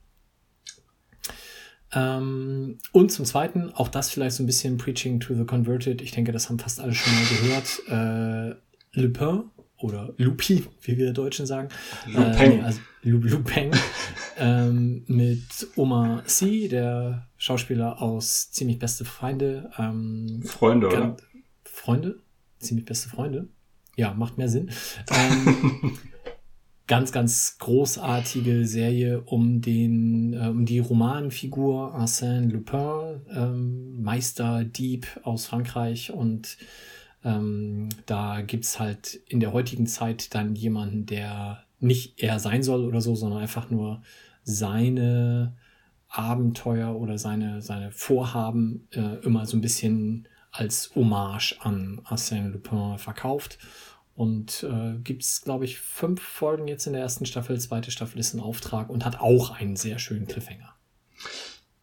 Ähm, 1.95 2.79
und 2.93 3.13
zum 3.13 3.25
Zweiten, 3.25 3.71
auch 3.75 3.89
das 3.89 4.11
vielleicht 4.11 4.37
so 4.37 4.43
ein 4.43 4.47
bisschen 4.47 4.79
Preaching 4.79 5.21
to 5.21 5.35
the 5.35 5.45
Converted. 5.45 6.01
Ich 6.01 6.13
denke, 6.13 6.33
das 6.33 6.49
haben 6.49 6.59
fast 6.59 6.81
alle 6.81 6.95
schon 6.95 7.13
mal 7.15 7.25
gehört. 7.25 8.57
Äh, 8.95 9.01
Le 9.01 9.09
Pen 9.09 9.45
oder 9.79 10.15
Lupi, 10.17 10.65
wie 10.83 10.97
wir 10.97 11.13
Deutschen 11.13 11.47
sagen. 11.47 11.69
Lupeng. 12.07 12.61
Äh, 12.61 12.63
also 12.63 12.81
Lu 13.03 13.19
Lupeng. 13.19 13.73
ähm, 14.39 15.05
mit 15.07 15.69
Oma 15.77 16.23
C, 16.25 16.69
der 16.69 17.29
Schauspieler 17.37 18.01
aus 18.01 18.51
Ziemlich 18.53 18.79
beste 18.79 19.05
Feinde. 19.05 19.71
Ähm, 19.79 20.43
Freunde, 20.45 20.89
oder? 20.89 21.17
Freunde? 21.65 22.21
Ziemlich 22.59 22.87
beste 22.87 23.09
Freunde? 23.09 23.49
Ja, 23.97 24.15
macht 24.15 24.39
mehr 24.39 24.49
Sinn. 24.49 24.71
Ähm, 25.11 25.99
ganz, 26.93 27.11
ganz 27.11 27.57
großartige 27.59 28.67
Serie 28.67 29.23
um 29.23 29.63
den, 29.63 30.35
äh, 30.35 30.49
um 30.49 30.67
die 30.67 30.79
Romanfigur 30.79 31.97
Arsène 31.99 32.51
Lupin, 32.51 33.23
ähm, 33.35 34.03
Meisterdieb 34.03 35.07
aus 35.23 35.47
Frankreich 35.47 36.13
und 36.13 36.59
ähm, 37.25 37.89
da 38.05 38.43
gibt's 38.43 38.79
halt 38.79 39.15
in 39.27 39.41
der 39.41 39.55
heutigen 39.55 39.87
Zeit 39.87 40.35
dann 40.35 40.55
jemanden, 40.55 41.07
der 41.07 41.65
nicht 41.81 42.23
er 42.23 42.39
sein 42.39 42.63
soll 42.63 42.85
oder 42.85 43.01
so, 43.01 43.15
sondern 43.15 43.41
einfach 43.41 43.71
nur 43.71 44.03
seine 44.43 45.57
Abenteuer 46.09 46.95
oder 46.95 47.17
seine, 47.17 47.63
seine 47.63 47.91
Vorhaben 47.91 48.87
äh, 48.91 49.25
immer 49.25 49.47
so 49.47 49.57
ein 49.57 49.63
bisschen 49.63 50.29
als 50.51 50.95
Hommage 50.95 51.57
an 51.61 52.03
Arsène 52.05 52.51
Lupin 52.51 52.99
verkauft. 52.99 53.57
Und 54.15 54.65
äh, 54.65 54.99
gibt 55.03 55.23
es, 55.23 55.43
glaube 55.43 55.65
ich, 55.65 55.79
fünf 55.79 56.21
Folgen 56.21 56.69
jetzt 56.69 56.87
in 56.87 56.93
der 56.93 57.03
ersten 57.03 57.25
Staffel. 57.25 57.59
Zweite 57.59 57.91
Staffel 57.91 58.19
ist 58.19 58.35
in 58.35 58.41
Auftrag 58.41 58.91
und 58.91 59.05
hat 59.05 59.21
auch 59.21 59.51
einen 59.51 59.77
sehr 59.77 59.99
schönen 59.99 60.27
Cliffhanger. 60.27 60.75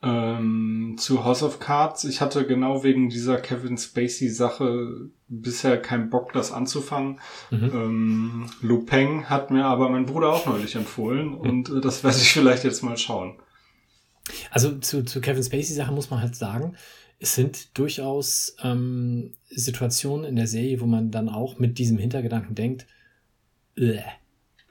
Ähm, 0.02 0.96
zu 0.98 1.26
House 1.26 1.44
of 1.44 1.60
Cards. 1.60 2.06
Ich 2.06 2.22
hatte 2.22 2.46
genau 2.46 2.84
wegen 2.84 3.10
dieser 3.10 3.38
Kevin 3.38 3.78
Spacey-Sache 3.78 5.10
bisher 5.28 5.82
keinen 5.82 6.10
Bock, 6.10 6.32
das 6.32 6.54
anzufangen. 6.54 7.20
Mhm. 7.52 7.72
Ähm, 7.74 8.50
Lupeng 8.62 9.26
hat 9.30 9.52
mir 9.52 9.66
aber 9.66 9.90
mein 9.90 10.06
Bruder 10.06 10.30
auch 10.30 10.46
neulich 10.46 10.76
empfohlen 10.76 11.34
und 11.34 11.70
äh, 11.70 11.82
das 11.82 12.04
werde 12.04 12.18
ich 12.18 12.32
vielleicht 12.34 12.64
jetzt 12.64 12.82
mal 12.82 12.98
schauen. 12.98 13.40
Also 14.52 14.78
zu, 14.78 15.04
zu 15.04 15.20
Kevin 15.20 15.44
Spacey-Sache 15.44 15.92
muss 15.92 16.10
man 16.10 16.22
halt 16.22 16.36
sagen, 16.36 16.76
es 17.20 17.36
sind 17.36 17.78
durchaus 17.78 18.56
ähm, 18.64 19.34
Situationen 19.50 20.26
in 20.26 20.36
der 20.36 20.48
Serie, 20.48 20.80
wo 20.80 20.86
man 20.86 21.12
dann 21.12 21.30
auch 21.30 21.60
mit 21.60 21.78
diesem 21.78 21.98
Hintergedanken 21.98 22.56
denkt, 22.56 22.88
"Bleh." 23.76 24.02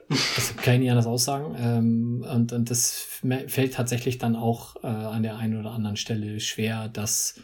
das 0.09 0.55
kann 0.57 0.75
ich 0.75 0.79
nicht 0.81 0.91
anders 0.91 1.05
aussagen. 1.05 1.55
Ähm, 1.59 2.25
und, 2.29 2.51
und 2.51 2.69
das 2.71 2.99
fällt 2.99 3.73
tatsächlich 3.73 4.17
dann 4.17 4.35
auch 4.35 4.83
äh, 4.83 4.87
an 4.87 5.23
der 5.23 5.37
einen 5.37 5.59
oder 5.59 5.71
anderen 5.71 5.97
Stelle 5.97 6.39
schwer, 6.39 6.89
das, 6.89 7.39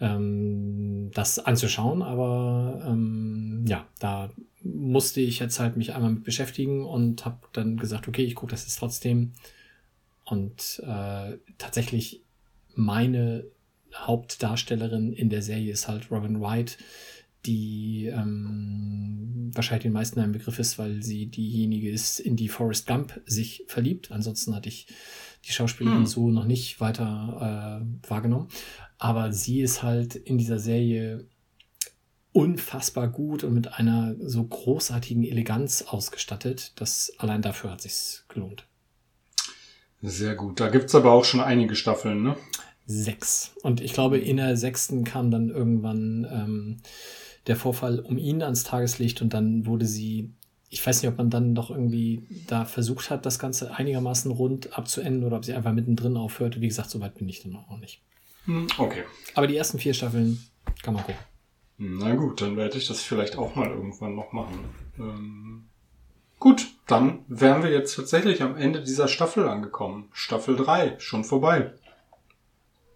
ähm, 0.00 1.10
das 1.14 1.38
anzuschauen. 1.38 2.02
Aber 2.02 2.84
ähm, 2.86 3.64
ja, 3.68 3.86
da 4.00 4.30
musste 4.62 5.20
ich 5.20 5.38
jetzt 5.38 5.60
halt 5.60 5.76
mich 5.76 5.94
einmal 5.94 6.10
mit 6.10 6.24
beschäftigen 6.24 6.84
und 6.84 7.24
habe 7.24 7.38
dann 7.52 7.76
gesagt, 7.76 8.08
okay, 8.08 8.24
ich 8.24 8.34
gucke 8.34 8.50
das 8.50 8.64
jetzt 8.64 8.78
trotzdem. 8.78 9.32
Und 10.24 10.82
äh, 10.84 11.36
tatsächlich 11.58 12.24
meine 12.74 13.44
Hauptdarstellerin 13.94 15.12
in 15.12 15.30
der 15.30 15.42
Serie 15.42 15.72
ist 15.72 15.88
halt 15.88 16.10
Robin 16.10 16.40
Wright, 16.40 16.78
die 17.46 18.06
ähm, 18.06 19.50
wahrscheinlich 19.54 19.82
den 19.82 19.92
meisten 19.92 20.20
ein 20.20 20.32
Begriff 20.32 20.58
ist, 20.58 20.78
weil 20.78 21.02
sie 21.02 21.26
diejenige 21.26 21.90
ist, 21.90 22.18
in 22.18 22.36
die 22.36 22.48
Forrest 22.48 22.86
Gump 22.86 23.20
sich 23.26 23.64
verliebt. 23.68 24.10
Ansonsten 24.10 24.54
hatte 24.54 24.68
ich 24.68 24.86
die 25.44 25.52
Schauspielerin 25.52 25.98
Hm. 26.00 26.06
so 26.06 26.30
noch 26.30 26.46
nicht 26.46 26.80
weiter 26.80 27.82
äh, 27.82 28.08
wahrgenommen. 28.08 28.48
Aber 28.98 29.32
sie 29.32 29.60
ist 29.60 29.82
halt 29.82 30.14
in 30.16 30.38
dieser 30.38 30.58
Serie 30.58 31.26
unfassbar 32.32 33.08
gut 33.08 33.44
und 33.44 33.54
mit 33.54 33.74
einer 33.74 34.16
so 34.18 34.42
großartigen 34.42 35.22
Eleganz 35.24 35.82
ausgestattet, 35.82 36.72
dass 36.80 37.12
allein 37.18 37.42
dafür 37.42 37.70
hat 37.70 37.82
sich's 37.82 38.24
gelohnt. 38.28 38.66
Sehr 40.02 40.34
gut. 40.34 40.60
Da 40.60 40.68
gibt's 40.68 40.94
aber 40.94 41.12
auch 41.12 41.24
schon 41.24 41.40
einige 41.40 41.76
Staffeln, 41.76 42.22
ne? 42.22 42.36
Sechs. 42.86 43.52
Und 43.62 43.80
ich 43.80 43.92
glaube, 43.92 44.18
in 44.18 44.36
der 44.36 44.56
sechsten 44.56 45.04
kam 45.04 45.30
dann 45.30 45.48
irgendwann 45.50 46.26
ähm, 46.30 46.76
der 47.46 47.56
Vorfall 47.56 48.00
um 48.00 48.18
ihn 48.18 48.42
ans 48.42 48.64
Tageslicht 48.64 49.22
und 49.22 49.32
dann 49.32 49.66
wurde 49.66 49.86
sie, 49.86 50.30
ich 50.68 50.86
weiß 50.86 51.02
nicht, 51.02 51.10
ob 51.10 51.18
man 51.18 51.30
dann 51.30 51.54
doch 51.54 51.70
irgendwie 51.70 52.26
da 52.46 52.64
versucht 52.64 53.10
hat, 53.10 53.24
das 53.26 53.38
Ganze 53.38 53.74
einigermaßen 53.74 54.30
rund 54.30 54.76
abzuenden 54.76 55.24
oder 55.24 55.36
ob 55.36 55.44
sie 55.44 55.54
einfach 55.54 55.72
mittendrin 55.72 56.16
aufhörte. 56.16 56.60
Wie 56.60 56.68
gesagt, 56.68 56.90
soweit 56.90 57.14
bin 57.14 57.28
ich 57.28 57.42
dann 57.42 57.56
auch 57.56 57.78
nicht. 57.78 58.02
Hm, 58.46 58.66
Okay. 58.78 59.04
Aber 59.34 59.46
die 59.46 59.56
ersten 59.56 59.78
vier 59.78 59.94
Staffeln 59.94 60.38
kann 60.82 60.94
man 60.94 61.04
gucken. 61.04 61.20
Na 61.78 62.14
gut, 62.14 62.40
dann 62.40 62.56
werde 62.56 62.78
ich 62.78 62.86
das 62.86 63.02
vielleicht 63.02 63.36
auch 63.36 63.56
mal 63.56 63.68
irgendwann 63.68 64.14
noch 64.14 64.32
machen. 64.32 64.58
Ähm, 64.98 65.64
gut, 66.38 66.68
dann 66.86 67.20
wären 67.28 67.62
wir 67.62 67.70
jetzt 67.70 67.96
tatsächlich 67.96 68.42
am 68.42 68.56
Ende 68.56 68.82
dieser 68.82 69.08
Staffel 69.08 69.48
angekommen. 69.48 70.08
Staffel 70.12 70.54
3, 70.56 70.96
schon 70.98 71.24
vorbei. 71.24 71.72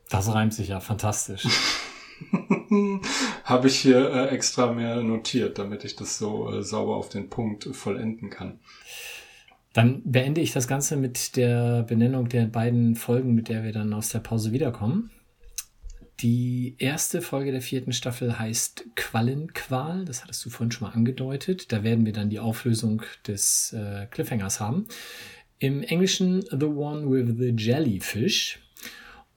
Das 0.08 0.32
reimt 0.32 0.54
sich 0.54 0.68
ja 0.68 0.80
fantastisch. 0.80 1.46
Habe 3.44 3.68
ich 3.68 3.78
hier 3.78 4.10
äh, 4.10 4.28
extra 4.28 4.72
mehr 4.72 5.02
notiert, 5.02 5.58
damit 5.58 5.84
ich 5.84 5.96
das 5.96 6.18
so 6.18 6.50
äh, 6.52 6.62
sauber 6.62 6.96
auf 6.96 7.08
den 7.08 7.30
Punkt 7.30 7.68
vollenden 7.72 8.30
kann. 8.30 8.58
Dann 9.72 10.02
beende 10.04 10.40
ich 10.40 10.52
das 10.52 10.66
Ganze 10.66 10.96
mit 10.96 11.36
der 11.36 11.82
Benennung 11.82 12.28
der 12.28 12.46
beiden 12.46 12.96
Folgen, 12.96 13.34
mit 13.34 13.48
der 13.48 13.62
wir 13.64 13.72
dann 13.72 13.92
aus 13.92 14.08
der 14.08 14.20
Pause 14.20 14.52
wiederkommen. 14.52 15.10
Die 16.20 16.74
erste 16.78 17.22
Folge 17.22 17.52
der 17.52 17.62
vierten 17.62 17.92
Staffel 17.92 18.40
heißt 18.40 18.86
Quallenqual. 18.96 20.04
Das 20.04 20.22
hattest 20.22 20.44
du 20.44 20.50
vorhin 20.50 20.72
schon 20.72 20.88
mal 20.88 20.94
angedeutet. 20.94 21.70
Da 21.70 21.84
werden 21.84 22.04
wir 22.06 22.12
dann 22.12 22.28
die 22.28 22.40
Auflösung 22.40 23.02
des 23.26 23.72
äh, 23.72 24.06
Cliffhangers 24.10 24.58
haben. 24.58 24.88
Im 25.60 25.82
Englischen 25.82 26.42
The 26.50 26.66
One 26.66 27.08
with 27.08 27.36
the 27.38 27.54
Jellyfish. 27.56 28.58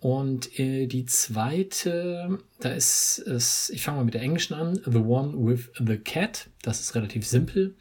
Und 0.01 0.59
äh, 0.59 0.87
die 0.87 1.05
zweite, 1.05 2.39
da 2.59 2.69
ist 2.71 3.19
es, 3.19 3.69
ich 3.69 3.83
fange 3.83 3.97
mal 3.97 4.03
mit 4.03 4.15
der 4.15 4.23
englischen 4.23 4.55
an, 4.55 4.81
The 4.83 4.97
One 4.97 5.33
with 5.37 5.69
the 5.77 5.97
Cat. 5.97 6.49
Das 6.63 6.79
ist 6.79 6.95
relativ 6.95 7.25
simpel. 7.25 7.75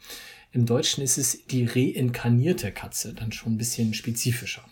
Im 0.51 0.67
Deutschen 0.67 1.03
ist 1.03 1.17
es 1.17 1.47
die 1.47 1.65
reinkarnierte 1.65 2.71
Katze, 2.71 3.15
dann 3.15 3.31
schon 3.31 3.53
ein 3.53 3.57
bisschen 3.57 3.95
spezifischer. 3.95 4.63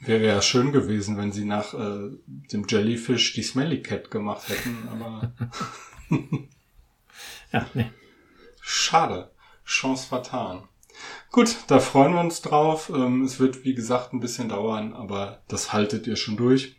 Wäre 0.00 0.26
ja 0.26 0.42
schön 0.42 0.70
gewesen, 0.70 1.16
wenn 1.16 1.32
sie 1.32 1.46
nach 1.46 1.72
äh, 1.72 2.10
dem 2.26 2.66
Jellyfish 2.68 3.32
die 3.32 3.42
Smelly 3.42 3.80
Cat 3.80 4.10
gemacht 4.10 4.48
hätten, 4.50 4.86
aber 4.90 5.32
Ja, 7.54 7.66
nee. 7.72 7.90
schade. 8.60 9.30
Chance 9.64 10.08
vertan. 10.08 10.64
Gut, 11.30 11.56
da 11.68 11.78
freuen 11.78 12.12
wir 12.12 12.20
uns 12.20 12.42
drauf. 12.42 12.90
Ähm, 12.94 13.22
es 13.22 13.40
wird, 13.40 13.64
wie 13.64 13.74
gesagt, 13.74 14.12
ein 14.12 14.20
bisschen 14.20 14.50
dauern, 14.50 14.92
aber 14.92 15.42
das 15.48 15.72
haltet 15.72 16.06
ihr 16.06 16.16
schon 16.16 16.36
durch. 16.36 16.76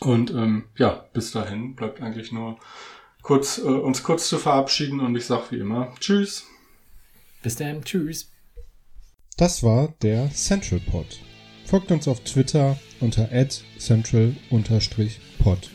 Und 0.00 0.30
ähm, 0.30 0.64
ja, 0.76 1.04
bis 1.12 1.32
dahin 1.32 1.74
bleibt 1.74 2.00
eigentlich 2.00 2.32
nur 2.32 2.58
kurz, 3.22 3.58
äh, 3.58 3.62
uns 3.62 4.02
kurz 4.02 4.28
zu 4.28 4.38
verabschieden 4.38 5.00
und 5.00 5.16
ich 5.16 5.26
sag 5.26 5.50
wie 5.50 5.58
immer 5.58 5.92
Tschüss. 6.00 6.46
Bis 7.42 7.56
dann, 7.56 7.84
tschüss. 7.84 8.30
Das 9.36 9.62
war 9.62 9.94
der 10.02 10.30
Central 10.32 10.80
Pod. 10.80 11.20
Folgt 11.64 11.90
uns 11.92 12.08
auf 12.08 12.20
Twitter 12.24 12.78
unter 13.00 13.28
central-pod. 13.78 15.70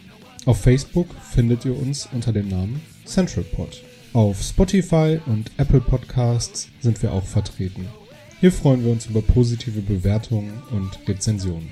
Auf 0.45 0.61
Facebook 0.61 1.07
findet 1.21 1.63
ihr 1.63 1.77
uns 1.77 2.09
unter 2.11 2.33
dem 2.33 2.49
Namen 2.49 2.81
Central 3.05 3.43
Pod. 3.43 3.81
Auf 4.11 4.41
Spotify 4.41 5.19
und 5.25 5.51
Apple 5.57 5.81
Podcasts 5.81 6.69
sind 6.81 7.01
wir 7.01 7.13
auch 7.13 7.25
vertreten. 7.25 7.87
Hier 8.39 8.51
freuen 8.51 8.83
wir 8.83 8.91
uns 8.91 9.05
über 9.05 9.21
positive 9.21 9.81
Bewertungen 9.81 10.61
und 10.71 10.99
Rezensionen. 11.07 11.71